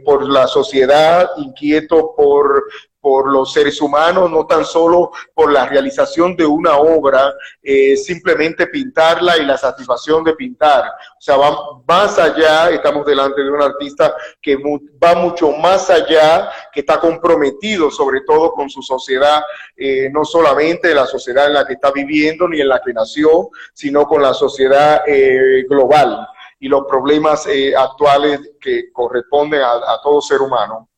por 0.04 0.28
la 0.28 0.46
sociedad, 0.46 1.28
inquieto 1.38 2.14
por, 2.16 2.64
por 3.02 3.30
los 3.30 3.52
seres 3.52 3.82
humanos, 3.82 4.30
no 4.30 4.46
tan 4.46 4.64
solo 4.64 5.10
por 5.34 5.50
la 5.52 5.66
realización 5.66 6.36
de 6.36 6.46
una 6.46 6.76
obra, 6.76 7.34
eh, 7.60 7.96
simplemente 7.96 8.68
pintarla 8.68 9.36
y 9.38 9.44
la 9.44 9.58
satisfacción 9.58 10.22
de 10.22 10.34
pintar. 10.34 10.84
O 10.84 11.20
sea, 11.20 11.36
va 11.36 11.82
más 11.86 12.16
allá, 12.20 12.70
estamos 12.70 13.04
delante 13.04 13.42
de 13.42 13.50
un 13.50 13.60
artista 13.60 14.14
que 14.40 14.56
va 15.02 15.16
mucho 15.16 15.50
más 15.50 15.90
allá, 15.90 16.48
que 16.72 16.80
está 16.80 17.00
comprometido 17.00 17.90
sobre 17.90 18.20
todo 18.20 18.52
con 18.52 18.70
su 18.70 18.82
sociedad, 18.82 19.42
eh, 19.76 20.08
no 20.12 20.24
solamente 20.24 20.94
la 20.94 21.06
sociedad 21.06 21.48
en 21.48 21.54
la 21.54 21.66
que 21.66 21.72
está 21.72 21.90
viviendo 21.90 22.46
ni 22.46 22.60
en 22.60 22.68
la 22.68 22.80
que 22.80 22.92
nació, 22.92 23.50
sino 23.74 24.06
con 24.06 24.22
la 24.22 24.32
sociedad 24.32 25.02
eh, 25.08 25.64
global 25.68 26.24
y 26.60 26.68
los 26.68 26.84
problemas 26.88 27.48
actuales 27.76 28.52
que 28.60 28.92
corresponden 28.92 29.60
a 29.62 30.00
todo 30.00 30.20
ser 30.22 30.40
humano. 30.40 30.91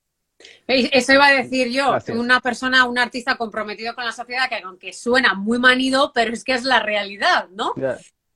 Eso 0.66 1.12
iba 1.12 1.26
a 1.26 1.32
decir 1.32 1.68
yo, 1.68 1.97
una 2.14 2.40
persona, 2.40 2.86
un 2.86 2.99
artista 2.99 3.36
comprometido 3.36 3.95
con 3.95 4.05
la 4.05 4.12
sociedad 4.12 4.49
que 4.49 4.57
aunque 4.57 4.92
suena 4.92 5.34
muy 5.34 5.59
manido, 5.59 6.12
pero 6.14 6.32
es 6.32 6.45
que 6.45 6.53
es 6.53 6.64
la 6.64 6.80
realidad, 6.80 7.49
¿no? 7.51 7.74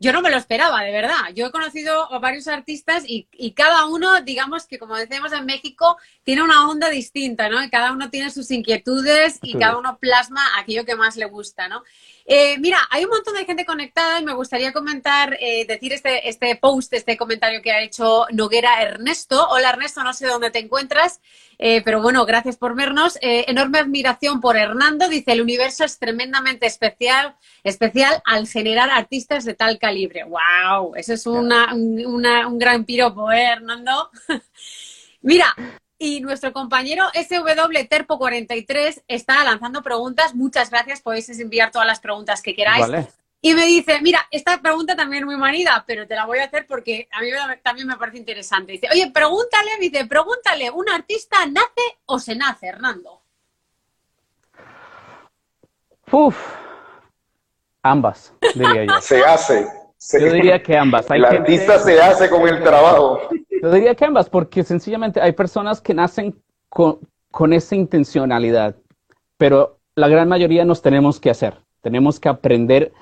yo 0.00 0.12
no 0.12 0.22
me 0.22 0.30
lo 0.30 0.36
esperaba, 0.36 0.82
de 0.82 0.92
verdad. 0.92 1.32
Yo 1.34 1.46
he 1.46 1.50
conocido 1.50 2.12
a 2.12 2.18
varios 2.18 2.46
artistas 2.46 3.02
y, 3.06 3.26
cada 3.52 3.86
uno, 3.86 4.20
digamos 4.20 4.66
que 4.66 4.78
como 4.78 4.96
decimos 4.96 5.32
en 5.32 5.44
México, 5.44 5.96
tiene 6.22 6.42
una 6.42 6.68
onda 6.68 6.88
distinta, 6.88 7.48
¿no? 7.48 7.58
cada 7.70 7.92
uno 7.92 8.08
tiene 8.08 8.30
sus 8.30 8.50
inquietudes 8.50 9.38
y 9.42 9.58
cada 9.58 9.76
uno 9.76 9.98
plasma 9.98 10.40
aquello 10.58 10.84
que 10.84 10.94
más 10.94 11.16
le 11.16 11.26
gusta, 11.26 11.68
¿no? 11.68 11.82
Eh, 12.30 12.58
mira, 12.58 12.78
hay 12.90 13.04
un 13.04 13.10
montón 13.10 13.32
de 13.32 13.46
gente 13.46 13.64
conectada 13.64 14.20
y 14.20 14.24
me 14.24 14.34
gustaría 14.34 14.70
comentar, 14.74 15.38
eh, 15.40 15.64
decir 15.66 15.94
este, 15.94 16.28
este 16.28 16.56
post, 16.56 16.92
este 16.92 17.16
comentario 17.16 17.62
que 17.62 17.72
ha 17.72 17.80
hecho 17.80 18.26
Noguera 18.32 18.82
Ernesto. 18.82 19.48
Hola 19.48 19.70
Ernesto, 19.70 20.04
no 20.04 20.12
sé 20.12 20.26
dónde 20.26 20.50
te 20.50 20.58
encuentras, 20.58 21.22
eh, 21.58 21.80
pero 21.86 22.02
bueno, 22.02 22.26
gracias 22.26 22.58
por 22.58 22.76
vernos. 22.76 23.18
enorme 23.22 23.78
admiración 23.78 24.42
por 24.42 24.58
Hernando. 24.58 25.08
Dice, 25.08 25.32
el 25.32 25.40
universo 25.40 25.84
es 25.84 25.98
tremendamente 25.98 26.66
especial, 26.66 27.34
especial 27.64 28.20
al 28.26 28.46
generar 28.46 28.90
artistas 28.90 29.46
de 29.46 29.54
tal 29.54 29.78
calibre. 29.78 30.24
¡Wow! 30.24 30.96
Eso 30.96 31.14
es 31.14 31.26
una, 31.26 31.72
un 31.72 32.58
gran 32.58 32.84
piropo, 32.84 33.32
¿eh, 33.32 33.52
Hernando? 33.52 34.10
Mira, 35.22 35.54
y 35.98 36.20
nuestro 36.20 36.52
compañero 36.52 37.06
SW 37.14 37.86
Terpo 37.88 38.18
43 38.18 39.02
está 39.08 39.42
lanzando 39.44 39.82
preguntas. 39.82 40.34
Muchas 40.34 40.70
gracias, 40.70 41.00
podéis 41.00 41.28
enviar 41.40 41.70
todas 41.70 41.86
las 41.86 42.00
preguntas 42.00 42.40
que 42.40 42.54
queráis. 42.54 42.86
Y 43.40 43.54
me 43.54 43.66
dice, 43.66 44.00
mira, 44.00 44.26
esta 44.32 44.60
pregunta 44.60 44.96
también 44.96 45.22
es 45.22 45.26
muy 45.26 45.36
manida, 45.36 45.84
pero 45.86 46.06
te 46.06 46.16
la 46.16 46.26
voy 46.26 46.38
a 46.38 46.44
hacer 46.44 46.66
porque 46.66 47.08
a 47.12 47.20
mí 47.20 47.28
también 47.62 47.86
me 47.86 47.96
parece 47.96 48.18
interesante. 48.18 48.72
Dice, 48.72 48.88
oye, 48.92 49.10
pregúntale, 49.12 49.70
dice, 49.80 50.06
pregúntale, 50.06 50.70
¿un 50.70 50.88
artista 50.88 51.46
nace 51.46 51.98
o 52.06 52.18
se 52.18 52.34
nace, 52.34 52.66
Hernando? 52.66 53.22
Uf, 56.10 56.36
ambas, 57.82 58.32
diría 58.54 58.84
yo. 58.86 59.00
Se 59.00 59.24
hace. 59.24 59.77
Yo 60.12 60.32
diría 60.32 60.62
que 60.62 60.76
ambas. 60.76 61.10
el 61.10 61.24
artista 61.24 61.78
se 61.78 62.00
hace 62.00 62.30
con 62.30 62.46
el 62.46 62.62
trabajo. 62.62 63.20
Yo 63.62 63.72
diría 63.72 63.94
que 63.94 64.04
ambas, 64.04 64.30
porque 64.30 64.62
sencillamente 64.62 65.20
hay 65.20 65.32
personas 65.32 65.80
que 65.80 65.94
nacen 65.94 66.40
con, 66.68 67.00
con 67.30 67.52
esa 67.52 67.74
intencionalidad, 67.74 68.76
pero 69.36 69.80
la 69.96 70.08
gran 70.08 70.28
mayoría 70.28 70.64
nos 70.64 70.82
tenemos 70.82 71.18
que 71.18 71.30
hacer. 71.30 71.58
Tenemos 71.80 72.20
que 72.20 72.28
aprender 72.28 72.92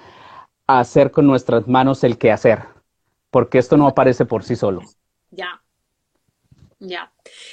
a 0.67 0.81
hacer 0.81 1.11
con 1.11 1.27
nuestras 1.27 1.69
manos 1.69 2.03
el 2.05 2.19
que 2.19 2.33
hacer, 2.33 2.61
porque 3.31 3.59
esto 3.59 3.77
no 3.77 3.87
aparece 3.87 4.25
por 4.25 4.43
sí 4.45 4.57
solo. 4.57 4.83
Ya. 5.31 5.63
Ya. 6.79 7.13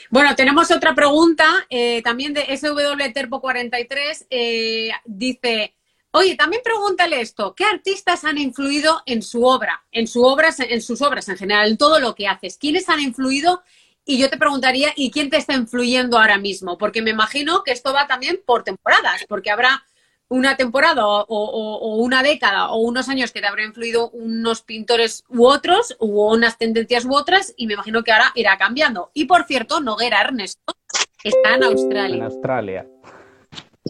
Bueno, 0.09 0.35
tenemos 0.35 0.69
otra 0.71 0.93
pregunta 0.95 1.45
eh, 1.69 2.01
también 2.01 2.33
de 2.33 2.57
SW 2.57 3.13
Terpo 3.13 3.39
43. 3.39 4.27
Eh, 4.29 4.91
dice, 5.05 5.75
Oye, 6.15 6.35
también 6.35 6.61
pregúntale 6.63 7.21
esto, 7.21 7.55
¿qué 7.55 7.65
artistas 7.65 8.23
han 8.23 8.37
influido 8.37 9.01
en 9.07 9.23
su 9.23 9.45
obra, 9.45 9.83
en, 9.91 10.05
su 10.05 10.23
obras, 10.23 10.59
en 10.59 10.79
sus 10.79 11.01
obras 11.01 11.27
en 11.27 11.37
general, 11.37 11.67
en 11.67 11.77
todo 11.77 11.99
lo 11.99 12.13
que 12.13 12.27
haces? 12.27 12.59
¿Quiénes 12.59 12.87
han 12.87 12.99
influido? 12.99 13.63
Y 14.05 14.19
yo 14.19 14.29
te 14.29 14.37
preguntaría, 14.37 14.93
¿y 14.95 15.09
quién 15.09 15.31
te 15.31 15.37
está 15.37 15.55
influyendo 15.55 16.19
ahora 16.19 16.37
mismo? 16.37 16.77
Porque 16.77 17.01
me 17.01 17.09
imagino 17.09 17.63
que 17.63 17.71
esto 17.71 17.93
va 17.93 18.05
también 18.05 18.39
por 18.45 18.63
temporadas, 18.63 19.25
porque 19.27 19.49
habrá 19.49 19.87
una 20.27 20.55
temporada 20.55 21.03
o, 21.03 21.97
una 21.97 22.21
década 22.21 22.69
o 22.69 22.77
unos 22.77 23.09
años 23.09 23.31
que 23.31 23.41
te 23.41 23.47
habrá 23.47 23.63
influido 23.63 24.11
unos 24.11 24.61
pintores 24.61 25.23
u 25.29 25.47
otros, 25.47 25.97
u 25.99 26.27
unas 26.27 26.59
tendencias 26.59 27.05
u 27.05 27.15
otras, 27.15 27.55
y 27.57 27.65
me 27.65 27.73
imagino 27.73 28.03
que 28.03 28.11
ahora 28.11 28.31
irá 28.35 28.55
cambiando. 28.59 29.09
Y 29.15 29.25
por 29.25 29.45
cierto, 29.45 29.81
Noguera 29.81 30.21
Ernesto 30.21 30.75
está 31.23 31.55
en 31.55 31.63
Australia. 31.63 32.17
En 32.17 32.23
Australia. 32.23 32.87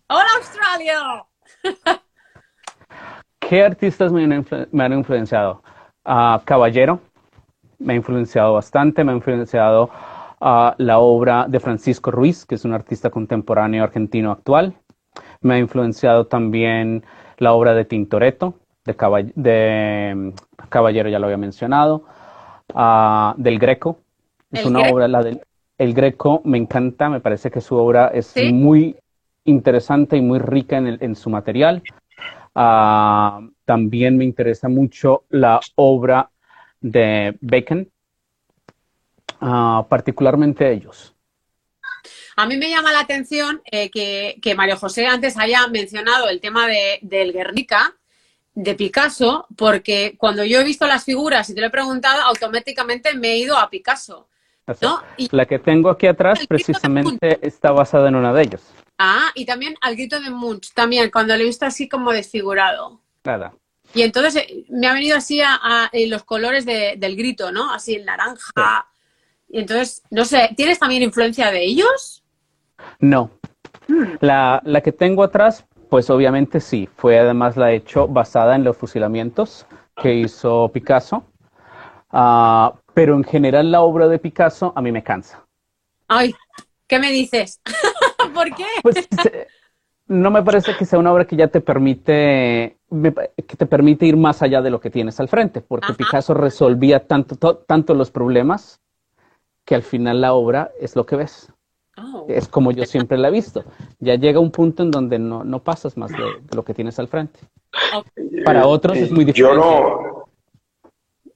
¡Hola, 0.08 0.30
Australia! 0.38 1.26
¿Qué 3.50 3.64
artistas 3.64 4.12
me 4.12 4.24
han, 4.24 4.94
influenciado? 4.94 5.62
Caballero, 6.04 7.00
me 7.80 7.94
ha 7.94 7.96
influenciado 7.96 8.54
bastante, 8.54 9.04
me 9.04 9.12
ha 9.12 9.16
influenciado 9.16 9.90
la 10.40 11.00
obra 11.00 11.46
de 11.48 11.60
Francisco 11.60 12.12
Ruiz, 12.12 12.46
que 12.46 12.56
es 12.56 12.66
un 12.66 12.74
artista 12.74 13.10
contemporáneo 13.10 13.84
argentino 13.84 14.32
actual. 14.32 14.74
Me 15.42 15.56
ha 15.56 15.60
influenciado 15.60 16.28
también 16.28 17.04
la 17.38 17.54
obra 17.54 17.74
de 17.74 17.86
Tintoretto, 17.86 18.56
de, 18.84 20.34
Caballero, 20.70 21.10
ya 21.10 21.20
lo 21.20 21.26
había 21.26 21.38
mencionado, 21.38 22.04
del 23.38 23.60
Greco. 23.60 24.00
Es 24.52 24.66
una 24.66 24.92
obra, 24.92 25.08
la 25.08 25.24
del 25.24 25.42
el 25.78 25.94
Greco, 25.94 26.42
me 26.46 26.58
encanta, 26.58 27.10
me 27.10 27.20
parece 27.20 27.50
que 27.50 27.60
su 27.60 27.76
obra 27.76 28.08
es 28.08 28.34
muy 28.54 28.96
interesante 29.44 30.16
y 30.18 30.22
muy 30.22 30.40
rica 30.40 30.78
en 30.78 31.16
su 31.16 31.30
material. 31.30 31.82
Ah, 32.56 33.42
también 33.66 34.18
me 34.18 34.26
interesa 34.26 34.70
mucho 34.70 35.24
la 35.30 35.60
obra 35.76 36.30
de 36.80 37.38
Bacon, 37.42 37.90
ah, 39.42 39.86
particularmente 39.90 40.72
ellos. 40.72 41.16
A 42.36 42.46
mí 42.46 42.58
me 42.58 42.70
llama 42.70 42.92
la 42.92 43.00
atención 43.00 43.62
eh, 43.66 43.90
que, 43.90 44.38
que, 44.42 44.56
Mario 44.56 44.78
José 44.78 45.06
antes 45.06 45.38
haya 45.38 45.68
mencionado 45.68 46.30
el 46.30 46.42
tema 46.42 46.68
de, 46.68 47.00
del 47.02 47.32
Guernica, 47.32 47.96
de 48.56 48.76
Picasso, 48.76 49.48
porque 49.56 50.16
cuando 50.18 50.44
yo 50.44 50.60
he 50.60 50.64
visto 50.64 50.86
las 50.86 51.04
figuras 51.04 51.50
y 51.50 51.56
te 51.56 51.62
lo 51.62 51.68
he 51.68 51.72
preguntado, 51.72 52.22
automáticamente 52.24 53.16
me 53.16 53.34
he 53.34 53.38
ido 53.38 53.58
a 53.58 53.70
Picasso. 53.70 54.28
la 55.32 55.46
que 55.46 55.60
tengo 55.60 55.90
aquí 55.90 56.08
atrás 56.08 56.46
precisamente 56.48 57.40
está 57.42 57.72
basada 57.72 58.10
en 58.10 58.16
una 58.16 58.34
de 58.34 58.44
ellas. 58.44 58.73
Ah, 58.98 59.32
y 59.36 59.46
también 59.46 59.76
al 59.82 59.96
grito 59.96 60.20
de 60.20 60.30
Munch, 60.30 60.74
también, 60.74 61.10
cuando 61.12 61.36
lo 61.36 61.42
he 61.42 61.46
visto 61.46 61.66
así 61.66 61.90
como 61.90 62.12
desfigurado. 62.12 63.00
Nada. 63.24 63.54
Y 63.94 64.02
entonces 64.02 64.36
eh, 64.36 64.66
me 64.70 64.88
ha 64.88 64.94
venido 64.94 65.18
así 65.18 65.42
a, 65.42 65.90
los 66.08 66.24
colores 66.24 66.66
del 66.66 67.16
grito, 67.16 67.52
¿no? 67.52 67.72
Así 67.72 67.96
el 67.96 68.06
naranja. 68.06 68.88
Y 69.50 69.60
entonces, 69.60 70.04
no 70.10 70.26
sé, 70.26 70.50
¿tienes 70.56 70.80
también 70.80 71.04
influencia 71.04 71.52
de 71.52 71.64
ellos? 71.64 72.24
No. 73.00 73.32
Hmm. 73.88 74.16
La, 74.22 74.62
la, 74.66 74.82
que 74.82 74.92
tengo 74.92 75.24
atrás, 75.24 75.66
pues 75.90 76.10
obviamente 76.10 76.60
sí. 76.60 76.90
Fue 76.96 77.20
además 77.20 77.58
la 77.58 77.72
hecho 77.72 78.08
basada 78.08 78.56
en 78.56 78.64
los 78.64 78.78
fusilamientos 78.78 79.66
que 80.02 80.14
hizo 80.16 80.70
Picasso. 80.74 81.24
Ah, 82.12 82.74
pero 82.94 83.16
en 83.16 83.24
general 83.24 83.72
la 83.72 83.82
obra 83.82 84.08
de 84.08 84.20
Picasso 84.20 84.74
a 84.76 84.82
mí 84.82 84.92
me 84.92 85.04
cansa. 85.04 85.46
Ay, 86.08 86.34
¿qué 86.88 87.00
me 87.00 87.12
dices? 87.12 87.60
¿Por 88.44 88.56
qué? 88.56 88.66
Pues 88.82 89.08
no 90.08 90.32
me 90.32 90.44
parece 90.44 90.76
que 90.78 90.86
sea 90.86 91.00
una 91.00 91.14
obra 91.14 91.26
que 91.26 91.36
ya 91.36 91.48
te 91.48 91.62
permite, 91.62 92.78
que 92.92 93.58
te 93.58 93.66
permite 93.66 94.06
ir 94.06 94.18
más 94.18 94.42
allá 94.42 94.62
de 94.62 94.70
lo 94.70 94.80
que 94.80 94.90
tienes 94.90 95.20
al 95.20 95.30
frente, 95.30 95.62
porque 95.62 95.94
Picasso 95.94 96.34
resolvía 96.34 97.08
tanto, 97.08 97.58
tanto 97.58 97.94
los 97.94 98.12
problemas 98.12 98.82
que 99.66 99.76
al 99.76 99.84
final 99.84 100.22
la 100.22 100.34
obra 100.34 100.72
es 100.80 100.96
lo 100.96 101.06
que 101.06 101.16
ves. 101.16 101.52
Oh. 101.98 102.26
Es 102.28 102.48
como 102.48 102.72
yo 102.72 102.86
siempre 102.86 103.18
la 103.18 103.28
he 103.28 103.32
visto. 103.32 103.64
Ya 104.00 104.16
llega 104.16 104.40
un 104.40 104.52
punto 104.52 104.84
en 104.84 104.92
donde 104.92 105.20
no, 105.20 105.64
pasas 105.64 105.96
más 105.96 106.12
de, 106.12 106.18
lo 106.54 106.64
que 106.64 106.74
tienes 106.74 107.00
al 107.00 107.08
frente. 107.08 107.40
Para 108.44 108.68
otros 108.68 108.98
es 108.98 109.12
muy 109.12 109.26
difícil. 109.26 109.46
Yo 109.46 109.56
no, 109.56 110.23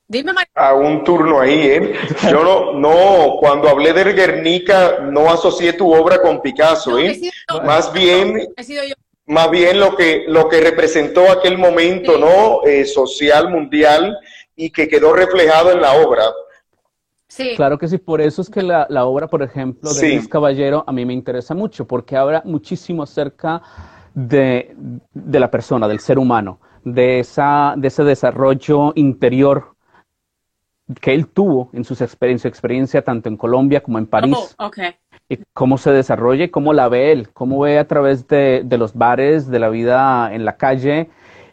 Dime, 0.09 0.31
A 0.55 0.73
un 0.73 1.03
turno 1.03 1.41
ahí, 1.41 1.59
¿eh? 1.59 1.93
Yo 2.31 2.41
no, 2.41 2.73
no, 2.73 3.35
cuando 3.39 3.67
hablé 3.67 3.91
de 3.91 4.13
Guernica, 4.13 4.99
no 5.01 5.29
asocié 5.29 5.73
tu 5.73 5.93
obra 5.93 6.21
con 6.21 6.41
Picasso, 6.41 6.97
¿eh? 6.97 7.19
más 7.65 7.91
bien, 7.91 8.47
más 9.25 9.51
bien 9.51 9.79
lo 9.81 9.97
que, 9.97 10.23
lo 10.27 10.47
que 10.47 10.61
representó 10.61 11.29
aquel 11.29 11.57
momento, 11.57 12.17
¿no? 12.17 12.63
Eh, 12.65 12.85
social, 12.85 13.49
mundial, 13.49 14.17
y 14.55 14.69
que 14.69 14.87
quedó 14.87 15.13
reflejado 15.13 15.71
en 15.71 15.81
la 15.81 15.93
obra. 15.95 16.23
Sí. 17.27 17.53
Claro 17.57 17.77
que 17.77 17.89
sí, 17.89 17.97
por 17.97 18.21
eso 18.21 18.41
es 18.41 18.49
que 18.49 18.63
la, 18.63 18.87
la 18.89 19.05
obra, 19.05 19.27
por 19.27 19.43
ejemplo, 19.43 19.93
de 19.93 20.09
Luis 20.15 20.29
Caballero 20.29 20.85
a 20.87 20.93
mí 20.93 21.05
me 21.05 21.13
interesa 21.13 21.53
mucho, 21.53 21.85
porque 21.85 22.15
habla 22.15 22.41
muchísimo 22.45 23.03
acerca 23.03 23.61
de, 24.13 24.73
de 25.13 25.39
la 25.39 25.51
persona, 25.51 25.89
del 25.89 25.99
ser 25.99 26.17
humano, 26.17 26.61
de, 26.85 27.19
esa, 27.19 27.73
de 27.75 27.89
ese 27.89 28.05
desarrollo 28.05 28.93
interior 28.95 29.76
que 31.01 31.13
él 31.13 31.27
tuvo 31.27 31.69
en, 31.73 31.83
sus 31.83 32.01
experiencia, 32.01 32.43
su 32.43 32.47
experiencia 32.47 33.01
tanto 33.01 33.29
en 33.29 33.37
Colombia 33.37 33.81
como 33.81 33.97
en 33.97 34.07
París. 34.07 34.55
Oh, 34.57 34.71
y 35.29 35.39
cómo 35.53 35.77
se 35.77 35.91
desarrolla 35.91 36.45
y 36.45 36.49
cómo 36.49 36.73
la 36.73 36.87
ve 36.87 37.11
él, 37.11 37.29
cómo 37.33 37.59
ve 37.59 37.79
a 37.79 37.87
través 37.87 38.27
de, 38.27 38.65
los 38.77 38.93
bares, 38.93 39.49
de 39.49 39.59
la 39.59 39.69
vida 39.69 40.33
en 40.33 40.45
la 40.45 40.55
calle 40.55 41.09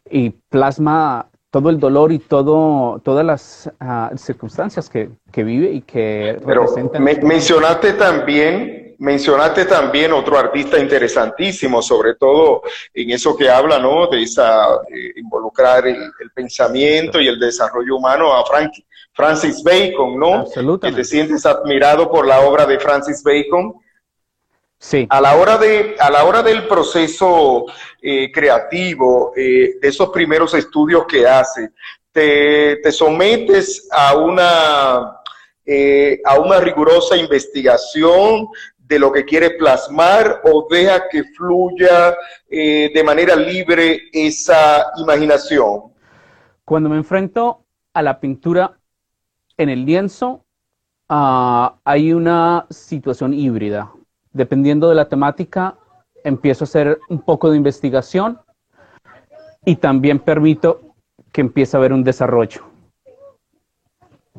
y 0.09 0.31
plasma 0.31 1.29
todo 1.51 1.71
el 1.71 1.79
dolor 1.79 2.13
y 2.13 2.19
todo, 2.19 3.01
todas 3.05 3.25
las 3.25 3.71
ah, 3.81 4.11
circunstancias 4.17 4.89
que, 4.89 5.11
vive 5.43 5.73
y 5.73 5.81
que 5.83 6.39
Pero 6.45 6.67
mencionaste 7.23 7.95
también, 7.95 8.97
mencionaste 8.99 9.65
también 9.65 10.13
otro 10.13 10.39
artista 10.39 10.79
interesantísimo, 10.79 11.81
sobre 11.83 12.15
todo 12.15 12.63
en 12.93 13.11
eso 13.11 13.37
que 13.37 13.49
habla, 13.49 13.79
¿no? 13.79 14.09
De 14.09 14.23
esa, 14.23 14.75
eh, 14.89 15.13
involucrar 15.17 15.87
el, 15.87 15.97
el, 15.97 16.31
pensamiento 16.33 17.21
y 17.21 17.29
el 17.29 17.39
desarrollo 17.39 17.97
humano 17.97 18.33
a 18.33 18.45
Frankie 18.45 18.85
Francis 19.15 19.63
Bacon, 19.63 20.19
¿no? 20.19 20.35
Absolutamente. 20.41 21.03
Que 21.03 21.03
te 21.03 21.05
sientes 21.09 21.47
admirado 21.47 22.11
por 22.11 22.27
la 22.27 22.41
obra 22.41 22.67
de 22.67 22.79
Francis 22.79 23.23
Bacon. 23.23 23.75
Sí. 24.79 25.07
A 25.09 25.21
la 25.21 25.37
hora, 25.37 25.57
de, 25.57 25.97
a 25.99 26.11
la 26.11 26.25
hora 26.25 26.43
del 26.43 26.67
proceso 26.67 27.65
eh, 28.03 28.31
creativo, 28.31 29.33
eh, 29.35 29.77
de 29.81 29.89
esos 29.89 30.11
primeros 30.11 30.53
estudios 30.53 31.07
que 31.07 31.27
hace, 31.27 31.71
te, 32.13 32.77
te 32.77 32.93
sometes 32.93 33.89
a 33.91 34.17
una, 34.17 35.21
eh, 35.65 36.21
a 36.25 36.39
una 36.39 36.61
rigurosa 36.61 37.17
investigación 37.17 38.49
de 38.87 38.99
lo 38.99 39.11
que 39.11 39.25
quiere 39.25 39.51
plasmar 39.51 40.43
o 40.45 40.67
deja 40.71 41.09
que 41.09 41.25
fluya 41.25 42.17
eh, 42.49 42.91
de 42.95 43.05
manera 43.05 43.35
libre 43.35 44.03
esa 44.13 44.93
imaginación? 44.99 45.93
Cuando 46.65 46.89
me 46.89 46.97
enfrento 46.97 47.65
a 47.93 48.03
la 48.03 48.21
pintura 48.21 48.79
en 49.57 49.69
el 49.69 49.85
lienzo, 49.85 50.45
ah, 51.09 51.77
hay 51.85 52.13
una 52.13 52.67
situación 52.71 53.35
híbrida. 53.35 53.93
Dependiendo 54.33 54.89
de 54.89 54.95
la 54.95 55.09
temática, 55.09 55.77
empiezo 56.25 56.65
a 56.65 56.67
hacer 56.67 56.99
un 57.09 57.21
poco 57.21 57.51
de 57.51 57.57
investigación 57.57 58.39
y 59.65 59.77
también 59.77 60.19
permito 60.19 60.81
que 61.33 61.41
empiece 61.41 61.77
a 61.77 61.79
haber 61.79 61.93
un 61.93 62.05
desarrollo. 62.05 62.63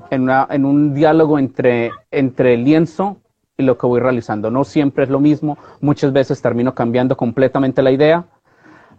En, 0.09 0.29
en 0.29 0.65
un 0.65 0.93
diálogo 0.93 1.39
entre, 1.39 1.91
entre 2.11 2.53
el 2.53 2.63
lienzo 2.63 3.17
y 3.57 3.63
lo 3.63 3.77
que 3.77 3.87
voy 3.87 3.99
realizando. 3.99 4.51
No 4.51 4.63
siempre 4.63 5.05
es 5.05 5.09
lo 5.09 5.19
mismo, 5.19 5.57
muchas 5.81 6.11
veces 6.11 6.41
termino 6.41 6.75
cambiando 6.75 7.15
completamente 7.15 7.81
la 7.81 7.91
idea 7.91 8.25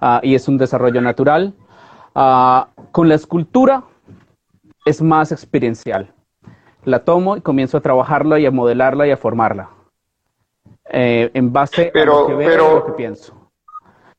ah, 0.01 0.21
y 0.23 0.35
es 0.35 0.49
un 0.49 0.57
desarrollo 0.57 1.01
natural. 1.01 1.55
Ah, 2.15 2.69
con 2.93 3.09
la 3.09 3.15
escultura 3.15 3.85
es 4.87 5.03
más 5.03 5.33
experiencial. 5.33 6.15
La 6.85 7.05
tomo 7.05 7.37
y 7.37 7.43
comienzo 7.43 7.77
a 7.77 7.81
trabajarla 7.81 8.39
y 8.39 8.47
a 8.47 8.51
modelarla 8.51 9.07
y 9.07 9.11
a 9.11 9.17
formarla. 9.17 9.69
Eh, 10.89 11.31
en 11.35 11.53
base 11.53 11.93
a 11.93 12.05
lo 12.05 12.29
que 12.29 12.35
veo 12.35 12.53
y 12.53 12.57
lo 12.57 12.87
que 12.87 12.93
pienso. 12.93 13.35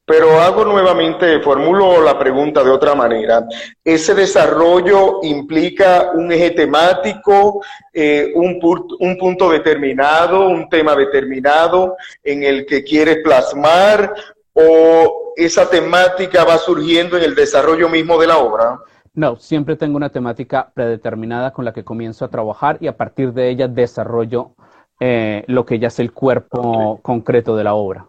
Pero 0.06 0.40
hago 0.40 0.64
nuevamente, 0.64 1.42
formulo 1.42 2.02
la 2.02 2.18
pregunta 2.18 2.64
de 2.64 2.70
otra 2.70 2.96
manera. 2.96 3.46
¿Ese 3.84 4.14
desarrollo 4.14 5.20
implica 5.24 6.12
un 6.14 6.32
eje 6.32 6.52
temático, 6.52 7.62
eh, 7.94 8.32
un, 8.36 8.60
un, 9.00 9.18
punto 9.18 9.50
determinado, 9.50 10.48
un 10.48 10.70
tema 10.70 10.96
determinado 10.96 11.96
en 12.24 12.44
el 12.44 12.66
que 12.66 12.84
quieres 12.84 13.18
plasmar 13.22 14.14
o 14.54 15.34
esa 15.36 15.70
temática 15.70 16.46
va 16.46 16.58
surgiendo 16.58 17.18
en 17.18 17.24
el 17.24 17.36
desarrollo 17.36 17.90
mismo 17.90 18.18
de 18.18 18.28
la 18.28 18.38
obra? 18.38 18.80
No, 19.18 19.36
siempre 19.38 19.76
tengo 19.76 19.98
una 19.98 20.12
temática 20.12 20.72
predeterminada 20.76 21.52
con 21.52 21.66
la 21.66 21.74
que 21.74 21.84
comienzo 21.84 22.24
a 22.24 22.28
trabajar 22.28 22.78
y 22.82 22.86
a 22.86 22.96
partir 22.96 23.34
de 23.34 23.50
ella 23.50 23.68
desarrollo 23.68 24.52
eh, 25.00 25.44
lo 25.48 25.66
que 25.66 25.80
ya 25.80 25.88
es 25.88 25.98
el 25.98 26.12
cuerpo 26.12 27.00
concreto 27.02 27.56
de 27.56 27.64
la 27.64 27.74
obra. 27.74 28.06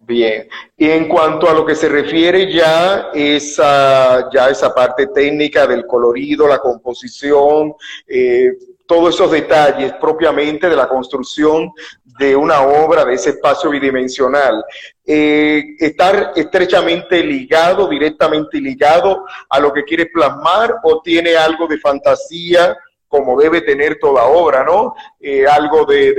Bien, 0.00 0.48
y 0.76 0.90
en 0.90 1.06
cuanto 1.06 1.48
a 1.48 1.54
lo 1.54 1.64
que 1.64 1.76
se 1.76 1.88
refiere 1.88 2.52
ya 2.52 3.10
esa, 3.14 4.28
ya 4.32 4.48
esa 4.48 4.74
parte 4.74 5.06
técnica 5.06 5.64
del 5.64 5.86
colorido, 5.86 6.48
la 6.48 6.58
composición, 6.58 7.72
eh, 8.08 8.50
todos 8.88 9.14
esos 9.14 9.30
detalles 9.30 9.92
propiamente 10.00 10.68
de 10.68 10.74
la 10.74 10.88
construcción 10.88 11.70
de 12.18 12.34
una 12.34 12.62
obra, 12.62 13.04
de 13.04 13.14
ese 13.14 13.30
espacio 13.30 13.68
bidimensional, 13.68 14.64
eh, 15.04 15.62
estar 15.78 16.32
estrechamente 16.34 17.22
ligado, 17.22 17.86
directamente 17.86 18.58
ligado 18.58 19.26
a 19.50 19.60
lo 19.60 19.72
que 19.74 19.84
quiere 19.84 20.06
plasmar 20.06 20.76
o 20.82 21.02
tiene 21.02 21.36
algo 21.36 21.66
de 21.66 21.78
fantasía 21.78 22.76
como 23.06 23.38
debe 23.38 23.60
tener 23.60 23.98
toda 24.00 24.24
obra, 24.24 24.64
¿no? 24.64 24.94
Eh, 25.20 25.46
algo 25.46 25.84
de 25.84 26.14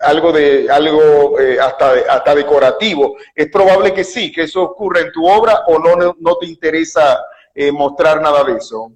algo 0.00 0.32
de 0.32 0.70
algo 0.70 1.40
eh, 1.40 1.58
hasta, 1.60 1.92
hasta 2.10 2.34
decorativo. 2.34 3.16
Es 3.34 3.50
probable 3.50 3.92
que 3.92 4.04
sí, 4.04 4.30
que 4.30 4.42
eso 4.42 4.62
ocurra 4.62 5.00
en 5.00 5.12
tu 5.12 5.26
obra 5.26 5.64
o 5.66 5.78
no, 5.78 6.14
no 6.18 6.36
te 6.36 6.46
interesa 6.46 7.18
eh, 7.54 7.72
mostrar 7.72 8.20
nada 8.20 8.44
de 8.44 8.56
eso. 8.56 8.92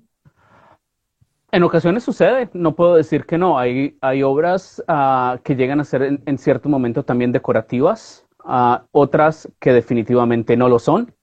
En 1.54 1.62
ocasiones 1.62 2.02
sucede, 2.02 2.48
no 2.52 2.74
puedo 2.74 2.96
decir 2.96 3.26
que 3.26 3.38
no. 3.38 3.60
Hay, 3.60 3.96
hay 4.00 4.24
obras 4.24 4.82
uh, 4.88 5.38
que 5.44 5.54
llegan 5.54 5.78
a 5.78 5.84
ser 5.84 6.02
en, 6.02 6.20
en, 6.26 6.36
cierto 6.36 6.68
momento 6.68 7.04
también 7.04 7.30
decorativas, 7.30 8.26
uh, 8.44 8.78
otras 8.90 9.48
que 9.60 9.72
definitivamente 9.72 10.56
no 10.56 10.68
lo 10.68 10.80
son. 10.80 11.14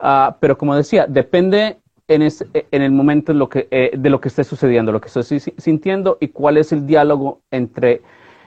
Uh, 0.00 0.34
pero 0.38 0.58
como 0.58 0.76
decía, 0.76 1.06
depende 1.06 1.80
en, 2.08 2.20
ese, 2.20 2.46
en 2.52 2.82
el 2.82 2.92
momento 2.92 3.32
en 3.32 3.38
lo 3.38 3.48
que, 3.48 3.68
eh, 3.70 3.92
de 3.96 4.10
lo 4.10 4.20
que 4.20 4.28
esté 4.28 4.44
sucediendo, 4.44 4.92
lo 4.92 5.00
que 5.00 5.08
estoy 5.08 5.40
sintiendo 5.40 6.18
y 6.20 6.28
cuál 6.28 6.58
es 6.58 6.70
el 6.72 6.86
diálogo 6.86 7.40
entre 7.50 8.02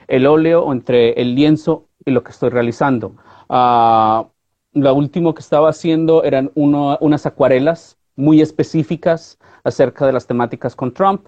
el 0.06 0.24
óleo 0.24 0.62
o 0.62 0.72
entre 0.72 1.20
el 1.20 1.34
lienzo 1.34 1.88
y 2.04 2.12
lo 2.12 2.22
que 2.22 2.30
estoy 2.30 2.50
realizando. 2.50 3.16
Lo 3.48 4.94
último 4.94 5.34
que 5.34 5.40
estaba 5.40 5.70
haciendo 5.70 6.22
eran 6.22 6.52
unas 6.54 7.26
acuarelas 7.26 7.98
muy 8.14 8.40
específicas 8.40 9.40
acerca 9.64 10.06
de 10.06 10.12
las 10.12 10.26
temáticas 10.26 10.74
con 10.74 10.92
Trump. 10.92 11.26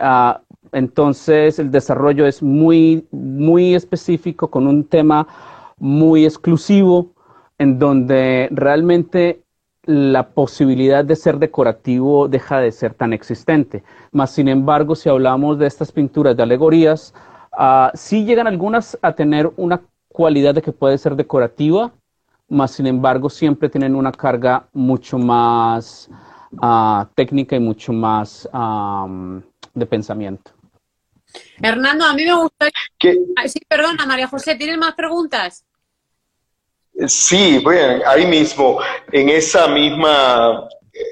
Uh, 0.00 0.38
entonces 0.72 1.58
el 1.58 1.70
desarrollo 1.70 2.26
es 2.26 2.42
muy, 2.42 3.06
muy 3.10 3.74
específico 3.74 4.50
con 4.50 4.66
un 4.66 4.84
tema 4.84 5.26
muy 5.78 6.24
exclusivo 6.24 7.12
en 7.58 7.78
donde 7.78 8.48
realmente 8.50 9.40
la 9.84 10.28
posibilidad 10.28 11.04
de 11.04 11.14
ser 11.14 11.38
decorativo 11.38 12.26
deja 12.26 12.58
de 12.58 12.72
ser 12.72 12.94
tan 12.94 13.12
existente. 13.12 13.84
Más 14.12 14.30
sin 14.30 14.48
embargo, 14.48 14.94
si 14.96 15.08
hablamos 15.08 15.58
de 15.58 15.66
estas 15.66 15.92
pinturas 15.92 16.36
de 16.36 16.42
alegorías, 16.42 17.14
Uh, 17.56 17.88
sí 17.94 18.24
llegan 18.24 18.48
algunas 18.48 18.98
a 19.00 19.12
tener 19.12 19.48
una 19.56 19.80
cualidad 20.08 20.56
de 20.56 20.62
que 20.62 20.72
puede 20.72 20.98
ser 20.98 21.14
decorativa, 21.14 21.92
más 22.48 22.72
sin 22.72 22.88
embargo 22.88 23.30
siempre 23.30 23.68
tienen 23.68 23.94
una 23.94 24.10
carga 24.10 24.66
mucho 24.72 25.18
más 25.18 26.10
uh, 26.62 27.06
técnica 27.14 27.56
y 27.56 27.60
mucho 27.60 27.92
más 27.92 28.48
um, 28.52 29.40
de 29.72 29.86
pensamiento. 29.86 30.50
Hernando, 31.60 32.04
a 32.04 32.14
mí 32.14 32.24
me 32.24 32.34
gusta... 32.34 32.68
Sí, 33.00 33.60
perdona, 33.68 34.06
María 34.06 34.28
José, 34.28 34.54
¿tienes 34.54 34.78
más 34.78 34.94
preguntas? 34.94 35.64
Sí, 37.08 37.58
bueno, 37.58 38.04
ahí 38.06 38.26
mismo, 38.26 38.78
en 39.10 39.28
esa 39.28 39.66
misma, 39.66 40.68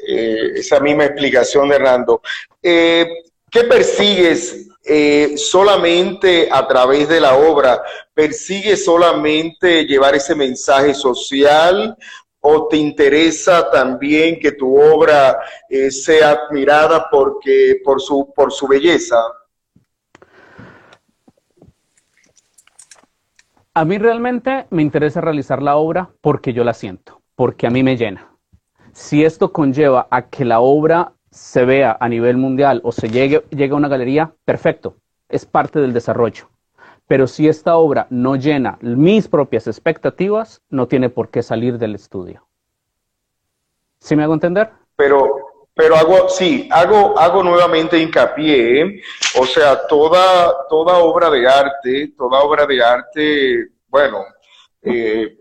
eh, 0.08 0.52
esa 0.54 0.78
misma 0.78 1.06
explicación 1.06 1.68
de 1.68 1.74
Hernando. 1.74 2.22
Eh, 2.62 3.06
¿Qué 3.50 3.64
persigues 3.64 4.68
eh, 4.84 5.34
solamente 5.36 6.48
a 6.50 6.66
través 6.66 7.08
de 7.08 7.20
la 7.20 7.36
obra? 7.36 7.82
¿Persigue 8.14 8.76
solamente 8.76 9.84
llevar 9.84 10.14
ese 10.14 10.34
mensaje 10.34 10.94
social 10.94 11.96
o 12.42 12.68
te 12.68 12.76
interesa 12.76 13.70
también 13.70 14.38
que 14.38 14.52
tu 14.52 14.76
obra 14.76 15.38
eh, 15.68 15.90
sea 15.90 16.32
admirada 16.32 17.08
porque, 17.10 17.80
por, 17.84 18.00
su, 18.00 18.32
por 18.34 18.52
su 18.52 18.66
belleza? 18.66 19.16
A 23.74 23.84
mí 23.84 23.96
realmente 23.96 24.66
me 24.70 24.82
interesa 24.82 25.20
realizar 25.20 25.62
la 25.62 25.76
obra 25.76 26.10
porque 26.20 26.52
yo 26.52 26.62
la 26.62 26.74
siento, 26.74 27.22
porque 27.34 27.66
a 27.66 27.70
mí 27.70 27.82
me 27.82 27.96
llena. 27.96 28.36
Si 28.92 29.24
esto 29.24 29.52
conlleva 29.52 30.08
a 30.10 30.28
que 30.28 30.44
la 30.44 30.60
obra 30.60 31.14
se 31.30 31.64
vea 31.64 31.96
a 31.98 32.08
nivel 32.08 32.36
mundial 32.36 32.82
o 32.84 32.92
se 32.92 33.08
llegue, 33.08 33.44
llegue 33.50 33.72
a 33.72 33.76
una 33.76 33.88
galería, 33.88 34.34
perfecto, 34.44 34.98
es 35.30 35.46
parte 35.46 35.80
del 35.80 35.94
desarrollo. 35.94 36.51
Pero 37.06 37.26
si 37.26 37.48
esta 37.48 37.76
obra 37.76 38.06
no 38.10 38.36
llena 38.36 38.78
mis 38.80 39.28
propias 39.28 39.66
expectativas, 39.66 40.62
no 40.70 40.86
tiene 40.86 41.08
por 41.08 41.30
qué 41.30 41.42
salir 41.42 41.78
del 41.78 41.94
estudio. 41.94 42.46
¿Sí 43.98 44.16
me 44.16 44.24
hago 44.24 44.34
entender? 44.34 44.70
Pero, 44.96 45.34
pero 45.74 45.96
hago, 45.96 46.28
sí, 46.28 46.68
hago, 46.72 47.18
hago 47.18 47.42
nuevamente 47.42 47.98
hincapié, 47.98 49.00
o 49.38 49.46
sea, 49.46 49.86
toda, 49.86 50.66
toda 50.68 50.98
obra 50.98 51.30
de 51.30 51.46
arte, 51.46 52.12
toda 52.16 52.40
obra 52.40 52.66
de 52.66 52.82
arte, 52.82 53.68
bueno, 53.88 54.24
eh, 54.82 55.36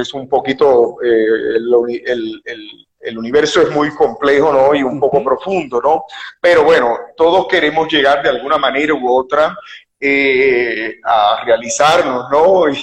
es 0.00 0.14
un 0.14 0.28
poquito 0.28 0.96
eh, 1.02 1.56
el, 1.56 2.80
el 3.06 3.18
universo 3.18 3.62
es 3.62 3.70
muy 3.70 3.90
complejo, 3.90 4.52
¿no? 4.52 4.74
Y 4.74 4.82
un 4.82 4.98
poco 4.98 5.22
profundo, 5.22 5.80
¿no? 5.80 6.04
Pero 6.40 6.64
bueno, 6.64 6.98
todos 7.16 7.46
queremos 7.46 7.88
llegar 7.88 8.22
de 8.22 8.30
alguna 8.30 8.58
manera 8.58 8.94
u 8.94 9.08
otra 9.08 9.56
eh, 9.98 10.96
a 11.02 11.42
realizarnos, 11.44 12.26
¿no? 12.30 12.64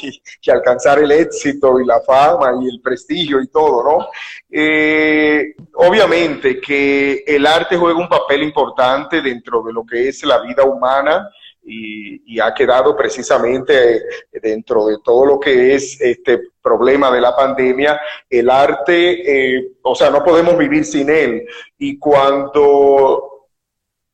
Y, 0.46 0.50
alcanzar 0.50 1.00
el 1.00 1.12
éxito 1.12 1.80
y 1.80 1.86
la 1.86 2.02
fama 2.02 2.52
y 2.62 2.68
el 2.68 2.82
prestigio 2.82 3.42
y 3.42 3.48
todo, 3.48 3.84
¿no? 3.84 4.08
Eh, 4.50 5.54
obviamente 5.76 6.60
que 6.60 7.24
el 7.26 7.46
arte 7.46 7.78
juega 7.78 8.00
un 8.00 8.10
papel 8.10 8.44
importante 8.44 9.22
dentro 9.22 9.64
de 9.64 9.74
lo 9.74 9.86
que 9.86 10.10
es 10.10 10.24
la 10.24 10.42
vida 10.42 10.64
humana 10.64 11.30
y, 11.66 12.40
ha 12.40 12.54
quedado 12.54 12.96
precisamente 12.96 14.02
dentro 14.42 14.88
de 14.88 14.98
todo 15.04 15.26
lo 15.26 15.40
que 15.40 15.76
es 15.76 16.00
este 16.02 16.42
problema 16.62 17.12
de 17.12 17.22
la 17.22 17.36
pandemia, 17.36 18.02
el 18.30 18.50
arte, 18.50 19.56
eh, 19.56 19.74
o 19.82 19.96
sea, 19.96 20.10
no 20.10 20.24
podemos 20.24 20.58
vivir 20.58 20.84
sin 20.84 21.10
él. 21.10 21.46
Y 21.78 21.98
cuando 22.00 23.33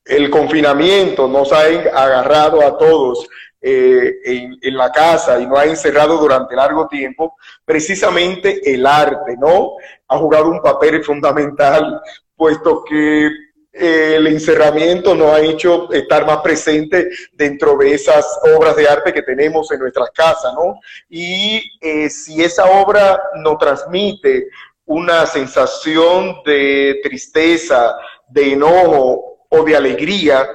el 0.10 0.30
confinamiento 0.30 1.28
nos 1.28 1.52
ha 1.54 1.62
agarrado 1.62 2.62
a 2.66 2.78
todos 2.78 3.28
eh, 3.62 4.58
en, 4.62 4.78
la 4.78 4.92
casa 4.92 5.40
y 5.40 5.46
nos 5.46 5.60
ha 5.60 5.66
encerrado 5.66 6.18
durante 6.18 6.56
largo 6.56 6.88
tiempo, 6.88 7.36
precisamente 7.64 8.74
el 8.74 8.86
arte, 8.86 9.36
¿no? 9.38 9.74
Ha 10.08 10.18
jugado 10.18 10.50
un 10.50 10.62
papel 10.62 11.04
fundamental 11.04 12.02
puesto 12.36 12.84
que 12.84 13.30
el 13.72 14.28
encerramiento 14.28 15.14
nos 15.14 15.32
ha 15.32 15.42
hecho 15.42 15.92
estar 15.92 16.26
más 16.26 16.38
presente 16.38 17.10
dentro 17.34 17.78
de 17.78 17.94
esas 17.94 18.26
obras 18.58 18.76
de 18.76 18.88
arte 18.88 19.14
que 19.14 19.22
tenemos 19.22 19.72
en 19.72 19.80
nuestras 19.80 20.10
casas, 20.12 20.54
¿no? 20.54 20.80
Y 21.08 21.62
eh, 21.82 22.10
si 22.10 22.42
esa 22.42 22.66
obra 22.66 23.22
nos 23.36 23.58
transmite 23.58 24.48
una 24.86 25.26
sensación 25.28 26.38
de 26.46 27.00
tristeza, 27.04 27.96
de 28.28 28.54
enojo 28.54 29.39
o 29.50 29.64
de 29.64 29.76
alegría, 29.76 30.48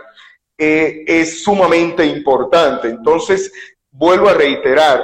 eh, 0.56 1.04
es 1.06 1.42
sumamente 1.42 2.04
importante. 2.04 2.88
Entonces, 2.88 3.52
vuelvo 3.90 4.28
a 4.28 4.34
reiterar, 4.34 5.02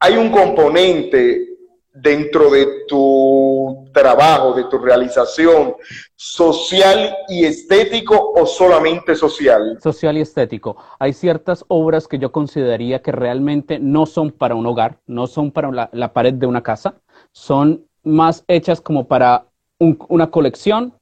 hay 0.00 0.16
un 0.16 0.30
componente 0.30 1.52
dentro 1.94 2.50
de 2.50 2.84
tu 2.88 3.84
trabajo, 3.92 4.54
de 4.54 4.64
tu 4.64 4.78
realización 4.78 5.74
social 6.16 7.14
y 7.28 7.44
estético 7.44 8.32
o 8.34 8.46
solamente 8.46 9.14
social? 9.14 9.78
Social 9.82 10.16
y 10.16 10.22
estético. 10.22 10.76
Hay 10.98 11.12
ciertas 11.12 11.64
obras 11.68 12.08
que 12.08 12.18
yo 12.18 12.32
consideraría 12.32 13.02
que 13.02 13.12
realmente 13.12 13.78
no 13.78 14.06
son 14.06 14.30
para 14.30 14.54
un 14.54 14.66
hogar, 14.66 14.98
no 15.06 15.26
son 15.26 15.50
para 15.50 15.88
la, 15.92 16.12
pared 16.12 16.34
de 16.34 16.46
una 16.46 16.62
casa, 16.62 16.94
son 17.32 17.86
más 18.02 18.44
hechas 18.48 18.80
como 18.80 19.06
para 19.06 19.46
una 19.78 20.30
colección 20.30 20.94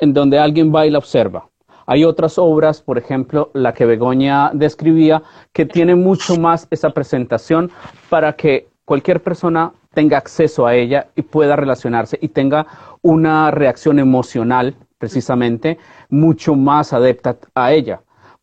en 0.00 0.12
donde 0.12 0.38
alguien 0.38 0.74
va 0.74 0.86
y 0.86 0.90
la 0.90 0.98
observa. 0.98 1.48
Hay 1.86 2.04
otras 2.04 2.38
obras, 2.38 2.82
por 2.82 2.98
ejemplo, 2.98 3.50
la 3.52 3.74
que 3.74 3.84
Begoña 3.84 4.50
describía, 4.52 5.22
que 5.52 5.66
tiene 5.66 5.94
mucho 5.94 6.38
más 6.38 6.68
esa 6.70 6.90
presentación 6.90 7.70
para 8.08 8.34
que 8.34 8.68
cualquier 8.84 9.22
persona 9.22 9.72
tenga 9.92 10.18
acceso 10.18 10.66
a 10.66 10.74
ella 10.74 11.08
y 11.16 11.22
pueda 11.22 11.56
relacionarse 11.56 12.18
y 12.22 12.28
tenga 12.28 12.66
una 13.02 13.50
reacción 13.50 13.98
emocional, 13.98 14.76
precisamente, 14.98 15.78
mucho 16.08 16.54
más 16.54 16.92
adepta 16.92 17.36
a 17.54 17.72
ella. 17.72 18.02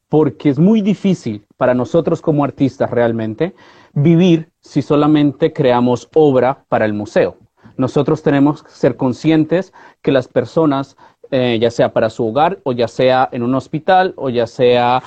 Porque 0.10 0.50
es 0.50 0.60
muy 0.60 0.82
difícil 0.82 1.46
para 1.58 1.74
nosotros 1.74 2.22
como 2.22 2.44
artistas 2.44 2.92
realmente 2.92 3.54
vivir 3.94 4.50
si 4.62 4.82
solamente 4.82 5.54
creamos 5.54 6.10
obra 6.14 6.66
para 6.70 6.86
el 6.86 6.94
museo. 6.94 7.38
Nosotros 7.78 8.24
tenemos 8.24 8.64
que 8.64 8.72
ser 8.72 8.96
conscientes 8.96 9.72
que 10.02 10.12
las 10.12 10.28
personas, 10.28 10.98
eh, 11.32 11.58
ya 11.60 11.72
sea 11.72 11.94
para 11.94 12.10
su 12.10 12.28
hogar 12.28 12.60
o 12.64 12.72
ya 12.72 12.88
sea 12.88 13.30
en 13.32 13.44
un 13.44 13.56
hospital 13.56 14.14
o 14.16 14.30
ya 14.30 14.48
sea 14.48 15.02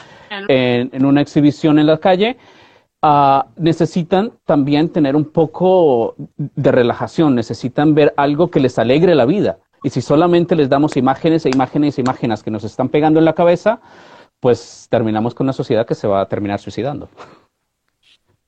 en 0.49 1.05
una 1.05 1.21
exhibición 1.21 1.79
en 1.79 1.87
la 1.87 1.99
calle, 1.99 2.37
Ah, 3.03 3.47
necesitan 3.57 4.33
también 4.45 4.91
tener 4.91 5.17
un 5.17 5.25
poco 5.25 6.17
de 6.37 6.71
relajación, 6.71 7.35
necesitan 7.35 7.95
ver 7.95 8.13
algo 8.19 8.51
que 8.51 8.61
les 8.61 8.79
alegre 8.79 9.15
la 9.15 9.25
vida. 9.25 9.59
Y 9.83 9.89
si 9.89 10.03
solamente 10.03 10.55
les 10.55 10.69
damos 10.69 10.99
imágenes 10.99 11.47
e 11.47 11.49
imágenes 11.49 11.97
e 11.97 12.03
imágenes 12.03 12.43
que 12.43 12.51
nos 12.51 12.63
están 12.63 12.91
pegando 12.91 13.19
en 13.19 13.25
la 13.25 13.33
cabeza, 13.33 13.81
pues 14.39 14.87
terminamos 14.91 15.35
con 15.35 15.47
una 15.47 15.55
sociedad 15.55 15.87
que 15.87 15.95
se 15.95 16.07
va 16.07 16.21
a 16.21 16.29
terminar 16.29 16.61
suicidando. 16.61 17.09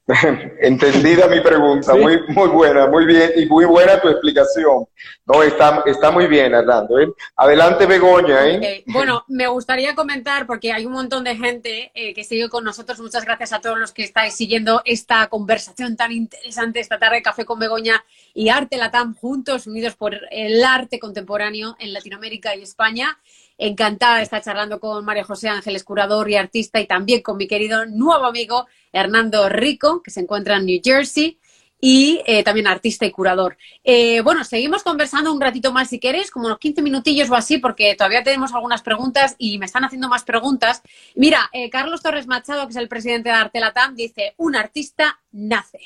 Entendida 0.61 1.29
mi 1.29 1.41
pregunta, 1.41 1.95
muy, 1.95 2.21
muy 2.29 2.49
buena, 2.49 2.89
muy 2.89 3.07
bien, 3.07 3.31
y 3.37 3.47
muy 3.47 3.65
buena 3.65 4.01
tu 4.01 4.09
explicación. 4.09 4.85
No, 5.25 5.43
está, 5.45 5.85
está 5.87 6.11
muy 6.11 6.27
bien, 6.27 6.53
Hernando. 6.53 6.99
¿eh? 6.99 7.07
Adelante, 7.37 7.87
Begoña. 7.87 8.49
¿eh? 8.49 8.83
Bueno, 8.89 9.25
me 9.29 9.47
gustaría 9.47 9.95
comentar, 9.95 10.45
porque 10.45 10.73
hay 10.73 10.87
un 10.87 10.93
montón 10.93 11.23
de 11.23 11.37
gente 11.37 11.93
eh, 11.95 12.15
que 12.15 12.25
sigue 12.25 12.49
con 12.49 12.65
nosotros. 12.65 12.99
Muchas 12.99 13.25
gracias 13.25 13.53
a 13.53 13.61
todos 13.61 13.79
los 13.79 13.93
que 13.93 14.03
estáis 14.03 14.35
siguiendo 14.35 14.83
esta 14.85 15.29
conversación 15.29 15.97
tan 15.97 16.11
interesante 16.11 16.81
esta 16.81 16.99
tarde, 16.99 17.23
Café 17.23 17.45
con 17.45 17.61
Begoña 17.61 18.05
y 18.35 18.49
Arte 18.49 18.79
Latam, 18.79 19.15
juntos, 19.15 19.69
unidos 19.69 19.95
por 19.95 20.19
el 20.33 20.65
arte 20.65 20.99
contemporáneo 20.99 21.77
en 21.79 21.93
Latinoamérica 21.93 22.57
y 22.57 22.63
España. 22.63 23.19
Encantada 23.57 24.17
de 24.17 24.25
estar 24.25 24.43
charlando 24.43 24.81
con 24.81 25.05
María 25.05 25.23
José 25.23 25.49
Ángeles, 25.49 25.85
curador 25.85 26.29
y 26.29 26.35
artista, 26.35 26.81
y 26.81 26.89
también 26.89 27.23
con 27.23 27.37
mi 27.37 27.47
querido 27.47 27.87
nuevo 27.87 28.25
amigo 28.25 28.67
Hernando 28.93 29.49
Rico, 29.49 30.03
que 30.03 30.11
se 30.11 30.21
encuentra 30.21 30.57
en 30.57 30.67
New 30.67 30.81
Jersey 30.83 31.39
y 31.85 32.23
eh, 32.27 32.45
también 32.45 32.69
artista 32.69 33.05
y 33.05 33.11
curador. 33.11 33.59
Eh, 33.83 34.21
bueno, 34.21 34.45
seguimos 34.45 34.85
conversando 34.85 35.33
un 35.33 35.41
ratito 35.41 35.73
más 35.73 35.89
si 35.89 35.99
queréis, 35.99 36.31
como 36.31 36.47
unos 36.47 36.61
15 36.61 36.81
minutillos 36.81 37.29
o 37.29 37.35
así, 37.35 37.59
porque 37.59 37.97
todavía 37.97 38.23
tenemos 38.23 38.55
algunas 38.55 38.83
preguntas 38.83 39.35
y 39.37 39.59
me 39.59 39.67
están 39.67 39.85
haciendo 39.85 40.09
más 40.09 40.23
preguntas. 40.23 40.81
Mira, 41.17 41.51
eh, 41.53 41.71
Carlos 41.71 42.01
Torres 42.01 42.29
Machado, 42.29 42.67
que 42.67 42.71
es 42.71 42.77
el 42.77 42.87
presidente 42.87 43.31
de 43.31 43.35
Arte 43.35 43.59
Latam, 43.59 43.97
dice, 43.97 44.35
un 44.37 44.55
artista 44.55 45.21
nace. 45.33 45.81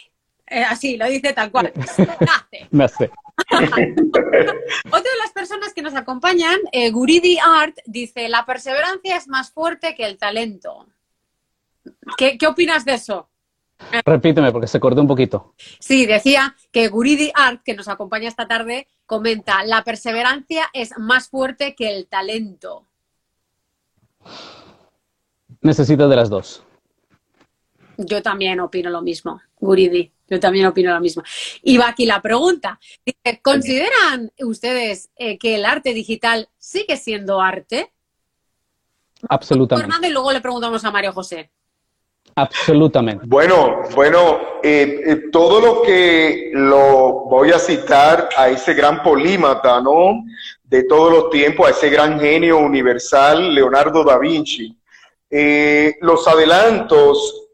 así, 0.68 0.98
lo 0.98 1.07
dice 1.07 1.32
tal 1.32 1.50
cual. 1.50 1.72
Nace. 2.20 2.68
nace. 2.70 3.11
Otra 3.50 5.00
de 5.00 5.18
las 5.22 5.32
personas 5.34 5.72
que 5.74 5.82
nos 5.82 5.94
acompañan, 5.94 6.59
Guridi 6.92 7.38
Art, 7.38 7.76
dice, 7.86 8.28
la 8.28 8.44
perseverancia 8.44 9.16
es 9.16 9.28
más 9.28 9.50
fuerte 9.50 9.94
que 9.94 10.04
el 10.04 10.18
talento. 10.18 10.86
¿Qué, 12.16 12.39
opinas 12.47 12.84
de 12.84 12.95
eso? 12.95 13.28
Repíteme, 14.05 14.53
porque 14.53 14.66
se 14.66 14.80
cortó 14.80 15.01
un 15.01 15.07
poquito. 15.07 15.55
Sí, 15.78 16.07
decía 16.07 16.57
que 16.72 16.89
Guridi 16.89 17.30
Art, 17.34 17.62
que 17.62 17.74
nos 17.74 17.89
acompaña 17.89 18.28
esta 18.28 18.49
tarde, 18.49 18.89
comenta, 19.05 19.64
la 19.64 19.84
perseverancia 19.84 20.66
es 20.72 20.97
más 20.99 21.28
fuerte 21.28 21.74
que 21.74 21.95
el 21.95 22.07
talento. 22.07 22.87
Necesito 25.61 26.09
de 26.09 26.16
las 26.16 26.30
dos. 26.30 26.62
Yo 27.99 28.22
también 28.22 28.61
opino 28.61 28.91
lo 28.91 29.03
mismo, 29.03 29.41
Guridi. 29.59 30.12
Yo 30.28 30.41
también 30.41 30.66
opino 30.66 30.93
lo 30.93 31.01
mismo. 31.01 31.22
Y 31.62 31.78
va 31.78 31.89
aquí 31.89 32.05
la 32.05 32.20
pregunta. 32.20 32.80
¿Consideran 33.43 34.32
ustedes 34.41 35.11
eh, 35.16 35.39
que 35.39 35.55
el 35.55 35.64
arte 35.64 35.95
digital 35.95 36.49
sigue 36.59 36.97
siendo 36.97 37.41
arte? 37.41 37.93
Absolutamente. 39.28 40.09
y 40.09 40.12
luego 40.12 40.32
le 40.32 40.41
preguntamos 40.41 40.84
a 40.84 40.91
Mario 40.91 41.12
José. 41.12 41.51
Absolutamente. 42.39 43.24
Bueno, 43.26 43.82
bueno, 43.95 44.59
eh, 44.62 45.01
eh, 45.07 45.16
todo 45.32 45.59
lo 45.59 45.80
que 45.80 46.51
lo 46.53 47.24
voy 47.30 47.51
a 47.51 47.59
citar 47.59 48.28
a 48.37 48.51
ese 48.51 48.74
gran 48.74 49.03
polímata, 49.03 49.80
¿no? 49.80 50.22
De 50.62 50.84
todos 50.84 51.11
los 51.11 51.30
tiempos, 51.30 51.66
a 51.66 51.70
ese 51.70 51.89
gran 51.89 52.20
genio 52.20 52.59
universal, 52.59 53.55
Leonardo 53.55 54.05
da 54.05 54.18
Vinci. 54.18 54.76
Eh, 55.30 55.97
los 56.03 56.28
adelantos 56.28 57.49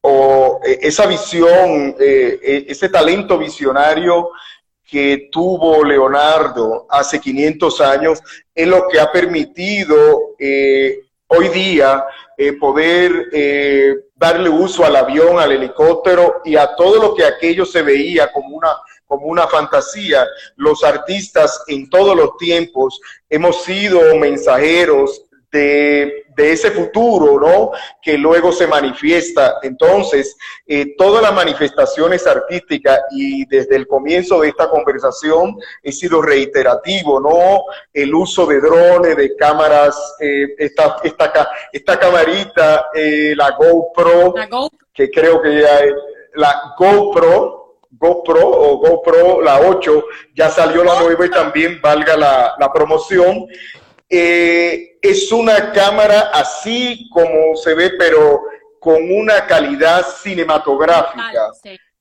o 0.00 0.60
esa 0.64 1.06
visión, 1.06 1.94
ese 1.98 2.88
talento 2.88 3.36
visionario 3.36 4.30
que 4.90 5.28
tuvo 5.30 5.84
Leonardo 5.84 6.86
hace 6.88 7.20
500 7.20 7.80
años 7.82 8.20
es 8.54 8.66
lo 8.66 8.88
que 8.88 8.98
ha 8.98 9.12
permitido 9.12 10.34
hoy 11.28 11.48
día 11.52 12.06
eh, 12.40 12.52
poder 12.52 13.30
eh, 13.32 13.96
darle 14.14 14.48
uso 14.48 14.84
al 14.84 14.94
avión, 14.94 15.40
al 15.40 15.50
helicóptero 15.50 16.40
y 16.44 16.54
a 16.54 16.76
todo 16.76 17.02
lo 17.02 17.14
que 17.16 17.24
aquello 17.24 17.66
se 17.66 17.82
veía 17.82 18.30
como 18.32 18.56
una, 18.56 18.68
como 19.06 19.26
una 19.26 19.48
fantasía. 19.48 20.24
Los 20.54 20.84
artistas 20.84 21.64
en 21.66 21.90
todos 21.90 22.16
los 22.16 22.36
tiempos 22.36 23.00
hemos 23.28 23.64
sido 23.64 24.14
mensajeros 24.14 25.24
de, 25.50 26.24
ese 26.36 26.70
futuro, 26.70 27.40
¿no? 27.40 27.72
Que 28.00 28.16
luego 28.16 28.52
se 28.52 28.66
manifiesta. 28.66 29.56
Entonces, 29.62 30.36
eh, 30.66 30.94
todas 30.96 31.22
las 31.22 31.34
manifestaciones 31.34 32.26
artísticas 32.26 33.00
y 33.10 33.44
desde 33.46 33.74
el 33.76 33.88
comienzo 33.88 34.40
de 34.40 34.48
esta 34.48 34.70
conversación 34.70 35.58
he 35.82 35.90
sido 35.90 36.22
reiterativo, 36.22 37.20
¿no? 37.20 37.64
El 37.92 38.14
uso 38.14 38.46
de 38.46 38.60
drones, 38.60 39.16
de 39.16 39.34
cámaras, 39.36 39.96
eh, 40.20 40.54
esta, 40.58 40.96
esta, 41.02 41.50
esta 41.72 41.98
camarita, 41.98 42.86
eh, 42.94 43.34
la 43.36 43.50
GoPro, 43.50 44.34
que 44.94 45.10
creo 45.10 45.42
que 45.42 45.60
ya 45.60 45.78
es 45.80 45.94
la 46.34 46.74
GoPro, 46.78 47.58
GoPro 47.90 48.48
o 48.48 48.78
GoPro, 48.78 49.42
la 49.42 49.60
8, 49.60 50.04
ya 50.36 50.50
salió 50.50 50.84
la 50.84 51.00
nueva 51.00 51.26
y 51.26 51.30
también 51.30 51.80
valga 51.80 52.16
la, 52.16 52.54
la 52.58 52.72
promoción. 52.72 53.48
Eh, 54.08 54.98
es 55.02 55.30
una 55.32 55.72
cámara 55.72 56.30
así 56.32 57.08
como 57.10 57.56
se 57.56 57.74
ve, 57.74 57.90
pero 57.98 58.42
con 58.80 59.10
una 59.10 59.46
calidad 59.46 60.06
cinematográfica. 60.06 61.52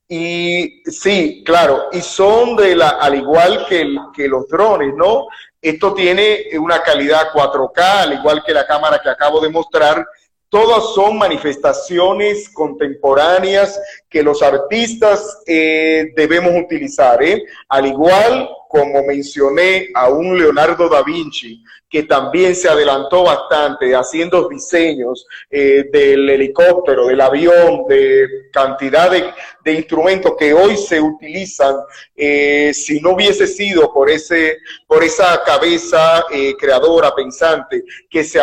Y 0.09 0.83
sí, 0.85 1.43
claro, 1.45 1.89
y 1.91 1.99
son 1.99 2.55
de 2.55 2.77
la, 2.77 2.89
al 2.91 3.15
igual 3.15 3.65
que, 3.67 3.93
que 4.15 4.29
los 4.29 4.47
drones, 4.47 4.93
¿no? 4.95 5.27
Esto 5.61 5.93
tiene 5.93 6.45
una 6.57 6.81
calidad 6.81 7.33
4K, 7.33 7.77
al 7.77 8.13
igual 8.13 8.41
que 8.45 8.53
la 8.53 8.65
cámara 8.65 9.01
que 9.03 9.09
acabo 9.09 9.41
de 9.41 9.49
mostrar. 9.49 10.05
Todas 10.49 10.93
son 10.95 11.17
manifestaciones 11.17 12.49
contemporáneas 12.53 13.77
que 14.09 14.23
los 14.23 14.41
artistas 14.41 15.41
eh, 15.45 16.13
debemos 16.15 16.53
utilizar, 16.55 17.21
¿eh? 17.21 17.43
Al 17.67 17.87
igual 17.87 18.49
como 18.67 19.03
mencioné, 19.03 19.89
a 19.93 20.09
un 20.09 20.37
Leonardo 20.37 20.89
da 20.89 21.01
Vinci, 21.03 21.63
que 21.89 22.03
también 22.03 22.53
se 22.53 22.67
adelantó 22.67 23.23
bastante 23.23 23.95
haciendo 23.95 24.49
diseños 24.49 25.25
eh, 25.49 25.85
del 25.91 26.29
helicóptero, 26.29 27.07
del 27.07 27.21
avión, 27.21 27.85
de 27.87 28.27
cantidad 28.51 29.09
de, 29.09 29.33
instrumentos 29.73 30.33
que 30.39 30.53
hoy 30.53 30.77
se 30.77 31.01
utilizan, 31.01 31.75
eh, 32.15 32.71
si 32.73 33.01
no 33.01 33.11
hubiese 33.11 33.45
sido 33.45 33.93
por, 33.93 34.09
ese, 34.09 34.59
por 34.85 35.03
esa 35.03 35.43
cabeza 35.43 36.23
eh, 36.31 36.55
creadora, 36.57 37.13
pensante, 37.13 37.83
que 38.09 38.23
se, 38.23 38.39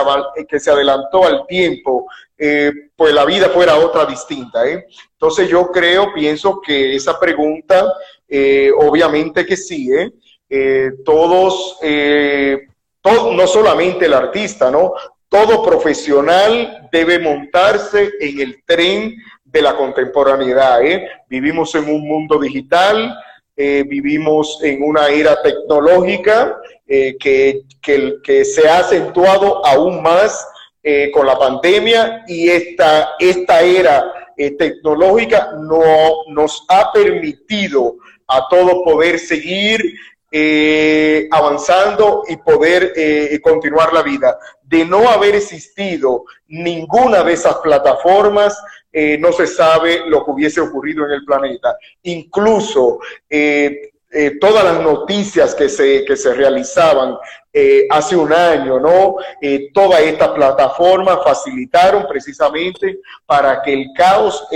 que 0.47 0.61
se 0.61 0.70
adelantó 0.70 1.25
al 1.25 1.47
tiempo, 1.47 2.07
pues 2.97 3.14
la 3.14 3.25
vida 3.25 3.49
fuera 3.49 3.77
otra 3.77 4.05
distinta. 4.05 4.64
Entonces 4.68 5.49
yo 5.49 5.68
creo, 5.68 6.12
pienso 6.12 6.61
que 6.61 6.95
esa 6.95 7.18
pregunta, 7.18 7.91
obviamente 8.79 9.47
que 9.47 9.57
sí, 9.57 9.91
todos 11.05 11.79
no 11.83 13.47
solamente 13.47 14.07
el 14.07 14.14
artista, 14.14 14.70
¿no? 14.70 14.95
Todo 15.29 15.64
profesional 15.64 16.89
debe 16.93 17.18
montarse 17.18 18.12
en 18.20 18.41
el 18.41 18.62
tren 18.64 19.16
de 19.45 19.62
la 19.62 19.77
contemporaneidad. 19.77 20.85
¿eh? 20.85 21.09
Vivimos 21.29 21.75
en 21.75 21.89
un 21.89 22.07
mundo 22.07 22.39
digital, 22.39 23.16
eh, 23.57 23.85
vivimos 23.87 24.59
en 24.64 24.83
una 24.83 25.09
era 25.09 25.41
tecnológica 25.41 26.57
eh, 26.87 27.16
que, 27.18 27.62
que, 27.81 28.45
se 28.45 28.68
ha 28.68 28.79
acentuado 28.79 29.64
aún 29.64 30.03
más 30.03 30.45
eh, 30.83 31.11
con 31.12 31.25
la 31.25 31.39
pandemia 31.39 32.25
y 32.27 32.49
esta, 32.49 33.11
esta 33.20 33.61
era 33.61 34.12
tecnológica 34.37 35.53
no, 35.61 35.81
nos 36.29 36.64
ha 36.68 36.91
permitido 36.93 37.97
a 38.27 38.49
todos 38.49 38.83
poder 38.85 39.18
seguir 39.18 39.81
eh, 40.37 41.29
avanzando 41.31 42.25
y 42.27 42.37
poder 42.37 42.93
eh, 42.97 43.39
continuar 43.41 43.93
la 43.93 44.03
vida. 44.03 44.37
De 44.62 44.85
no 44.85 45.09
haber 45.09 45.37
existido 45.37 46.25
ninguna 46.49 47.22
de 47.22 47.35
esas 47.35 47.59
plataformas, 47.59 48.61
eh, 48.93 49.16
no 49.18 49.33
se 49.33 49.47
sabe 49.47 50.03
lo 50.09 50.25
que 50.25 50.33
hubiese 50.33 50.61
ocurrido 50.61 51.05
en 51.05 51.12
el 51.12 51.25
planeta. 51.25 51.77
Incluso 52.03 52.99
todas 54.41 54.64
las 54.64 54.81
noticias 54.81 55.55
que 55.55 55.68
se, 55.68 56.05
que 56.05 56.16
se 56.16 56.35
realizaban 56.35 57.16
hace 57.90 58.16
un 58.16 58.32
año, 58.32 58.80
¿no? 58.80 59.16
toda 59.72 60.00
esta 60.00 60.34
plataforma 60.34 61.18
facilitaron 61.22 62.07
precisamente 62.09 62.98
para 63.26 63.62
que 63.62 63.72
el 63.72 63.86
caos 63.96 64.46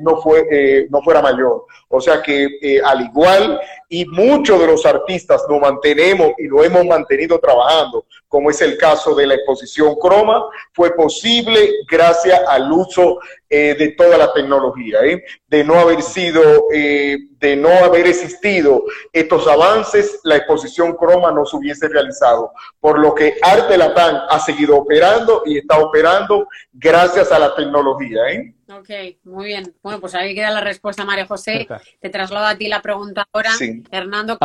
no, 0.00 0.16
fue, 0.20 0.86
no 0.90 1.02
fuera 1.02 1.22
mayor. 1.22 1.66
O 1.94 2.00
sea 2.00 2.22
que 2.22 2.58
eh, 2.62 2.80
al 2.82 3.02
igual 3.02 3.60
y 3.86 4.06
muchos 4.06 4.58
de 4.58 4.66
los 4.66 4.86
artistas 4.86 5.42
nos 5.46 5.60
mantenemos 5.60 6.32
y 6.38 6.46
lo 6.46 6.64
hemos 6.64 6.86
mantenido 6.86 7.38
trabajando, 7.38 8.06
como 8.28 8.48
es 8.48 8.62
el 8.62 8.78
caso 8.78 9.14
de 9.14 9.26
la 9.26 9.34
exposición 9.34 9.96
Croma, 9.96 10.42
fue 10.72 10.94
posible 10.94 11.70
gracias 11.86 12.40
al 12.48 12.72
uso 12.72 13.18
eh, 13.50 13.76
de 13.78 13.88
toda 13.88 14.16
la 14.16 14.32
tecnología, 14.32 15.00
¿eh? 15.04 15.22
de 15.46 15.64
no 15.64 15.74
haber 15.74 16.00
sido, 16.00 16.68
de 16.70 17.56
no 17.56 17.68
haber 17.68 18.06
existido 18.06 18.84
estos 19.12 19.46
avances, 19.46 20.18
la 20.24 20.36
exposición 20.36 20.94
Croma 20.94 21.30
no 21.30 21.44
se 21.44 21.56
hubiese 21.56 21.88
realizado, 21.88 22.31
por 22.80 22.98
lo 22.98 23.14
que 23.14 23.34
Arte 23.42 23.76
Latán 23.76 24.20
ha 24.28 24.38
seguido 24.38 24.76
operando 24.76 25.42
y 25.46 25.58
está 25.58 25.78
operando 25.78 26.48
gracias 26.72 27.32
a 27.32 27.38
la 27.38 27.54
tecnología. 27.54 28.20
¿eh? 28.30 28.54
Ok, 28.68 28.90
muy 29.24 29.46
bien. 29.46 29.74
Bueno, 29.82 30.00
pues 30.00 30.14
ahí 30.14 30.34
queda 30.34 30.50
la 30.50 30.60
respuesta, 30.60 31.04
María 31.04 31.26
José. 31.26 31.66
Te 32.00 32.10
traslado 32.10 32.46
a 32.46 32.56
ti 32.56 32.68
la 32.68 32.80
pregunta 32.80 33.26
ahora, 33.32 33.50
Hernando. 33.90 34.38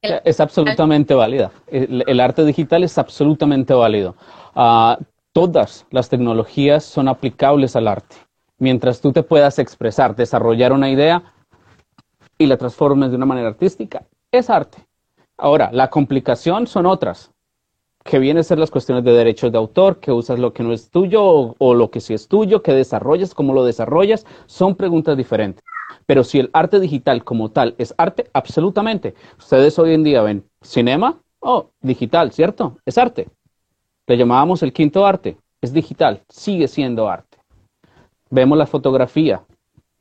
es 0.00 0.40
absolutamente 0.40 1.14
válida. 1.14 1.52
El, 1.68 2.20
arte 2.20 2.44
digital 2.44 2.82
es 2.84 2.98
absolutamente 2.98 3.74
válido. 3.74 4.16
Ah, 4.54 4.98
todas 5.32 5.86
las 5.90 6.08
tecnologías 6.08 6.84
son 6.84 7.08
aplicables 7.08 7.76
al 7.76 7.86
arte. 7.86 8.16
Mientras 8.58 9.00
tú 9.00 9.12
te 9.12 9.22
puedas 9.22 9.58
expresar, 9.60 10.16
desarrollar 10.16 10.72
una 10.72 10.90
idea 10.90 11.22
y 12.36 12.46
la 12.46 12.56
transformes 12.56 13.10
de 13.10 13.16
una 13.16 13.26
manera 13.26 13.48
artística, 13.48 14.02
es 14.32 14.50
arte. 14.50 14.87
Ahora, 15.38 15.70
la 15.72 15.88
complicación 15.88 16.66
son 16.66 16.86
otras 16.86 17.32
que 18.04 18.18
vienen 18.18 18.40
a 18.40 18.44
ser 18.44 18.58
las 18.58 18.70
cuestiones 18.70 19.04
de 19.04 19.12
derechos 19.12 19.52
de 19.52 19.58
autor, 19.58 20.00
que 20.00 20.10
usas 20.10 20.38
lo 20.38 20.52
que 20.52 20.64
no 20.64 20.72
es 20.72 20.90
tuyo 20.90 21.54
o, 21.56 21.74
lo 21.74 21.90
que 21.90 22.00
sí 22.00 22.14
es 22.14 22.26
tuyo, 22.26 22.62
que 22.62 22.72
desarrollas, 22.72 23.34
cómo 23.34 23.52
lo 23.52 23.64
desarrollas, 23.64 24.26
son 24.46 24.74
preguntas 24.74 25.16
diferentes. 25.16 25.62
Pero 26.06 26.24
si 26.24 26.40
el 26.40 26.50
arte 26.52 26.80
digital 26.80 27.22
como 27.22 27.50
tal 27.50 27.74
es 27.78 27.94
arte, 27.98 28.30
absolutamente. 28.32 29.14
Ustedes 29.38 29.78
hoy 29.78 29.94
en 29.94 30.02
día 30.04 30.22
ven 30.22 30.44
cinema, 30.62 31.20
oh, 31.40 31.70
digital, 31.82 32.32
¿cierto? 32.32 32.78
Es 32.84 32.98
arte. 32.98 33.28
Le 34.06 34.16
llamábamos 34.16 34.62
el 34.62 34.72
quinto 34.72 35.06
arte, 35.06 35.36
es 35.60 35.72
digital, 35.72 36.22
sigue 36.28 36.66
siendo 36.66 37.08
arte. 37.08 37.38
Vemos 38.30 38.58
la 38.58 38.66
fotografía, 38.66 39.44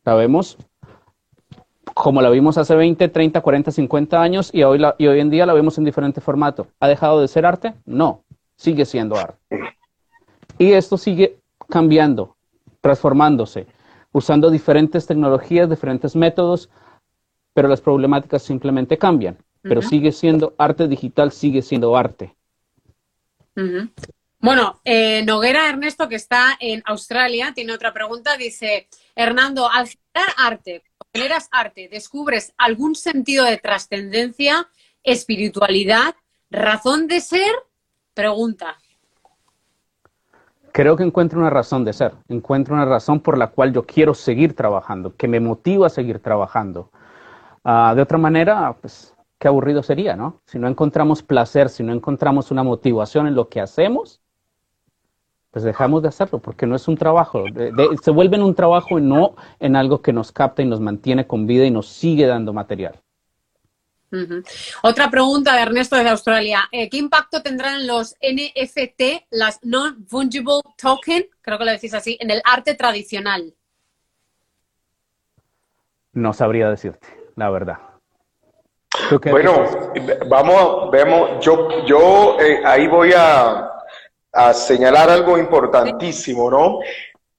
la 0.04 0.16
vemos 0.16 0.58
como 2.04 2.22
la 2.22 2.30
vimos 2.30 2.58
hace 2.58 2.76
20, 2.76 3.08
30, 3.10 3.42
40, 3.42 3.72
50 3.72 4.22
años 4.22 4.50
y 4.54 4.64
hoy, 4.64 4.80
y 4.98 5.08
hoy 5.08 5.20
en 5.20 5.30
día 5.30 5.46
la 5.46 5.54
vemos 5.54 5.78
en 5.78 5.84
diferente 5.84 6.22
formato. 6.22 6.68
¿Ha 6.80 6.88
dejado 6.88 7.22
de 7.22 7.28
ser 7.28 7.46
arte? 7.46 7.74
No, 7.86 8.24
sigue 8.56 8.86
siendo 8.86 9.18
arte. 9.18 9.40
Y 10.58 10.72
esto 10.74 10.98
sigue 10.98 11.40
cambiando, 11.70 12.36
transformándose, 12.82 13.68
usando 14.12 14.50
diferentes 14.50 15.06
tecnologías, 15.06 15.70
diferentes 15.70 16.16
métodos, 16.16 16.70
pero 17.54 17.68
las 17.68 17.82
problemáticas 17.82 18.44
simplemente 18.44 18.98
cambian. 18.98 19.38
Pero 19.64 19.82
sigue 19.82 20.14
siendo 20.14 20.54
arte 20.58 20.88
digital, 20.88 21.32
sigue 21.32 21.62
siendo 21.62 21.98
arte. 21.98 22.34
Bueno, 24.40 24.80
eh, 24.86 25.24
Noguera 25.26 25.68
Ernesto, 25.68 26.08
que 26.08 26.16
está 26.16 26.56
en 26.60 26.82
Australia, 26.86 27.52
tiene 27.54 27.74
otra 27.74 27.92
pregunta. 27.92 28.38
Dice, 28.38 28.88
Hernando, 29.14 29.70
al 29.70 29.88
generar 29.88 30.34
arte, 30.38 30.84
generas 31.14 31.48
arte, 31.52 31.90
descubres 31.90 32.54
algún 32.58 32.96
sentido 32.96 33.46
de 33.46 33.58
trascendencia, 33.58 34.68
espiritualidad, 35.04 36.16
razón 36.50 37.08
de 37.08 37.22
ser, 37.22 37.54
pregunta. 38.14 38.78
Creo 40.72 40.96
que 40.96 41.04
encuentro 41.04 41.40
una 41.40 41.50
razón 41.50 41.86
de 41.86 41.94
ser, 41.94 42.14
encuentro 42.28 42.76
una 42.76 42.86
razón 42.86 43.20
por 43.20 43.38
la 43.38 43.48
cual 43.48 43.74
yo 43.74 43.84
quiero 43.86 44.14
seguir 44.14 44.56
trabajando, 44.56 45.16
que 45.16 45.28
me 45.28 45.40
motiva 45.40 45.88
a 45.88 45.90
seguir 45.90 46.20
trabajando. 46.20 46.92
Ah, 47.64 47.94
de 47.96 48.02
otra 48.02 48.18
manera, 48.18 48.78
pues 48.80 49.16
qué 49.40 49.48
aburrido 49.48 49.82
sería, 49.82 50.16
¿no? 50.16 50.42
Si 50.46 50.60
no 50.60 50.68
encontramos 50.68 51.24
placer, 51.24 51.70
si 51.70 51.84
no 51.84 51.94
encontramos 51.94 52.52
una 52.52 52.64
motivación 52.64 53.28
en 53.28 53.36
lo 53.36 53.50
que 53.50 53.60
hacemos, 53.60 54.22
pues 55.58 55.64
dejamos 55.64 56.04
de 56.04 56.10
hacerlo 56.10 56.38
porque 56.38 56.68
no 56.68 56.76
es 56.76 56.88
un 56.88 56.96
trabajo. 56.96 57.44
se 58.04 58.12
vuelve 58.12 58.36
en 58.36 58.44
un 58.44 58.54
trabajo 58.54 59.00
y 59.00 59.02
no 59.02 59.36
en 59.60 59.76
algo 59.76 60.04
que 60.04 60.14
nos 60.14 60.32
capta 60.32 60.62
y 60.62 60.66
nos 60.66 60.80
mantiene 60.80 61.26
con 61.26 61.48
vida 61.48 61.66
y 61.66 61.72
nos 61.72 61.88
sigue 61.88 62.28
dando 62.28 62.54
material. 62.54 63.02
Otra 64.84 65.10
pregunta 65.10 65.56
de 65.56 65.64
Ernesto 65.64 65.96
desde 65.96 66.12
Australia. 66.12 66.70
Eh, 66.72 66.92
¿Qué 66.92 66.98
impacto 66.98 67.42
tendrán 67.42 67.88
los 67.88 68.14
NFT, 68.22 69.26
las 69.32 69.60
Non-Fungible 69.64 70.62
Token, 70.80 71.26
creo 71.42 71.58
que 71.58 71.66
lo 71.66 71.72
decís 71.72 71.96
así, 71.96 72.20
en 72.22 72.30
el 72.30 72.44
arte 72.46 72.76
tradicional? 72.76 73.56
No 76.14 76.34
sabría 76.34 76.70
decirte, 76.70 77.08
la 77.36 77.50
verdad. 77.50 77.80
Bueno, 79.32 79.66
vamos, 80.30 80.92
vemos, 80.92 81.44
yo, 81.44 81.84
yo 81.88 82.40
eh, 82.40 82.62
ahí 82.64 82.88
voy 82.88 83.12
a, 83.16 83.77
a 84.38 84.54
señalar 84.54 85.10
algo 85.10 85.36
importantísimo, 85.40 86.52
¿no? 86.52 86.80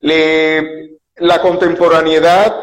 la 0.00 1.40
contemporaneidad, 1.40 2.54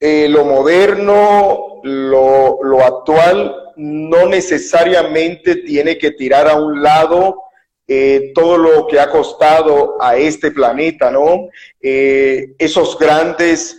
eh, 0.00 0.28
lo 0.28 0.44
moderno, 0.44 1.80
lo, 1.84 2.84
actual, 2.84 3.72
no 3.76 4.26
necesariamente 4.26 5.56
tiene 5.56 5.96
que 5.96 6.10
tirar 6.12 6.48
a 6.48 6.56
un 6.56 6.82
lado 6.82 7.42
eh, 7.86 8.32
todo 8.34 8.58
lo 8.58 8.86
que 8.88 8.98
ha 8.98 9.10
costado 9.10 9.96
a 10.00 10.16
este 10.16 10.50
planeta, 10.50 11.10
¿no? 11.10 11.48
Eh, 11.80 12.54
esos 12.58 12.98
grandes 12.98 13.78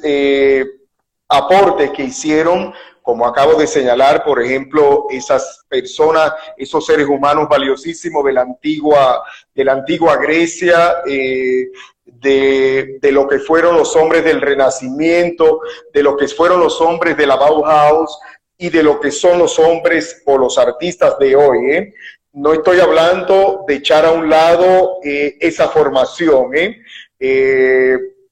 aportes 1.27 1.91
que 1.91 2.03
hicieron 2.03 2.73
como 3.07 3.25
acabo 3.25 3.53
de 3.53 3.67
señalar, 3.67 4.25
por 4.25 4.43
ejemplo, 4.43 5.05
esas 5.09 5.63
personas, 5.69 6.33
esos 6.57 6.85
seres 6.85 7.07
humanos 7.07 7.47
valiosísimos 7.49 8.21
de 8.25 8.33
la 8.33 8.41
antigua, 8.41 9.23
de 9.55 9.63
la 9.63 9.81
Grecia, 10.21 10.97
eh, 11.07 11.69
de, 12.03 12.97
de, 13.01 13.11
lo 13.13 13.25
que 13.25 13.39
fueron 13.39 13.77
los 13.77 13.95
hombres 13.95 14.25
del 14.25 14.41
Renacimiento, 14.41 15.61
de 15.93 16.03
lo 16.03 16.17
que 16.17 16.27
fueron 16.27 16.59
los 16.59 16.81
hombres 16.81 17.15
de 17.15 17.27
la 17.27 17.37
Bauhaus 17.37 18.19
y 18.57 18.69
de 18.69 18.83
lo 18.83 18.99
que 18.99 19.11
son 19.11 19.39
los 19.39 19.57
hombres 19.57 20.21
o 20.25 20.37
los 20.37 20.57
artistas 20.57 21.17
de 21.17 21.33
hoy. 21.37 21.71
¿eh? 21.71 21.93
No 22.33 22.51
estoy 22.51 22.81
hablando 22.81 23.63
de 23.69 23.75
echar 23.75 24.05
a 24.05 24.11
un 24.11 24.29
lado 24.29 24.97
eh, 25.01 25.37
esa 25.39 25.69
formación. 25.69 26.53
¿eh? 26.57 26.81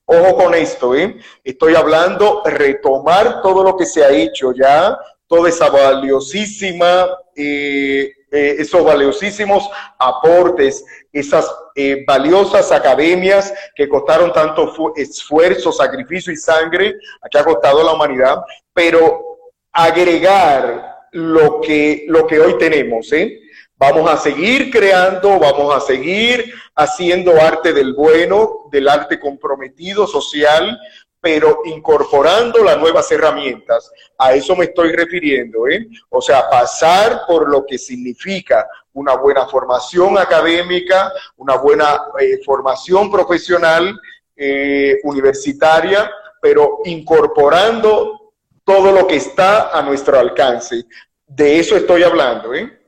Ojo 0.08 0.36
con 0.36 0.54
esto, 0.54 0.94
¿eh? 0.94 1.18
Estoy 1.44 1.76
hablando 1.76 2.44
retomar 2.46 3.42
todo 3.42 3.64
lo 3.64 3.76
que 3.76 3.88
se 3.88 4.04
ha 4.04 4.10
hecho 4.10 4.54
ya 4.54 4.98
toda 5.28 5.50
esa 5.50 5.70
valiosísima, 5.70 7.08
eh, 7.36 8.12
eh, 8.32 8.56
esos 8.60 8.84
valiosísimos 8.84 9.68
aportes, 9.98 10.86
esas 11.12 11.52
eh, 11.76 12.04
valiosas 12.06 12.72
academias 12.72 13.52
que 13.76 13.90
costaron 13.90 14.32
tanto 14.32 14.94
esfuerzo, 14.96 15.72
sacrificio 15.72 16.32
y 16.32 16.38
sangre, 16.38 16.96
que 17.32 17.38
ha 17.40 17.44
costado 17.44 17.84
la 17.84 17.94
humanidad, 17.94 18.38
pero 18.74 19.40
agregar 19.72 21.08
lo 21.14 21.62
que, 21.62 22.06
lo 22.08 22.28
que 22.28 22.40
hoy 22.40 22.58
tenemos, 22.58 23.12
¿eh? 23.14 23.40
Vamos 23.78 24.10
a 24.10 24.16
seguir 24.16 24.72
creando, 24.72 25.38
vamos 25.38 25.76
a 25.76 25.82
seguir 25.82 26.54
haciendo 26.76 27.40
arte 27.42 27.74
del 27.74 27.94
bueno, 27.94 28.70
del 28.72 28.88
arte 28.88 29.20
comprometido, 29.20 30.08
social, 30.08 30.80
pero 31.20 31.62
incorporando 31.66 32.64
las 32.64 32.78
nuevas 32.78 33.12
herramientas. 33.12 33.92
A 34.18 34.34
eso 34.34 34.56
me 34.56 34.66
estoy 34.66 34.94
refiriendo, 34.94 35.68
¿eh? 35.68 35.88
O 36.10 36.22
sea, 36.22 36.50
pasar 36.50 37.24
por 37.28 37.50
lo 37.50 37.66
que 37.66 37.78
significa 37.78 38.66
una 38.94 39.16
buena 39.16 39.46
formación 39.48 40.18
académica, 40.18 41.12
una 41.36 41.58
buena 41.58 42.00
eh, 42.20 42.40
formación 42.46 43.12
profesional, 43.12 44.00
eh, 44.38 45.00
universitaria, 45.04 46.10
pero 46.42 46.80
incorporando 46.86 48.34
todo 48.64 48.92
lo 48.92 49.06
que 49.06 49.18
está 49.18 49.78
a 49.78 49.82
nuestro 49.82 50.18
alcance. 50.18 50.86
De 51.28 51.60
eso 51.60 51.76
estoy 51.76 52.04
hablando, 52.04 52.54
¿eh? 52.54 52.85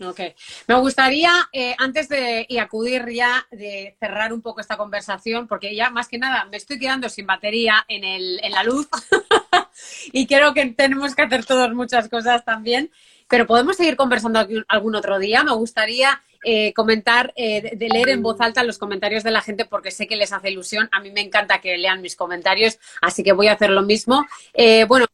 Ok. 0.00 0.20
Me 0.66 0.74
gustaría, 0.74 1.30
eh, 1.52 1.76
antes 1.78 2.08
de 2.08 2.46
acudir 2.60 3.08
ya, 3.10 3.46
de 3.52 3.96
cerrar 4.00 4.32
un 4.32 4.42
poco 4.42 4.60
esta 4.60 4.76
conversación, 4.76 5.46
porque 5.46 5.74
ya 5.74 5.90
más 5.90 6.08
que 6.08 6.18
nada 6.18 6.46
me 6.46 6.56
estoy 6.56 6.78
quedando 6.80 7.08
sin 7.08 7.26
batería 7.26 7.84
en, 7.86 8.02
el, 8.02 8.40
en 8.42 8.52
la 8.52 8.64
luz 8.64 8.88
y 10.12 10.26
creo 10.26 10.52
que 10.52 10.66
tenemos 10.66 11.14
que 11.14 11.22
hacer 11.22 11.44
todos 11.44 11.72
muchas 11.74 12.08
cosas 12.08 12.44
también, 12.44 12.90
pero 13.28 13.46
podemos 13.46 13.76
seguir 13.76 13.96
conversando 13.96 14.44
algún 14.68 14.94
otro 14.96 15.18
día. 15.20 15.44
Me 15.44 15.52
gustaría 15.52 16.20
eh, 16.44 16.72
comentar, 16.74 17.32
eh, 17.36 17.76
de, 17.76 17.88
leer 17.88 18.10
en 18.10 18.22
voz 18.22 18.40
alta 18.40 18.62
los 18.64 18.78
comentarios 18.78 19.22
de 19.24 19.30
la 19.30 19.40
gente 19.40 19.64
porque 19.64 19.90
sé 19.90 20.06
que 20.06 20.16
les 20.16 20.32
hace 20.32 20.50
ilusión. 20.50 20.88
A 20.92 21.00
mí 21.00 21.10
me 21.10 21.20
encanta 21.20 21.60
que 21.60 21.76
lean 21.76 22.02
mis 22.02 22.16
comentarios, 22.16 22.78
así 23.00 23.22
que 23.22 23.32
voy 23.32 23.48
a 23.48 23.52
hacer 23.52 23.70
lo 23.70 23.82
mismo. 23.82 24.26
Eh, 24.52 24.84
bueno, 24.84 25.06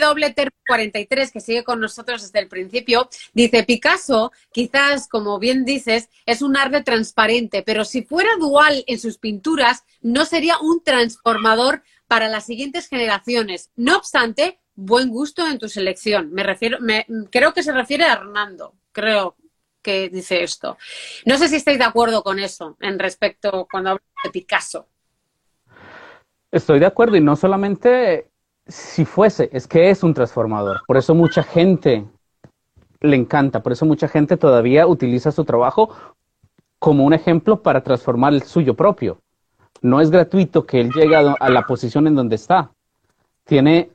doble 0.00 0.34
43 0.66 1.32
que 1.32 1.40
sigue 1.40 1.64
con 1.64 1.80
nosotros 1.80 2.22
desde 2.22 2.38
el 2.38 2.48
principio, 2.48 3.08
dice 3.32 3.64
Picasso, 3.64 4.32
quizás, 4.52 5.08
como 5.08 5.38
bien 5.38 5.64
dices, 5.64 6.08
es 6.26 6.42
un 6.42 6.56
arte 6.56 6.82
transparente, 6.82 7.62
pero 7.62 7.84
si 7.84 8.02
fuera 8.02 8.30
dual 8.38 8.84
en 8.86 8.98
sus 8.98 9.18
pinturas, 9.18 9.84
no 10.00 10.24
sería 10.24 10.58
un 10.58 10.82
transformador 10.84 11.82
para 12.06 12.28
las 12.28 12.46
siguientes 12.46 12.88
generaciones. 12.88 13.70
No 13.76 13.96
obstante, 13.96 14.60
buen 14.74 15.08
gusto 15.08 15.46
en 15.46 15.58
tu 15.58 15.68
selección. 15.68 16.32
Me 16.32 16.42
refiero, 16.42 16.78
me, 16.80 17.06
creo 17.30 17.52
que 17.52 17.62
se 17.62 17.72
refiere 17.72 18.04
a 18.04 18.12
Hernando, 18.12 18.74
creo 18.92 19.36
que 19.82 20.08
dice 20.08 20.42
esto. 20.42 20.76
No 21.24 21.38
sé 21.38 21.48
si 21.48 21.56
estáis 21.56 21.78
de 21.78 21.84
acuerdo 21.84 22.22
con 22.22 22.38
eso 22.38 22.76
en 22.80 22.98
respecto 22.98 23.66
cuando 23.70 23.90
hablo 23.90 24.02
de 24.24 24.30
Picasso. 24.30 24.86
Estoy 26.50 26.78
de 26.78 26.86
acuerdo 26.86 27.16
y 27.16 27.20
no 27.20 27.36
solamente 27.36 28.28
si 28.66 29.04
fuese, 29.04 29.48
es 29.52 29.66
que 29.66 29.90
es 29.90 30.02
un 30.02 30.14
transformador. 30.14 30.82
Por 30.86 30.96
eso 30.96 31.14
mucha 31.14 31.42
gente 31.42 32.04
le 33.00 33.16
encanta, 33.16 33.62
por 33.62 33.72
eso 33.72 33.86
mucha 33.86 34.08
gente 34.08 34.36
todavía 34.36 34.86
utiliza 34.86 35.32
su 35.32 35.44
trabajo 35.44 35.90
como 36.78 37.04
un 37.04 37.14
ejemplo 37.14 37.62
para 37.62 37.82
transformar 37.82 38.34
el 38.34 38.42
suyo 38.42 38.74
propio. 38.74 39.20
No 39.80 40.00
es 40.00 40.10
gratuito 40.10 40.66
que 40.66 40.80
él 40.80 40.90
llegue 40.92 41.16
a 41.16 41.50
la 41.50 41.62
posición 41.62 42.06
en 42.06 42.14
donde 42.14 42.36
está. 42.36 42.70
Tiene 43.44 43.90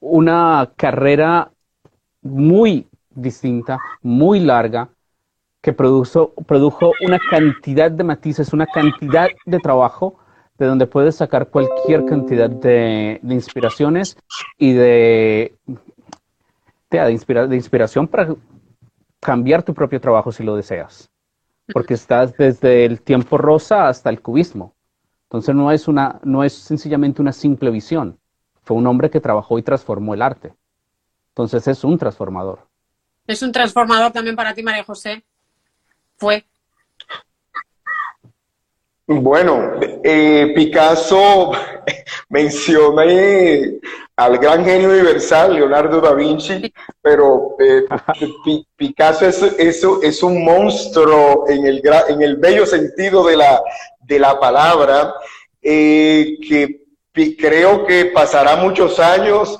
una 0.00 0.72
carrera 0.76 1.50
muy 2.20 2.86
distinta, 3.10 3.78
muy 4.02 4.40
larga, 4.40 4.90
que 5.62 5.72
produjo, 5.72 6.34
produjo 6.44 6.92
una 7.06 7.18
cantidad 7.30 7.90
de 7.90 8.02
matices, 8.02 8.52
una 8.52 8.66
cantidad 8.66 9.28
de 9.46 9.58
trabajo 9.60 10.18
de 10.58 10.66
donde 10.66 10.86
puedes 10.86 11.16
sacar 11.16 11.48
cualquier 11.48 12.04
cantidad 12.04 12.50
de, 12.50 13.20
inspiraciones 13.22 14.16
y 14.58 14.72
de, 14.72 15.54
de, 16.90 17.46
de 17.48 17.56
inspiración 17.56 18.08
para 18.08 18.34
cambiar 19.20 19.62
tu 19.62 19.72
propio 19.72 20.00
trabajo 20.00 20.32
si 20.32 20.42
lo 20.42 20.56
deseas. 20.56 21.08
Porque 21.72 21.94
estás 21.94 22.36
desde 22.36 22.84
el 22.84 23.00
tiempo 23.00 23.38
rosa 23.38 23.86
hasta 23.86 24.10
el 24.10 24.20
cubismo. 24.20 24.74
Entonces 25.24 25.54
no 25.54 25.70
es, 25.70 25.86
una, 25.86 26.20
no 26.24 26.42
es 26.42 26.54
sencillamente 26.54 27.22
una 27.22 27.32
simple 27.32 27.70
visión. 27.70 28.18
Fue 28.64 28.76
un 28.76 28.86
hombre 28.88 29.10
que 29.10 29.20
trabajó 29.20 29.58
y 29.58 29.62
transformó 29.62 30.12
el 30.12 30.22
arte. 30.22 30.54
Entonces 31.28 31.66
es 31.68 31.84
un 31.84 31.98
transformador. 31.98 32.66
Es 33.28 33.42
un 33.42 33.52
transformador 33.52 34.10
también 34.10 34.34
para 34.34 34.52
ti, 34.54 34.64
María 34.64 34.82
José 34.82 35.24
fue? 36.16 36.44
Bueno, 39.06 39.72
eh, 40.04 40.52
Picasso 40.54 41.52
mencioné 42.28 43.80
al 44.16 44.38
gran 44.38 44.64
genio 44.64 44.90
universal, 44.90 45.54
Leonardo 45.54 46.00
da 46.00 46.14
Vinci, 46.14 46.72
pero 47.00 47.56
eh, 47.58 47.84
Picasso 48.76 49.26
es, 49.26 49.42
es, 49.58 50.22
un 50.22 50.44
monstruo 50.44 51.46
en 51.48 51.66
el, 51.66 51.82
en 52.08 52.22
el 52.22 52.36
bello 52.36 52.64
sentido 52.64 53.24
de 53.26 53.36
la, 53.36 53.60
de 54.00 54.18
la 54.18 54.38
palabra, 54.38 55.14
eh, 55.60 56.38
que 56.48 56.82
creo 57.36 57.84
que 57.84 58.06
pasará 58.06 58.56
muchos 58.56 58.98
años 58.98 59.58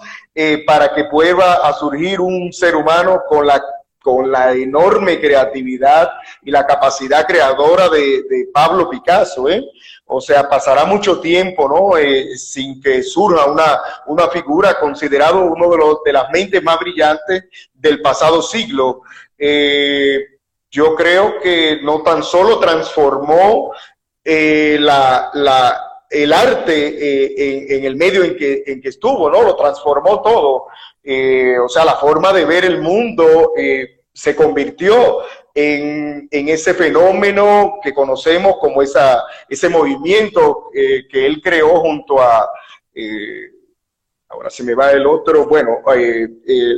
para 0.67 0.95
que 0.95 1.05
pueda 1.05 1.69
a 1.69 1.75
surgir 1.75 2.19
un 2.19 2.51
ser 2.55 2.75
humano 2.75 3.21
con 3.29 3.47
la 3.47 3.63
con 4.03 4.31
la 4.31 4.53
enorme 4.53 5.21
creatividad 5.21 6.11
y 6.43 6.51
la 6.51 6.67
capacidad 6.67 7.27
creadora 7.27 7.89
de, 7.89 8.49
Pablo 8.53 8.91
Picasso, 8.91 9.49
¿eh? 9.49 9.65
O 10.07 10.21
sea, 10.21 10.49
pasará 10.49 10.85
mucho 10.85 11.21
tiempo, 11.21 11.69
¿no? 11.69 11.97
Eh, 11.97 12.37
sin 12.37 12.81
que 12.83 13.03
surja 13.03 13.47
una, 13.47 13.81
una 14.07 14.29
figura 14.29 14.79
considerado 14.79 15.43
uno 15.43 15.71
de, 15.71 15.77
los, 15.79 16.03
de 16.05 16.13
las 16.13 16.31
mentes 16.31 16.63
más 16.63 16.79
brillantes 16.79 17.45
del 17.73 18.03
pasado 18.03 18.43
siglo. 18.43 19.03
Eh, 19.39 20.19
yo 20.71 20.95
creo 20.95 21.41
que 21.41 21.81
no 21.83 22.03
tan 22.03 22.23
solo 22.23 22.59
transformó 22.59 23.73
eh, 24.25 24.77
la, 24.81 25.31
la, 25.35 25.81
el 26.11 26.33
arte 26.33 27.77
en, 27.77 27.85
el 27.85 27.97
medio 27.97 28.23
en 28.23 28.37
que, 28.37 28.65
en 28.67 28.81
que 28.81 28.89
estuvo, 28.89 29.31
¿no? 29.31 29.43
Lo 29.43 29.57
transformó 29.57 30.21
todo. 30.21 30.67
O 31.65 31.69
sea, 31.69 31.85
la 31.85 31.97
forma 31.97 32.33
de 32.33 32.45
ver 32.45 32.65
el 32.65 32.81
mundo 32.81 33.53
se 34.13 34.37
convirtió 34.37 35.19
en, 35.55 36.29
ese 36.31 36.75
fenómeno 36.75 37.79
que 37.83 37.93
conocemos 37.93 38.57
como 38.61 38.83
esa, 38.83 39.23
ese 39.49 39.69
movimiento 39.69 40.71
eh, 40.75 41.03
que 41.11 41.27
él 41.27 41.41
creó 41.43 41.81
junto 41.81 42.21
a, 42.21 42.49
ahora 44.29 44.51
se 44.51 44.65
me 44.65 44.75
va 44.75 44.93
el 44.93 45.07
otro, 45.07 45.47
bueno, 45.47 45.79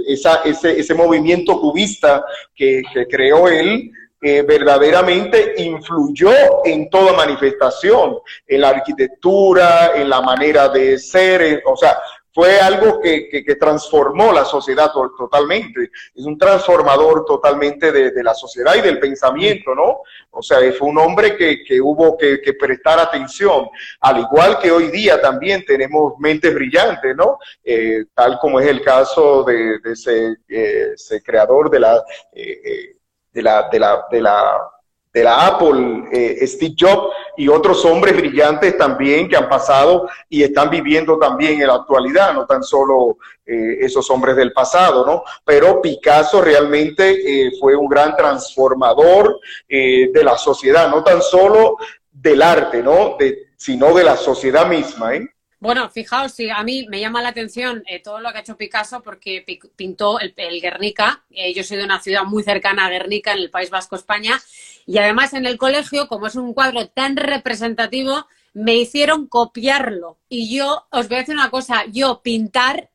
esa, 0.06 0.42
ese, 0.44 0.78
ese, 0.78 0.94
movimiento 0.94 1.60
cubista 1.60 2.24
que, 2.54 2.82
que 2.92 3.06
creó 3.06 3.48
él, 3.48 3.90
verdaderamente 4.24 5.54
influyó 5.58 6.64
en 6.64 6.88
toda 6.88 7.12
manifestación, 7.12 8.16
en 8.46 8.60
la 8.60 8.70
arquitectura, 8.70 9.92
en 9.94 10.08
la 10.08 10.22
manera 10.22 10.68
de 10.70 10.98
ser, 10.98 11.62
o 11.66 11.76
sea, 11.76 11.98
fue 12.34 12.58
algo 12.58 13.00
que, 13.00 13.28
que, 13.28 13.54
transformó 13.54 14.32
la 14.32 14.44
sociedad 14.44 14.90
totalmente. 15.16 15.90
Es 16.12 16.24
un 16.24 16.36
transformador 16.36 17.24
totalmente 17.24 17.92
de, 17.92 18.22
la 18.24 18.34
sociedad 18.34 18.74
y 18.74 18.80
del 18.80 18.98
pensamiento, 18.98 19.72
¿no? 19.72 20.00
O 20.30 20.42
sea, 20.42 20.58
fue 20.72 20.88
un 20.88 20.98
hombre 20.98 21.36
que, 21.36 21.62
que 21.62 21.80
hubo 21.80 22.18
que, 22.18 22.40
prestar 22.58 22.98
atención, 22.98 23.68
al 24.00 24.18
igual 24.18 24.58
que 24.58 24.72
hoy 24.72 24.88
día 24.88 25.20
también 25.20 25.64
tenemos 25.64 26.14
mentes 26.18 26.52
brillantes, 26.52 27.14
¿no? 27.14 27.38
Eh, 27.62 28.06
tal 28.12 28.40
como 28.40 28.58
es 28.58 28.66
el 28.66 28.82
caso 28.82 29.44
de, 29.44 29.78
ese, 29.84 30.36
eh, 30.48 30.90
ese, 30.94 31.22
creador 31.22 31.70
de 31.70 31.78
la, 31.78 32.02
eh, 32.32 32.96
de 33.32 33.42
la, 33.42 33.68
de 33.70 33.78
la, 33.78 34.04
de 34.10 34.20
la 34.20 34.73
de 35.14 35.22
la 35.22 35.46
Apple, 35.46 36.08
eh, 36.10 36.44
Steve 36.44 36.74
Jobs 36.76 37.14
y 37.36 37.46
otros 37.46 37.84
hombres 37.84 38.16
brillantes 38.16 38.76
también 38.76 39.28
que 39.28 39.36
han 39.36 39.48
pasado 39.48 40.08
y 40.28 40.42
están 40.42 40.68
viviendo 40.70 41.16
también 41.18 41.60
en 41.60 41.68
la 41.68 41.74
actualidad, 41.74 42.34
no 42.34 42.44
tan 42.46 42.64
solo 42.64 43.18
eh, 43.46 43.78
esos 43.80 44.10
hombres 44.10 44.34
del 44.34 44.52
pasado, 44.52 45.06
¿no? 45.06 45.22
Pero 45.44 45.80
Picasso 45.80 46.42
realmente 46.42 47.46
eh, 47.46 47.52
fue 47.60 47.76
un 47.76 47.88
gran 47.88 48.16
transformador 48.16 49.38
de 49.68 50.24
la 50.24 50.36
sociedad, 50.36 50.90
no 50.90 51.04
tan 51.04 51.22
solo 51.22 51.76
del 52.10 52.42
arte, 52.42 52.82
¿no? 52.82 53.16
De, 53.16 53.50
sino 53.56 53.94
de 53.94 54.02
la 54.02 54.16
sociedad 54.16 54.66
misma, 54.66 55.14
¿eh? 55.14 55.28
Bueno, 55.64 55.88
fijaos, 55.88 56.32
sí, 56.32 56.50
a 56.50 56.62
mí 56.62 56.84
me 56.90 57.00
llama 57.00 57.22
la 57.22 57.30
atención 57.30 57.82
eh, 57.86 57.98
todo 57.98 58.20
lo 58.20 58.30
que 58.30 58.36
ha 58.36 58.40
hecho 58.42 58.58
Picasso 58.58 59.02
porque 59.02 59.46
pintó 59.76 60.20
el, 60.20 60.34
Guernica. 60.60 61.24
Eh, 61.30 61.54
yo 61.54 61.64
soy 61.64 61.78
de 61.78 61.84
una 61.84 62.00
ciudad 62.00 62.24
muy 62.24 62.42
cercana 62.42 62.84
a 62.84 62.90
Guernica, 62.90 63.32
en 63.32 63.38
el 63.38 63.50
País 63.50 63.70
Vasco, 63.70 63.96
España. 63.96 64.38
Y 64.84 64.98
además 64.98 65.32
en 65.32 65.46
el 65.46 65.56
colegio, 65.56 66.06
como 66.06 66.26
es 66.26 66.34
un 66.34 66.52
cuadro 66.52 66.88
tan 66.88 67.16
representativo, 67.16 68.26
me 68.52 68.74
hicieron 68.74 69.26
copiarlo. 69.26 70.18
Y 70.28 70.54
yo 70.54 70.86
os 70.90 71.08
voy 71.08 71.16
a 71.16 71.20
decir 71.20 71.34
una 71.34 71.50
cosa, 71.50 71.86
yo 71.86 72.20
pintar 72.22 72.90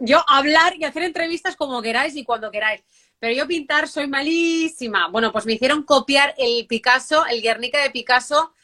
yo 0.00 0.24
hablar 0.26 0.74
y 0.76 0.82
hacer 0.82 1.04
entrevistas 1.04 1.54
como 1.54 1.80
queráis 1.82 2.16
y 2.16 2.24
cuando 2.24 2.50
queráis. 2.50 2.82
Pero 3.20 3.32
yo 3.32 3.46
pintar 3.46 3.86
soy 3.86 4.08
malísima. 4.08 5.06
Bueno, 5.06 5.30
pues 5.30 5.46
me 5.46 5.52
hicieron 5.52 5.84
copiar 5.84 6.34
el 6.36 6.66
Picasso, 6.66 7.24
el 7.26 7.40
Guernica 7.40 7.80
de 7.80 7.90
Picasso, 7.90 8.54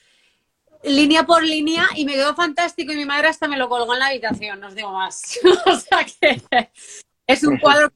línea 0.85 1.25
por 1.25 1.43
línea 1.43 1.89
y 1.95 2.05
me 2.05 2.15
quedó 2.15 2.35
fantástico 2.35 2.93
y 2.93 2.97
mi 2.97 3.05
madre 3.05 3.29
hasta 3.29 3.49
me 3.49 3.57
lo 3.57 3.69
colgó 3.69 3.95
en 3.95 4.01
la 4.01 4.07
habitación, 4.07 4.61
no 4.61 4.69
os 4.69 4.75
digo 4.75 4.93
más. 4.93 5.39
o 5.67 5.77
sea 5.77 6.05
que 6.05 6.43
es 7.27 7.45
un 7.45 7.59
cuadro 7.59 7.93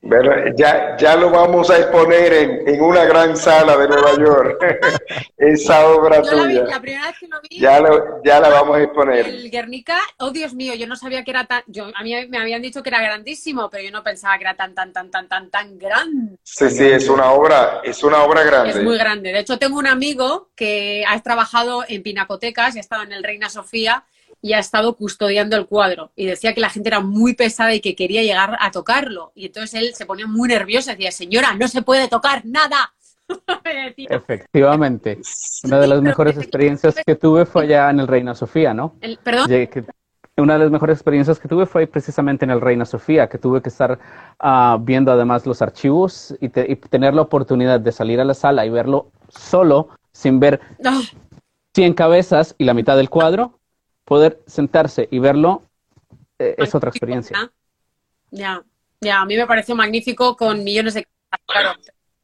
bueno, 0.00 0.32
ya, 0.56 0.96
ya 0.96 1.16
lo 1.16 1.30
vamos 1.30 1.68
a 1.70 1.78
exponer 1.78 2.32
en, 2.32 2.68
en 2.68 2.80
una 2.80 3.04
gran 3.04 3.36
sala 3.36 3.76
de 3.76 3.88
Nueva 3.88 4.16
York, 4.16 4.58
esa 5.36 5.88
obra 5.88 6.22
tuya. 6.22 6.64
La, 6.64 6.80
primera 6.80 7.08
vez 7.08 7.18
que 7.18 7.26
lo 7.26 7.40
vi, 7.42 7.58
ya, 7.58 7.82
ya 8.24 8.40
la 8.40 8.48
vamos 8.48 8.76
a 8.76 8.82
exponer. 8.82 9.26
El 9.26 9.50
Guernica, 9.50 9.98
oh 10.18 10.30
Dios 10.30 10.54
mío, 10.54 10.74
yo 10.74 10.86
no 10.86 10.96
sabía 10.96 11.24
que 11.24 11.32
era 11.32 11.44
tan, 11.46 11.62
yo, 11.66 11.90
a 11.94 12.02
mí 12.04 12.14
me 12.28 12.38
habían 12.38 12.62
dicho 12.62 12.82
que 12.82 12.90
era 12.90 13.02
grandísimo, 13.02 13.68
pero 13.68 13.82
yo 13.82 13.90
no 13.90 14.02
pensaba 14.04 14.38
que 14.38 14.44
era 14.44 14.54
tan, 14.54 14.72
tan, 14.74 14.92
tan, 14.92 15.10
tan, 15.10 15.28
tan, 15.28 15.50
tan 15.50 15.78
grande. 15.78 16.38
Sí, 16.42 16.70
sí, 16.70 16.86
es 16.86 17.08
una 17.08 17.32
obra, 17.32 17.80
es 17.82 18.02
una 18.04 18.22
obra 18.22 18.44
grande. 18.44 18.70
Es 18.70 18.82
muy 18.82 18.96
grande. 18.96 19.32
De 19.32 19.40
hecho, 19.40 19.58
tengo 19.58 19.78
un 19.78 19.88
amigo 19.88 20.50
que 20.54 21.04
ha 21.08 21.20
trabajado 21.20 21.84
en 21.88 22.02
pinacotecas 22.02 22.76
y 22.76 22.78
ha 22.78 22.80
estado 22.80 23.02
en 23.02 23.12
el 23.12 23.24
Reina 23.24 23.50
Sofía 23.50 24.04
y 24.40 24.52
ha 24.52 24.58
estado 24.58 24.96
custodiando 24.96 25.56
el 25.56 25.66
cuadro. 25.66 26.12
Y 26.16 26.26
decía 26.26 26.54
que 26.54 26.60
la 26.60 26.70
gente 26.70 26.88
era 26.88 27.00
muy 27.00 27.34
pesada 27.34 27.74
y 27.74 27.80
que 27.80 27.94
quería 27.94 28.22
llegar 28.22 28.56
a 28.60 28.70
tocarlo. 28.70 29.32
Y 29.34 29.46
entonces 29.46 29.80
él 29.80 29.94
se 29.94 30.06
ponía 30.06 30.26
muy 30.26 30.48
nervioso 30.48 30.90
y 30.90 30.94
decía, 30.94 31.12
señora, 31.12 31.54
no 31.54 31.68
se 31.68 31.82
puede 31.82 32.08
tocar 32.08 32.44
nada. 32.44 32.92
Efectivamente. 33.96 35.18
Una 35.64 35.80
de 35.80 35.86
las 35.86 36.02
mejores 36.02 36.36
experiencias 36.36 36.96
que 37.04 37.14
tuve 37.14 37.44
fue 37.44 37.64
allá 37.64 37.90
en 37.90 38.00
el 38.00 38.06
Reina 38.06 38.34
Sofía, 38.34 38.72
¿no? 38.74 38.94
¿Perdón? 39.22 39.50
Una 40.36 40.52
de 40.52 40.60
las 40.60 40.70
mejores 40.70 40.98
experiencias 40.98 41.40
que 41.40 41.48
tuve 41.48 41.66
fue 41.66 41.88
precisamente 41.88 42.44
en 42.44 42.52
el 42.52 42.60
Reina 42.60 42.84
Sofía, 42.84 43.28
que 43.28 43.38
tuve 43.38 43.60
que 43.60 43.70
estar 43.70 43.98
ah, 44.38 44.78
viendo 44.80 45.10
además 45.10 45.44
los 45.46 45.60
archivos 45.62 46.32
y, 46.40 46.48
tener 46.48 47.12
la 47.14 47.22
oportunidad 47.22 47.80
de 47.80 47.90
salir 47.90 48.20
a 48.20 48.24
la 48.24 48.34
sala 48.34 48.64
y 48.64 48.70
verlo 48.70 49.10
solo, 49.28 49.88
sin 50.12 50.38
ver 50.38 50.60
100 51.74 51.94
cabezas 51.94 52.54
y 52.56 52.64
la 52.64 52.74
mitad 52.74 52.96
del 52.96 53.10
cuadro, 53.10 53.57
poder 54.08 54.40
sentarse 54.46 55.06
y 55.10 55.18
verlo 55.18 55.62
eh, 56.38 56.54
es 56.56 56.74
otra 56.74 56.88
experiencia. 56.88 57.52
Ya, 58.30 58.64
ya, 59.00 59.20
a 59.20 59.26
mí 59.26 59.36
me 59.36 59.46
pareció 59.46 59.76
magnífico 59.76 60.34
con 60.34 60.64
millones 60.64 60.94
de... 60.94 61.06
Claro, 61.46 61.78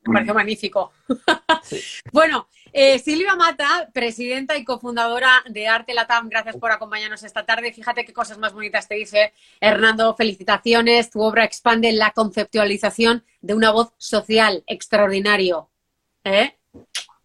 me 0.04 0.14
pareció 0.14 0.34
magnífico. 0.34 0.92
bueno, 2.12 2.48
eh, 2.72 2.98
Silvia 2.98 3.36
Mata, 3.36 3.90
presidenta 3.92 4.56
y 4.56 4.64
cofundadora 4.64 5.44
de 5.48 5.68
Arte 5.68 5.92
Latam, 5.92 6.30
gracias 6.30 6.56
por 6.56 6.72
acompañarnos 6.72 7.22
esta 7.22 7.44
tarde. 7.44 7.72
Fíjate 7.72 8.06
qué 8.06 8.14
cosas 8.14 8.38
más 8.38 8.54
bonitas 8.54 8.88
te 8.88 8.94
dice 8.94 9.34
Hernando. 9.60 10.14
Felicitaciones. 10.16 11.10
Tu 11.10 11.20
obra 11.20 11.44
expande 11.44 11.92
la 11.92 12.12
conceptualización 12.12 13.24
de 13.42 13.54
una 13.54 13.70
voz 13.72 13.92
social. 13.98 14.64
Extraordinario. 14.66 15.68
¿Eh? 16.24 16.56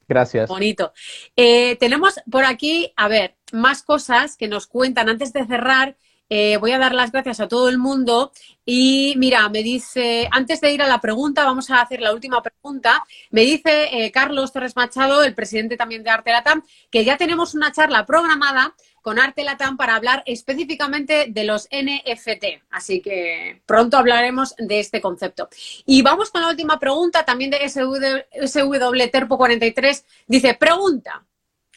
Gracias. 0.09 0.49
Bonito. 0.49 0.91
Eh, 1.35 1.75
tenemos 1.75 2.15
por 2.29 2.43
aquí, 2.43 2.91
a 2.95 3.07
ver, 3.07 3.35
más 3.51 3.83
cosas 3.83 4.35
que 4.35 4.47
nos 4.47 4.65
cuentan 4.65 5.07
antes 5.07 5.31
de 5.31 5.45
cerrar. 5.45 5.95
Eh, 6.31 6.57
voy 6.57 6.71
a 6.71 6.79
dar 6.79 6.93
las 6.93 7.11
gracias 7.11 7.39
a 7.39 7.47
todo 7.47 7.69
el 7.69 7.79
mundo 7.79 8.31
y 8.63 9.15
mira, 9.17 9.49
me 9.49 9.63
dice, 9.63 10.27
antes 10.31 10.61
de 10.61 10.71
ir 10.71 10.81
a 10.81 10.87
la 10.87 11.01
pregunta, 11.01 11.43
vamos 11.43 11.69
a 11.69 11.81
hacer 11.81 12.01
la 12.01 12.13
última 12.13 12.41
pregunta. 12.41 13.03
Me 13.29 13.41
dice 13.41 13.89
eh, 13.91 14.11
Carlos 14.11 14.51
Torres 14.51 14.75
Machado, 14.75 15.23
el 15.23 15.35
presidente 15.35 15.77
también 15.77 16.03
de 16.03 16.09
Arte 16.09 16.31
Latam, 16.31 16.63
que 16.89 17.05
ya 17.05 17.17
tenemos 17.17 17.53
una 17.53 17.71
charla 17.71 18.05
programada 18.05 18.75
con 19.01 19.19
Arte 19.19 19.43
Latam 19.43 19.77
para 19.77 19.95
hablar 19.95 20.23
específicamente 20.25 21.27
de 21.29 21.43
los 21.43 21.67
NFT. 21.71 22.63
Así 22.69 23.01
que 23.01 23.61
pronto 23.65 23.97
hablaremos 23.97 24.55
de 24.57 24.79
este 24.79 25.01
concepto. 25.01 25.49
Y 25.85 26.01
vamos 26.01 26.31
con 26.31 26.41
la 26.41 26.49
última 26.49 26.79
pregunta, 26.79 27.25
también 27.25 27.51
de 27.51 27.69
SW, 27.69 29.09
Terpo 29.11 29.37
43. 29.37 30.05
Dice, 30.27 30.53
pregunta. 30.53 31.25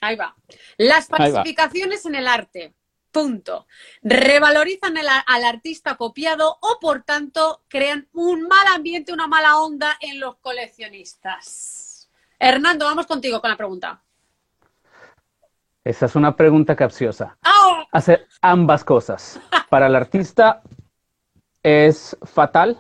Ahí 0.00 0.16
va. 0.16 0.36
Las 0.76 1.06
falsificaciones 1.06 2.04
en 2.06 2.14
el 2.16 2.26
arte. 2.26 2.74
Punto. 3.10 3.66
Revalorizan 4.02 4.96
al 4.96 5.44
artista 5.44 5.96
copiado 5.96 6.58
o, 6.60 6.78
por 6.80 7.02
tanto, 7.02 7.62
crean 7.68 8.08
un 8.12 8.42
mal 8.48 8.66
ambiente, 8.74 9.12
una 9.12 9.26
mala 9.26 9.58
onda 9.58 9.96
en 10.00 10.18
los 10.18 10.36
coleccionistas. 10.38 12.08
Hernando, 12.38 12.86
vamos 12.86 13.06
contigo 13.06 13.40
con 13.40 13.50
la 13.50 13.56
pregunta. 13.56 14.02
Esa 15.84 16.06
es 16.06 16.14
una 16.14 16.36
pregunta 16.36 16.76
capciosa. 16.76 17.36
Hacer 17.90 18.26
ambas 18.40 18.84
cosas. 18.84 19.40
Para 19.68 19.86
el 19.86 19.96
artista 19.96 20.62
es 21.62 22.16
fatal 22.22 22.78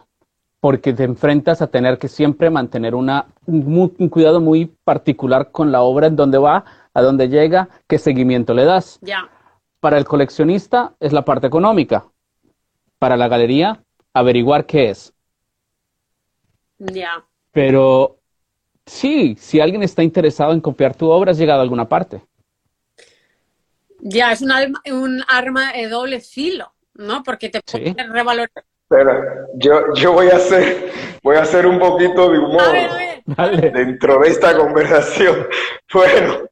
porque 0.60 0.92
te 0.92 1.02
enfrentas 1.02 1.60
a 1.60 1.66
tener 1.66 1.98
que 1.98 2.06
siempre 2.06 2.48
mantener 2.48 2.94
una, 2.94 3.26
un, 3.46 3.88
cuidado 4.08 4.40
muy 4.40 4.66
particular 4.84 5.50
con 5.50 5.72
la 5.72 5.82
obra, 5.82 6.06
en 6.06 6.14
dónde 6.14 6.38
va, 6.38 6.64
a 6.94 7.02
dónde 7.02 7.28
llega, 7.28 7.68
qué 7.88 7.98
seguimiento 7.98 8.54
le 8.54 8.64
das. 8.64 9.00
Ya. 9.02 9.28
Para 9.80 9.98
el 9.98 10.04
coleccionista 10.04 10.94
es 11.00 11.12
la 11.12 11.24
parte 11.24 11.48
económica. 11.48 12.04
Para 13.00 13.16
la 13.16 13.26
galería, 13.26 13.82
averiguar 14.14 14.64
qué 14.64 14.90
es. 14.90 15.12
Ya. 16.78 17.24
Pero 17.50 18.18
sí, 18.86 19.34
si 19.40 19.58
alguien 19.58 19.82
está 19.82 20.04
interesado 20.04 20.52
en 20.52 20.60
copiar 20.60 20.94
tu 20.94 21.10
obra, 21.10 21.32
has 21.32 21.38
llegado 21.38 21.58
a 21.58 21.64
alguna 21.64 21.88
parte. 21.88 22.22
Ya, 24.04 24.32
es 24.32 24.42
un 24.42 24.50
arma, 24.50 24.82
un 24.90 25.24
arma 25.28 25.72
de 25.72 25.88
doble 25.88 26.20
filo, 26.20 26.74
¿no? 26.94 27.22
Porque 27.22 27.50
te 27.50 27.60
puede 27.62 27.94
revalorar. 28.08 28.50
Pero 28.88 29.12
yo, 29.54 29.94
yo 29.94 30.12
voy 30.12 30.28
a 30.28 30.36
hacer, 30.36 30.90
voy 31.22 31.36
a 31.36 31.42
hacer 31.42 31.66
un 31.68 31.78
poquito 31.78 32.28
de 32.28 32.38
humor 32.40 32.74
dentro 33.72 34.18
de 34.18 34.28
esta 34.28 34.56
conversación. 34.56 35.46
Bueno, 35.92 36.48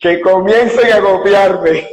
que, 0.00 0.20
comiencen 0.20 0.92
a 0.92 1.00
copiarme 1.00 1.88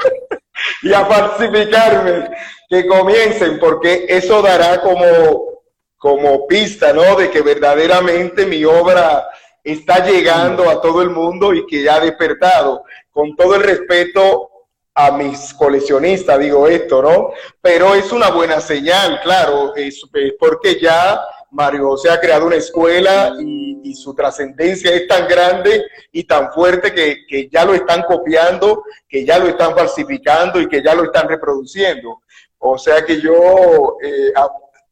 y 0.82 0.94
a 0.94 1.04
falsificarme, 1.04 2.30
que 2.70 2.86
comiencen, 2.86 3.58
porque 3.58 4.06
eso 4.08 4.40
dará 4.40 4.80
como, 4.80 5.04
como 5.98 6.46
pista, 6.46 6.94
¿no? 6.94 7.16
De 7.16 7.30
que 7.30 7.42
verdaderamente 7.42 8.46
mi 8.46 8.64
obra 8.64 9.28
está 9.62 10.06
llegando 10.06 10.70
a 10.70 10.80
todo 10.80 11.02
el 11.02 11.10
mundo 11.10 11.52
y 11.52 11.66
que 11.66 11.82
ya 11.82 11.96
ha 11.96 12.00
despertado 12.00 12.85
con 13.16 13.34
todo 13.34 13.54
el 13.54 13.62
respeto 13.62 14.50
a 14.94 15.10
mis 15.10 15.54
coleccionistas, 15.54 16.38
digo 16.38 16.68
esto, 16.68 17.00
¿no? 17.00 17.30
Pero 17.62 17.94
es 17.94 18.12
una 18.12 18.30
buena 18.30 18.60
señal, 18.60 19.20
claro, 19.22 19.72
porque 20.38 20.78
ya 20.78 21.18
Mario 21.50 21.96
se 21.96 22.10
ha 22.10 22.20
creado 22.20 22.46
una 22.46 22.56
escuela 22.56 23.34
y, 23.40 23.64
su 23.94 24.14
trascendencia 24.14 24.90
es 24.90 25.08
tan 25.08 25.26
grande 25.26 25.82
y 26.12 26.24
tan 26.24 26.52
fuerte 26.52 26.92
que, 26.92 27.48
ya 27.50 27.64
lo 27.64 27.72
están 27.72 28.02
copiando, 28.02 28.84
que 29.08 29.24
ya 29.24 29.38
lo 29.38 29.48
están 29.48 29.74
falsificando 29.74 30.60
y 30.60 30.68
que 30.68 30.82
ya 30.82 30.94
lo 30.94 31.04
están 31.04 31.26
reproduciendo. 31.26 32.20
O 32.58 32.76
sea 32.76 33.02
que 33.02 33.18
yo 33.18 33.96
eh, 34.02 34.32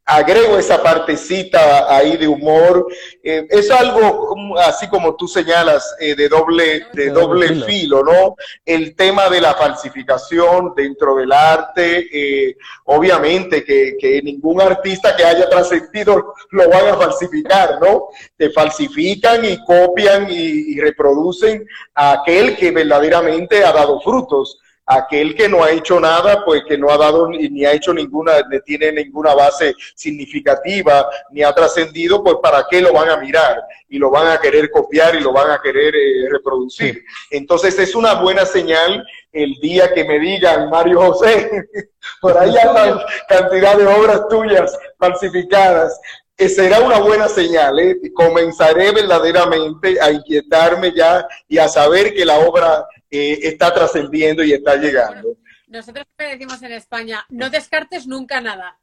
agrego 0.05 0.59
esa 0.59 0.83
partecita 0.83 1.93
ahí 1.93 2.15
de 2.15 2.27
humor. 2.27 2.87
Eh, 3.23 3.47
es 3.49 3.71
algo 3.71 4.35
así 4.59 4.87
como 4.87 5.15
tú 5.15 5.27
señalas 5.27 5.95
eh, 5.99 6.15
de 6.15 6.29
doble 6.29 6.85
de 6.93 7.09
doble 7.09 7.65
filo, 7.65 8.03
¿no? 8.03 8.35
El 8.63 8.95
tema 8.95 9.29
de 9.29 9.41
la 9.41 9.55
falsificación 9.55 10.73
dentro 10.75 11.15
del 11.15 11.31
arte, 11.31 12.07
eh, 12.13 12.55
obviamente 12.85 13.63
que, 13.63 13.97
que, 13.99 14.21
ningún 14.21 14.61
artista 14.61 15.15
que 15.15 15.23
haya 15.23 15.49
trascendido 15.49 16.33
lo 16.51 16.69
van 16.69 16.87
a 16.87 16.97
falsificar, 16.97 17.79
¿no? 17.81 18.09
Te 18.37 18.51
falsifican 18.51 19.43
y 19.43 19.63
copian 19.65 20.29
y, 20.29 20.75
y 20.75 20.79
reproducen 20.79 21.67
a 21.95 22.13
aquel 22.21 22.55
que 22.55 22.71
verdaderamente 22.71 23.63
ha 23.63 23.71
dado 23.71 23.99
frutos 24.01 24.59
aquel 24.85 25.35
que 25.35 25.49
no 25.49 25.63
ha 25.63 25.71
hecho 25.71 25.99
nada, 25.99 26.45
pues 26.45 26.63
que 26.67 26.77
no 26.77 26.89
ha 26.89 26.97
dado 26.97 27.27
ni 27.27 27.65
ha 27.65 27.73
hecho 27.73 27.93
ninguna, 27.93 28.33
ni 28.49 28.59
tiene 28.61 28.91
ninguna 28.91 29.33
base 29.33 29.73
significativa, 29.95 31.09
ni 31.31 31.43
ha 31.43 31.53
trascendido, 31.53 32.23
pues 32.23 32.35
para 32.41 32.65
qué 32.69 32.81
lo 32.81 32.93
van 32.93 33.09
a 33.09 33.17
mirar 33.17 33.63
y 33.89 33.97
lo 33.97 34.11
van 34.11 34.27
a 34.27 34.39
querer 34.39 34.69
copiar 34.69 35.15
y 35.15 35.21
lo 35.21 35.33
van 35.33 35.51
a 35.51 35.61
querer 35.61 35.95
eh, 35.95 36.29
reproducir. 36.31 37.03
Entonces 37.31 37.77
es 37.79 37.95
una 37.95 38.13
buena 38.15 38.45
señal 38.45 39.05
el 39.31 39.55
día 39.55 39.93
que 39.93 40.05
me 40.05 40.19
digan, 40.19 40.69
Mario 40.69 41.01
José, 41.01 41.49
por 42.21 42.37
ahí 42.37 42.55
hay 42.55 42.93
cantidad 43.27 43.77
de 43.77 43.87
obras 43.87 44.27
tuyas 44.29 44.77
falsificadas. 44.99 45.99
Eh, 46.37 46.49
será 46.49 46.81
una 46.81 46.99
buena 46.99 47.29
señal, 47.29 47.79
¿eh? 47.79 47.97
comenzaré 48.13 48.91
verdaderamente 48.91 49.99
a 50.01 50.11
inquietarme 50.11 50.93
ya 50.93 51.25
y 51.47 51.57
a 51.57 51.69
saber 51.69 52.13
que 52.13 52.25
la 52.25 52.39
obra 52.39 52.85
está 53.09 53.73
trascendiendo 53.73 54.43
y 54.43 54.53
está 54.53 54.75
llegando. 54.75 55.37
nosotros 55.67 56.05
decimos 56.17 56.61
en 56.61 56.71
España, 56.73 57.25
no 57.29 57.49
descartes 57.49 58.07
nunca 58.07 58.41
nada. 58.41 58.79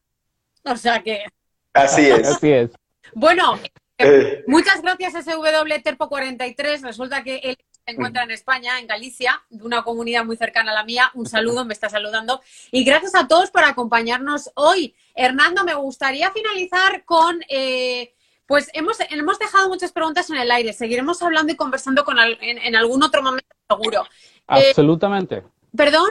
O 0.65 0.77
sea 0.77 1.03
que... 1.03 1.25
Así 1.73 2.09
es. 2.09 2.29
Así 2.29 2.53
es. 2.53 2.71
Bueno, 3.15 3.59
eh, 3.99 4.45
muchas 4.47 4.83
gracias 4.83 5.25
SW 5.25 5.83
Terpo 5.83 6.09
43. 6.09 6.83
Resulta 6.83 7.23
que 7.23 7.37
él 7.37 7.57
se 7.71 7.93
encuentra 7.93 8.23
en 8.23 8.31
España, 8.31 8.79
en 8.79 8.87
Galicia, 8.87 9.43
de 9.51 9.65
una 9.65 9.83
comunidad 9.83 10.25
muy 10.25 10.37
cercana 10.37 10.73
a 10.73 10.75
la 10.75 10.85
mía. 10.85 11.11
Un 11.15 11.27
saludo, 11.27 11.65
me 11.65 11.75
está 11.75 11.89
saludando. 11.89 12.41
Y 12.71 12.85
gracias 12.85 13.15
a 13.15 13.27
todos 13.27 13.51
por 13.51 13.65
acompañarnos 13.65 14.51
hoy. 14.55 14.95
Hernando, 15.15 15.65
me 15.65 15.75
gustaría 15.75 16.31
finalizar 16.31 17.05
con... 17.05 17.41
Eh, 17.49 18.15
pues 18.53 18.69
hemos, 18.75 18.99
hemos 19.09 19.39
dejado 19.39 19.71
muchas 19.71 19.93
preguntas 19.93 20.29
en 20.29 20.37
el 20.37 20.51
aire. 20.51 20.75
Seguiremos 20.75 21.23
hablando 21.23 21.55
y 21.55 21.57
conversando 21.57 22.05
con 22.05 22.19
en, 22.19 22.77
algún 22.77 23.03
otro 23.03 23.23
momento, 23.23 23.49
seguro. 23.67 24.03
Eh, 24.03 24.69
Absolutamente. 24.69 25.43
¿Perdón? 25.75 26.11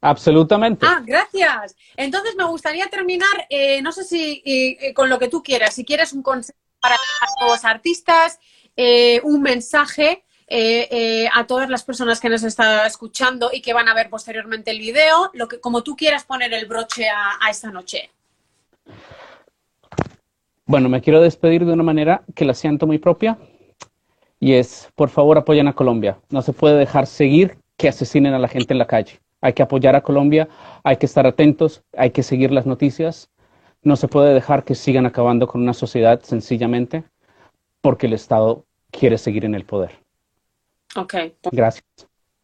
Absolutamente. 0.00 0.84
Ah, 0.84 1.00
gracias. 1.06 1.76
Entonces 1.94 2.34
me 2.34 2.42
gustaría 2.46 2.88
terminar, 2.88 3.46
eh, 3.48 3.80
no 3.80 3.92
sé 3.92 4.02
si 4.02 4.42
con 4.92 5.08
lo 5.08 5.20
que 5.20 5.28
tú 5.28 5.40
quieras, 5.40 5.72
si 5.76 5.84
quieres 5.84 6.12
un 6.12 6.24
consejo 6.24 6.58
para 6.80 6.96
los 7.42 7.64
artistas, 7.64 8.40
eh, 8.76 9.20
un 9.22 9.40
mensaje 9.40 10.24
a 11.32 11.46
todas 11.46 11.70
las 11.70 11.84
personas 11.84 12.18
que 12.18 12.28
nos 12.28 12.42
están 12.42 12.84
escuchando 12.84 13.50
y 13.52 13.62
que 13.62 13.72
van 13.72 13.88
a 13.88 13.94
ver 13.94 14.10
posteriormente 14.10 14.72
el 14.72 14.80
video, 14.80 15.30
lo 15.32 15.46
que, 15.46 15.60
como 15.60 15.84
tú 15.84 15.94
quieras 15.94 16.24
poner 16.24 16.52
el 16.54 16.66
broche 16.66 17.08
a, 17.08 17.38
a 17.40 17.50
esta 17.50 17.70
noche. 17.70 18.10
Bueno, 20.72 20.88
me 20.88 21.02
quiero 21.02 21.20
despedir 21.20 21.66
de 21.66 21.74
una 21.74 21.82
manera 21.82 22.22
que 22.34 22.46
la 22.46 22.54
siento 22.54 22.86
muy 22.86 22.96
propia 22.96 23.36
y 24.40 24.54
es, 24.54 24.88
por 24.94 25.10
favor, 25.10 25.36
apoyen 25.36 25.68
a 25.68 25.74
Colombia. 25.74 26.18
No 26.30 26.40
se 26.40 26.54
puede 26.54 26.78
dejar 26.78 27.06
seguir 27.06 27.58
que 27.76 27.88
asesinen 27.88 28.32
a 28.32 28.38
la 28.38 28.48
gente 28.48 28.72
en 28.72 28.78
la 28.78 28.86
calle. 28.86 29.20
Hay 29.42 29.52
que 29.52 29.62
apoyar 29.62 29.96
a 29.96 30.00
Colombia, 30.00 30.48
hay 30.82 30.96
que 30.96 31.04
estar 31.04 31.26
atentos, 31.26 31.82
hay 31.94 32.12
que 32.12 32.22
seguir 32.22 32.52
las 32.52 32.64
noticias. 32.64 33.28
No 33.82 33.96
se 33.96 34.08
puede 34.08 34.32
dejar 34.32 34.64
que 34.64 34.74
sigan 34.74 35.04
acabando 35.04 35.46
con 35.46 35.60
una 35.60 35.74
sociedad 35.74 36.22
sencillamente 36.22 37.04
porque 37.82 38.06
el 38.06 38.14
Estado 38.14 38.64
quiere 38.90 39.18
seguir 39.18 39.44
en 39.44 39.54
el 39.54 39.66
poder. 39.66 39.90
Ok. 40.96 41.16
Gracias 41.50 41.84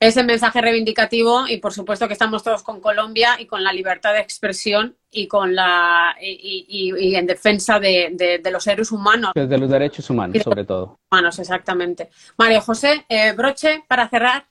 ese 0.01 0.23
mensaje 0.23 0.61
reivindicativo 0.61 1.49
y 1.49 1.57
por 1.57 1.73
supuesto 1.73 2.07
que 2.07 2.13
estamos 2.13 2.43
todos 2.43 2.63
con 2.63 2.81
Colombia 2.81 3.37
y 3.39 3.47
con 3.47 3.65
la 3.65 3.73
libertad 3.73 4.13
de 4.13 4.21
expresión 4.21 4.97
y 5.11 5.27
con 5.27 5.55
la 5.55 6.17
y, 6.21 7.15
en 7.17 7.27
defensa 7.27 7.81
de, 7.81 8.41
los 8.51 8.63
seres 8.63 8.93
humanos. 8.93 9.33
De 9.35 9.59
los 9.59 9.71
derechos 9.71 10.09
humanos, 10.11 10.41
sobre 10.43 10.65
todo. 10.65 11.01
Humanos, 11.11 11.39
exactamente. 11.39 12.11
María 12.37 12.61
José, 12.61 13.05
eh, 13.09 13.33
broche 13.33 13.85
para 13.89 14.09
cerrar. 14.09 14.47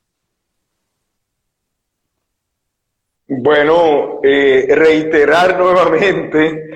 Bueno, 3.30 4.22
eh, 4.24 4.68
reiterar 4.70 5.58
nuevamente 5.58 6.70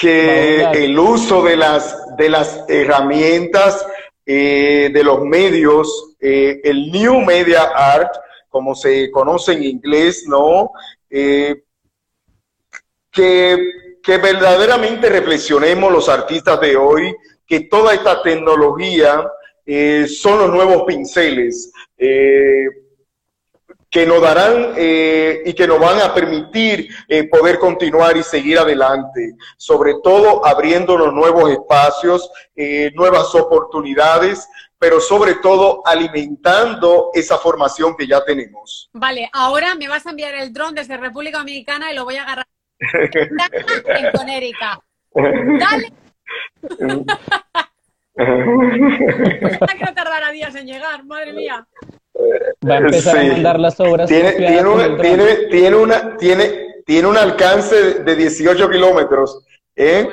que 0.00 0.62
el 0.72 0.98
uso 0.98 1.42
de 1.44 1.56
las, 1.56 2.16
de 2.16 2.28
las 2.28 2.64
herramientas 2.68 3.86
eh, 4.26 4.90
de 4.92 5.04
los 5.04 5.20
medios, 5.20 6.13
eh, 6.26 6.60
el 6.64 6.90
New 6.90 7.20
Media 7.20 7.64
Art, 7.74 8.16
como 8.48 8.74
se 8.74 9.10
conoce 9.10 9.52
en 9.52 9.64
inglés, 9.64 10.24
¿no? 10.26 10.70
Eh, 11.10 11.64
que, 13.10 13.58
que, 14.02 14.16
verdaderamente 14.16 15.10
reflexionemos 15.10 15.92
los 15.92 16.08
artistas 16.08 16.58
de 16.62 16.76
hoy, 16.76 17.14
que 17.46 17.60
toda 17.60 17.92
esta 17.92 18.22
tecnología 18.22 19.30
son 20.06 20.38
los 20.38 20.50
nuevos 20.50 20.84
pinceles 20.86 21.70
que 23.94 24.06
nos 24.06 24.20
darán 24.20 24.74
eh, 24.76 25.44
y 25.46 25.52
que 25.52 25.68
nos 25.68 25.78
van 25.78 26.00
a 26.00 26.12
permitir 26.12 26.88
eh, 27.06 27.28
poder 27.28 27.60
continuar 27.60 28.16
y 28.16 28.24
seguir 28.24 28.58
adelante, 28.58 29.36
sobre 29.56 29.94
todo 30.02 30.44
abriéndonos 30.44 31.14
nuevos 31.14 31.48
espacios, 31.48 32.28
eh, 32.56 32.90
nuevas 32.96 33.32
oportunidades, 33.36 34.48
pero 34.84 35.00
sobre 35.00 35.36
todo 35.36 35.80
alimentando 35.86 37.08
esa 37.14 37.38
formación 37.38 37.96
que 37.96 38.06
ya 38.06 38.22
tenemos. 38.22 38.90
Vale, 38.92 39.30
ahora 39.32 39.74
me 39.76 39.88
vas 39.88 40.04
a 40.06 40.10
enviar 40.10 40.34
el 40.34 40.52
dron 40.52 40.74
desde 40.74 40.98
República 40.98 41.38
Dominicana 41.38 41.90
y 41.90 41.94
lo 41.94 42.04
voy 42.04 42.16
a 42.16 42.24
agarrar 42.24 42.44
en 42.78 44.10
Conérica. 44.14 44.78
Dale. 45.14 45.90
que 48.14 49.84
no 49.86 49.94
tardará 49.94 50.30
días 50.32 50.54
en 50.54 50.66
llegar, 50.66 51.02
madre 51.06 51.32
mía. 51.32 51.66
Va 52.68 52.74
a 52.74 52.78
empezar 52.80 53.16
a 53.16 53.24
mandar 53.24 53.58
las 53.58 53.80
obras. 53.80 54.06
Tiene, 54.06 54.32
tiene, 54.32 54.68
una, 54.68 55.00
tiene, 55.00 55.36
tiene, 55.50 55.76
una, 55.76 56.16
tiene, 56.18 56.82
tiene 56.84 57.08
un 57.08 57.16
alcance 57.16 58.00
de 58.00 58.16
18 58.16 58.68
kilómetros. 58.68 59.46
¿eh? 59.76 60.06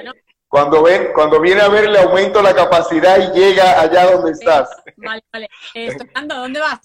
Cuando, 0.52 0.84
ven, 0.84 1.14
cuando 1.15 1.40
viene 1.40 1.61
a 1.61 1.69
ver, 1.69 1.90
le 1.90 1.99
aumento 1.99 2.41
la 2.41 2.53
capacidad 2.53 3.18
y 3.18 3.40
llega 3.40 3.80
allá 3.80 4.11
donde 4.11 4.32
estás. 4.32 4.69
Vale, 4.98 5.23
vale. 5.32 5.49
Eh, 5.73 5.95
¿dónde 6.26 6.60
vas? 6.60 6.82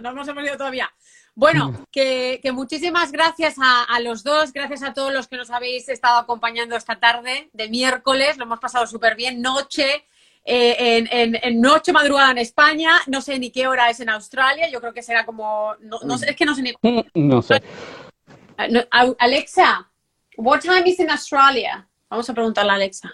No 0.00 0.12
nos 0.12 0.26
hemos 0.26 0.42
ido 0.42 0.56
todavía. 0.56 0.90
Bueno, 1.34 1.84
que, 1.92 2.40
que 2.42 2.50
muchísimas 2.50 3.12
gracias 3.12 3.56
a, 3.62 3.84
a, 3.84 4.00
los 4.00 4.24
dos, 4.24 4.54
gracias 4.54 4.82
a 4.82 4.94
todos 4.94 5.12
los 5.12 5.28
que 5.28 5.36
nos 5.36 5.50
habéis 5.50 5.86
estado 5.90 6.18
acompañando 6.18 6.76
esta 6.76 6.98
tarde 6.98 7.50
de 7.52 7.68
miércoles, 7.68 8.38
lo 8.38 8.44
hemos 8.44 8.58
pasado 8.58 8.86
súper 8.86 9.16
bien, 9.16 9.42
noche, 9.42 10.06
eh, 10.46 11.06
en, 11.10 11.38
en, 11.42 11.60
noche 11.60 11.92
madrugada 11.92 12.30
en 12.30 12.38
España, 12.38 12.92
no 13.06 13.20
sé 13.20 13.38
ni 13.38 13.50
qué 13.50 13.68
hora 13.68 13.90
es 13.90 14.00
en 14.00 14.08
Australia, 14.08 14.70
yo 14.70 14.80
creo 14.80 14.94
que 14.94 15.02
será 15.02 15.26
como, 15.26 15.74
no, 15.80 15.98
no 16.04 16.16
sé, 16.16 16.30
es 16.30 16.36
que 16.36 16.46
no 16.46 16.54
sé 16.54 16.62
ni... 16.62 16.74
No 17.12 17.42
sé. 17.42 17.62
Alexa, 19.18 19.90
what 20.38 20.60
time 20.60 20.88
is 20.88 20.98
in 21.00 21.10
Australia? 21.10 21.87
Vamos 22.10 22.28
a 22.28 22.34
preguntarle 22.34 22.72
a 22.72 22.74
Alexa. 22.74 23.12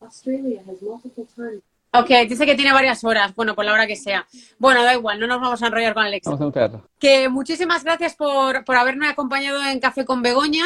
Australia 0.00 0.62
has 0.68 0.80
multiple 0.82 1.26
times. 1.34 1.62
Ok, 1.92 2.08
dice 2.28 2.46
que 2.46 2.54
tiene 2.54 2.72
varias 2.72 3.02
horas. 3.02 3.34
Bueno, 3.34 3.54
por 3.54 3.64
la 3.64 3.72
hora 3.72 3.86
que 3.86 3.96
sea. 3.96 4.26
Bueno, 4.58 4.84
da 4.84 4.94
igual, 4.94 5.18
no 5.18 5.26
nos 5.26 5.40
vamos 5.40 5.62
a 5.62 5.66
enrollar 5.66 5.92
con 5.92 6.04
Alexa. 6.04 6.30
Vamos 6.30 6.56
a 6.56 6.82
que 6.98 7.28
muchísimas 7.28 7.82
gracias 7.82 8.14
por, 8.14 8.64
por 8.64 8.76
haberme 8.76 9.08
acompañado 9.08 9.62
en 9.64 9.80
Café 9.80 10.04
con 10.04 10.22
Begoña 10.22 10.64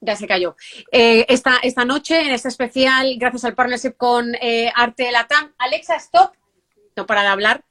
ya 0.00 0.16
se 0.16 0.26
cayó. 0.26 0.56
Eh, 0.90 1.26
esta, 1.28 1.58
esta 1.62 1.84
noche, 1.84 2.20
en 2.20 2.30
este 2.32 2.48
especial, 2.48 3.16
gracias 3.18 3.44
al 3.44 3.54
partnership 3.54 3.96
con 3.96 4.34
eh, 4.36 4.72
Arte 4.74 5.10
Latam. 5.12 5.52
Alexa, 5.58 5.96
stop. 5.96 6.32
No 6.96 7.06
para 7.06 7.22
de 7.22 7.28
hablar. 7.28 7.64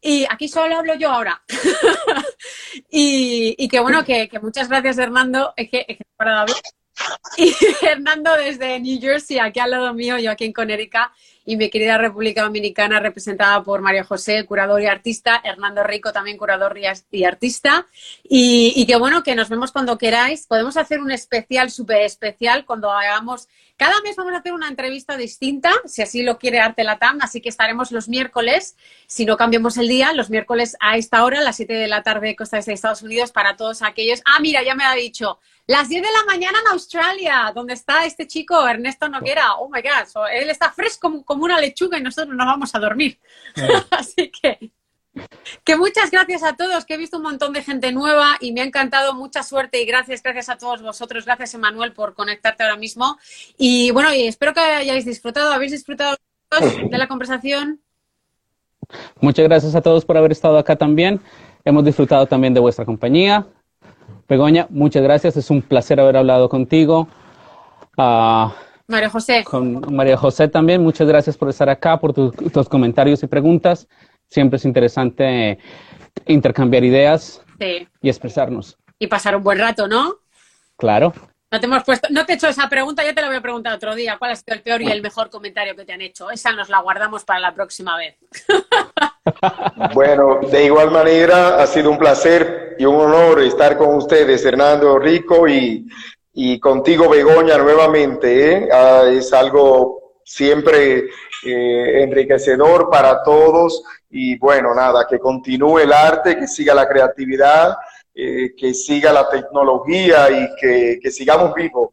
Y 0.00 0.26
aquí 0.30 0.48
solo 0.48 0.78
hablo 0.78 0.94
yo 0.94 1.10
ahora. 1.10 1.42
y, 2.90 3.54
y, 3.58 3.68
que 3.68 3.80
bueno, 3.80 4.04
que, 4.04 4.28
muchas 4.40 4.68
gracias, 4.68 4.98
Hernando. 4.98 5.52
Es 5.56 5.70
que, 5.70 5.84
es 5.88 5.98
que 5.98 6.04
para 6.16 6.32
de 6.32 6.40
hablar. 6.40 6.62
Y 7.36 7.52
Hernando 7.82 8.36
desde 8.36 8.78
New 8.80 9.00
Jersey, 9.00 9.38
aquí 9.38 9.60
al 9.60 9.70
lado 9.70 9.94
mío, 9.94 10.18
yo 10.18 10.30
aquí 10.30 10.44
en 10.44 10.52
Conérica 10.52 11.12
y 11.44 11.56
mi 11.56 11.70
querida 11.70 11.98
República 11.98 12.42
Dominicana 12.42 13.00
representada 13.00 13.62
por 13.62 13.80
María 13.80 14.04
José, 14.04 14.44
curador 14.46 14.80
y 14.82 14.86
artista, 14.86 15.40
Hernando 15.42 15.82
Rico 15.82 16.12
también 16.12 16.36
curador 16.36 16.78
y 17.10 17.24
artista. 17.24 17.86
Y, 18.22 18.72
y 18.76 18.94
bueno, 18.98 19.22
que 19.22 19.34
nos 19.34 19.48
vemos 19.48 19.72
cuando 19.72 19.98
queráis. 19.98 20.46
Podemos 20.46 20.76
hacer 20.76 21.00
un 21.00 21.10
especial, 21.10 21.70
súper 21.70 22.02
especial, 22.02 22.64
cuando 22.64 22.90
hagamos... 22.90 23.48
Cada 23.76 24.00
mes 24.02 24.14
vamos 24.14 24.34
a 24.34 24.36
hacer 24.36 24.52
una 24.52 24.68
entrevista 24.68 25.16
distinta, 25.16 25.72
si 25.86 26.02
así 26.02 26.22
lo 26.22 26.38
quiere 26.38 26.60
Arte 26.60 26.84
Latam, 26.84 27.18
así 27.20 27.40
que 27.40 27.48
estaremos 27.48 27.90
los 27.90 28.08
miércoles, 28.08 28.76
si 29.08 29.24
no 29.24 29.36
cambiamos 29.36 29.76
el 29.76 29.88
día, 29.88 30.12
los 30.12 30.30
miércoles 30.30 30.76
a 30.78 30.96
esta 30.96 31.24
hora, 31.24 31.40
a 31.40 31.42
las 31.42 31.56
7 31.56 31.72
de 31.72 31.88
la 31.88 32.04
tarde, 32.04 32.36
costa 32.36 32.60
de 32.60 32.72
Estados 32.72 33.02
Unidos, 33.02 33.32
para 33.32 33.56
todos 33.56 33.82
aquellos... 33.82 34.22
Ah, 34.24 34.38
mira, 34.40 34.62
ya 34.62 34.76
me 34.76 34.84
ha 34.84 34.94
dicho, 34.94 35.40
las 35.66 35.88
10 35.88 36.02
de 36.02 36.08
la 36.12 36.24
mañana 36.24 36.58
en 36.58 36.72
Australia, 36.72 37.52
donde 37.54 37.74
está 37.74 38.04
este 38.04 38.26
chico, 38.26 38.66
Ernesto 38.66 39.08
Noguera. 39.08 39.54
Oh 39.54 39.68
my 39.68 39.80
God, 39.80 40.26
él 40.32 40.50
está 40.50 40.72
fresco 40.72 41.22
como, 41.24 41.31
una 41.40 41.60
lechuga 41.60 41.98
y 41.98 42.02
nosotros 42.02 42.36
nos 42.36 42.46
vamos 42.46 42.74
a 42.74 42.78
dormir. 42.78 43.18
Así 43.90 44.30
que, 44.30 44.72
que 45.64 45.76
muchas 45.76 46.10
gracias 46.10 46.42
a 46.42 46.56
todos, 46.56 46.84
que 46.84 46.94
he 46.94 46.98
visto 46.98 47.16
un 47.16 47.24
montón 47.24 47.52
de 47.52 47.62
gente 47.62 47.92
nueva 47.92 48.36
y 48.40 48.52
me 48.52 48.60
ha 48.60 48.64
encantado. 48.64 49.14
Mucha 49.14 49.42
suerte 49.42 49.80
y 49.80 49.86
gracias, 49.86 50.22
gracias 50.22 50.48
a 50.48 50.58
todos 50.58 50.82
vosotros. 50.82 51.24
Gracias, 51.24 51.54
Emanuel, 51.54 51.92
por 51.92 52.14
conectarte 52.14 52.62
ahora 52.62 52.76
mismo. 52.76 53.18
Y 53.56 53.90
bueno, 53.90 54.12
y 54.14 54.26
espero 54.26 54.54
que 54.54 54.60
hayáis 54.60 55.04
disfrutado. 55.04 55.52
¿Habéis 55.52 55.72
disfrutado 55.72 56.16
de 56.90 56.98
la 56.98 57.08
conversación? 57.08 57.80
Muchas 59.20 59.44
gracias 59.44 59.74
a 59.74 59.80
todos 59.80 60.04
por 60.04 60.16
haber 60.16 60.32
estado 60.32 60.58
acá 60.58 60.76
también. 60.76 61.20
Hemos 61.64 61.84
disfrutado 61.84 62.26
también 62.26 62.54
de 62.54 62.60
vuestra 62.60 62.84
compañía. 62.84 63.46
Begoña, 64.28 64.66
muchas 64.70 65.02
gracias. 65.02 65.36
Es 65.36 65.50
un 65.50 65.62
placer 65.62 66.00
haber 66.00 66.16
hablado 66.16 66.48
contigo. 66.48 67.08
Uh, 67.96 68.50
María 68.86 69.08
José. 69.08 69.44
Con 69.44 69.94
María 69.94 70.16
José 70.16 70.48
también. 70.48 70.82
Muchas 70.82 71.06
gracias 71.08 71.36
por 71.36 71.48
estar 71.48 71.68
acá, 71.68 71.98
por 71.98 72.12
tus 72.12 72.68
comentarios 72.68 73.22
y 73.22 73.26
preguntas. 73.26 73.88
Siempre 74.28 74.56
es 74.56 74.64
interesante 74.64 75.58
intercambiar 76.26 76.84
ideas 76.84 77.42
y 78.00 78.08
expresarnos. 78.08 78.76
Y 78.98 79.06
pasar 79.06 79.36
un 79.36 79.42
buen 79.42 79.58
rato, 79.58 79.88
¿no? 79.88 80.16
Claro. 80.76 81.12
No 81.50 81.60
te 81.60 81.66
hemos 81.66 81.84
puesto, 81.84 82.08
no 82.10 82.24
te 82.24 82.32
he 82.32 82.36
hecho 82.36 82.48
esa 82.48 82.66
pregunta, 82.70 83.04
ya 83.04 83.14
te 83.14 83.20
la 83.20 83.28
voy 83.28 83.36
a 83.36 83.42
preguntar 83.42 83.74
otro 83.74 83.94
día. 83.94 84.16
¿Cuál 84.18 84.30
ha 84.30 84.36
sido 84.36 84.54
el 84.54 84.62
peor 84.62 84.80
y 84.80 84.90
el 84.90 85.02
mejor 85.02 85.28
comentario 85.28 85.76
que 85.76 85.84
te 85.84 85.92
han 85.92 86.00
hecho? 86.00 86.30
Esa 86.30 86.52
nos 86.52 86.70
la 86.70 86.80
guardamos 86.80 87.24
para 87.24 87.40
la 87.40 87.54
próxima 87.54 87.96
vez. 87.96 88.16
Bueno, 89.94 90.40
de 90.50 90.64
igual 90.64 90.90
manera, 90.90 91.62
ha 91.62 91.66
sido 91.66 91.90
un 91.90 91.98
placer 91.98 92.76
y 92.78 92.84
un 92.84 92.96
honor 92.96 93.40
estar 93.40 93.76
con 93.76 93.94
ustedes, 93.96 94.44
Hernando 94.44 94.98
Rico, 94.98 95.46
y, 95.46 95.86
y 96.32 96.58
contigo, 96.58 97.08
Begoña, 97.08 97.58
nuevamente. 97.58 98.52
¿eh? 98.52 98.68
Ah, 98.72 99.04
es 99.08 99.32
algo 99.32 100.20
siempre 100.24 101.08
eh, 101.44 102.02
enriquecedor 102.02 102.88
para 102.90 103.22
todos 103.22 103.82
y 104.10 104.38
bueno, 104.38 104.74
nada, 104.74 105.06
que 105.08 105.18
continúe 105.18 105.80
el 105.80 105.92
arte, 105.92 106.36
que 106.36 106.46
siga 106.46 106.74
la 106.74 106.88
creatividad, 106.88 107.76
eh, 108.14 108.54
que 108.56 108.74
siga 108.74 109.12
la 109.12 109.28
tecnología 109.28 110.30
y 110.30 110.48
que, 110.60 110.98
que 111.02 111.10
sigamos 111.10 111.54
vivos 111.54 111.90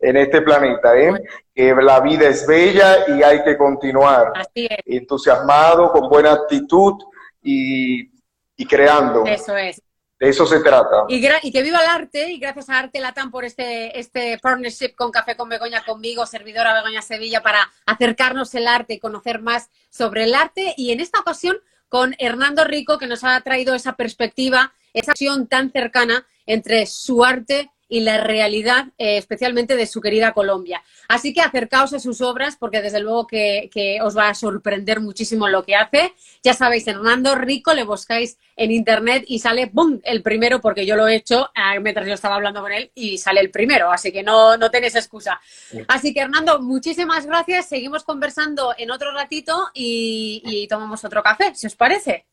en 0.00 0.16
este 0.16 0.42
planeta, 0.42 0.96
¿eh? 0.98 1.12
que 1.54 1.74
la 1.74 2.00
vida 2.00 2.28
es 2.28 2.46
bella 2.46 3.08
y 3.08 3.22
hay 3.22 3.42
que 3.42 3.56
continuar 3.56 4.32
entusiasmado, 4.54 5.92
con 5.92 6.08
buena 6.08 6.32
actitud 6.32 6.94
y, 7.42 8.10
y 8.56 8.66
creando. 8.66 9.24
Eso 9.24 9.56
es. 9.56 9.80
De 10.22 10.28
eso 10.28 10.46
se 10.46 10.60
trata. 10.60 11.04
Y, 11.08 11.20
que 11.20 11.62
viva 11.62 11.80
el 11.80 11.90
arte 11.90 12.30
y 12.30 12.38
gracias 12.38 12.68
a 12.68 12.78
Arte 12.78 13.00
Latam 13.00 13.32
por 13.32 13.44
este, 13.44 13.98
este 13.98 14.38
partnership 14.38 14.94
con 14.94 15.10
Café 15.10 15.36
con 15.36 15.48
Begoña 15.48 15.84
conmigo, 15.84 16.26
servidora 16.26 16.74
Begoña 16.74 17.02
Sevilla, 17.02 17.42
para 17.42 17.68
acercarnos 17.86 18.54
el 18.54 18.68
arte 18.68 18.94
y 18.94 18.98
conocer 19.00 19.40
más 19.40 19.68
sobre 19.90 20.22
el 20.22 20.36
arte. 20.36 20.74
Y 20.76 20.92
en 20.92 21.00
esta 21.00 21.18
ocasión 21.18 21.56
con 21.88 22.14
Hernando 22.20 22.62
Rico, 22.62 22.98
que 22.98 23.08
nos 23.08 23.24
ha 23.24 23.40
traído 23.40 23.74
esa 23.74 23.96
perspectiva, 23.96 24.72
esa 24.92 25.10
acción 25.10 25.48
tan 25.48 25.72
cercana 25.72 26.24
entre 26.46 26.86
su 26.86 27.24
arte 27.24 27.72
y 27.92 28.00
la 28.00 28.16
realidad, 28.16 28.86
eh, 28.96 29.18
especialmente 29.18 29.76
de 29.76 29.84
su 29.84 30.00
querida 30.00 30.32
Colombia. 30.32 30.82
Así 31.08 31.34
que 31.34 31.42
acercaos 31.42 31.92
a 31.92 31.98
sus 31.98 32.22
obras 32.22 32.56
porque 32.56 32.80
desde 32.80 33.00
luego 33.00 33.26
que, 33.26 33.68
os 34.02 34.16
va 34.16 34.30
a 34.30 34.34
sorprender 34.34 35.00
muchísimo 35.00 35.46
lo 35.46 35.62
que 35.62 35.76
hace. 35.76 36.14
Ya 36.42 36.54
sabéis, 36.54 36.86
Hernando 36.86 37.34
Rico, 37.34 37.74
le 37.74 37.84
buscáis 37.84 38.38
en 38.56 38.70
internet 38.70 39.24
y 39.26 39.40
sale 39.40 39.66
¡bum! 39.70 40.00
el 40.04 40.22
primero 40.22 40.62
porque 40.62 40.86
yo 40.86 40.96
lo 40.96 41.06
he 41.06 41.16
hecho 41.16 41.50
eh, 41.54 41.80
mientras 41.80 42.06
yo 42.06 42.14
estaba 42.14 42.36
hablando 42.36 42.62
con 42.62 42.72
él 42.72 42.90
y 42.94 43.18
sale 43.18 43.40
el 43.40 43.50
primero, 43.50 43.92
así 43.92 44.10
que 44.10 44.22
no, 44.22 44.56
no 44.56 44.70
tenéis 44.70 44.94
excusa. 44.94 45.38
Así 45.86 46.14
que 46.14 46.20
Hernando, 46.20 46.62
muchísimas 46.62 47.26
gracias. 47.26 47.68
Seguimos 47.68 48.04
conversando 48.04 48.74
en 48.78 48.90
otro 48.90 49.12
ratito 49.12 49.68
y 49.74 50.66
tomamos 50.66 51.04
otro 51.04 51.22
café, 51.22 51.54
si 51.54 51.66
os 51.66 51.76
parece. 51.76 52.24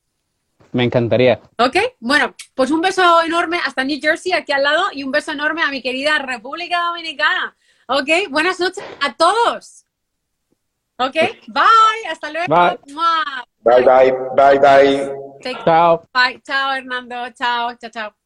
Me 0.72 0.84
encantaría. 0.84 1.40
Ok, 1.58 1.78
bueno, 2.00 2.36
pues 2.54 2.72
un 2.72 2.82
beso 2.82 3.22
enorme 3.22 3.60
hasta 3.66 3.84
New 3.84 4.00
Jersey, 4.00 4.34
aquí 4.34 4.52
al 4.52 4.64
lado, 4.64 4.86
y 4.92 5.04
un 5.04 5.12
beso 5.12 5.32
enorme 5.32 5.64
a 5.64 5.70
mi 5.70 5.82
querida 5.82 6.20
República 6.20 6.80
Dominicana. 6.88 7.56
Ok, 7.88 8.30
buenas 8.30 8.60
noches 8.60 8.84
a 9.02 9.14
todos. 9.14 9.86
Ok, 10.98 11.16
bye, 11.48 12.10
hasta 12.10 12.32
luego. 12.32 12.54
Bye, 13.64 13.84
bye, 13.84 14.14
bye, 14.36 14.60
bye. 14.60 15.14
bye. 15.42 15.58
Chao. 15.64 16.04
Bye, 16.14 16.42
chao 16.46 16.74
Hernando, 16.74 17.30
chao, 17.32 17.74
chao, 17.76 17.90
chao. 17.90 18.19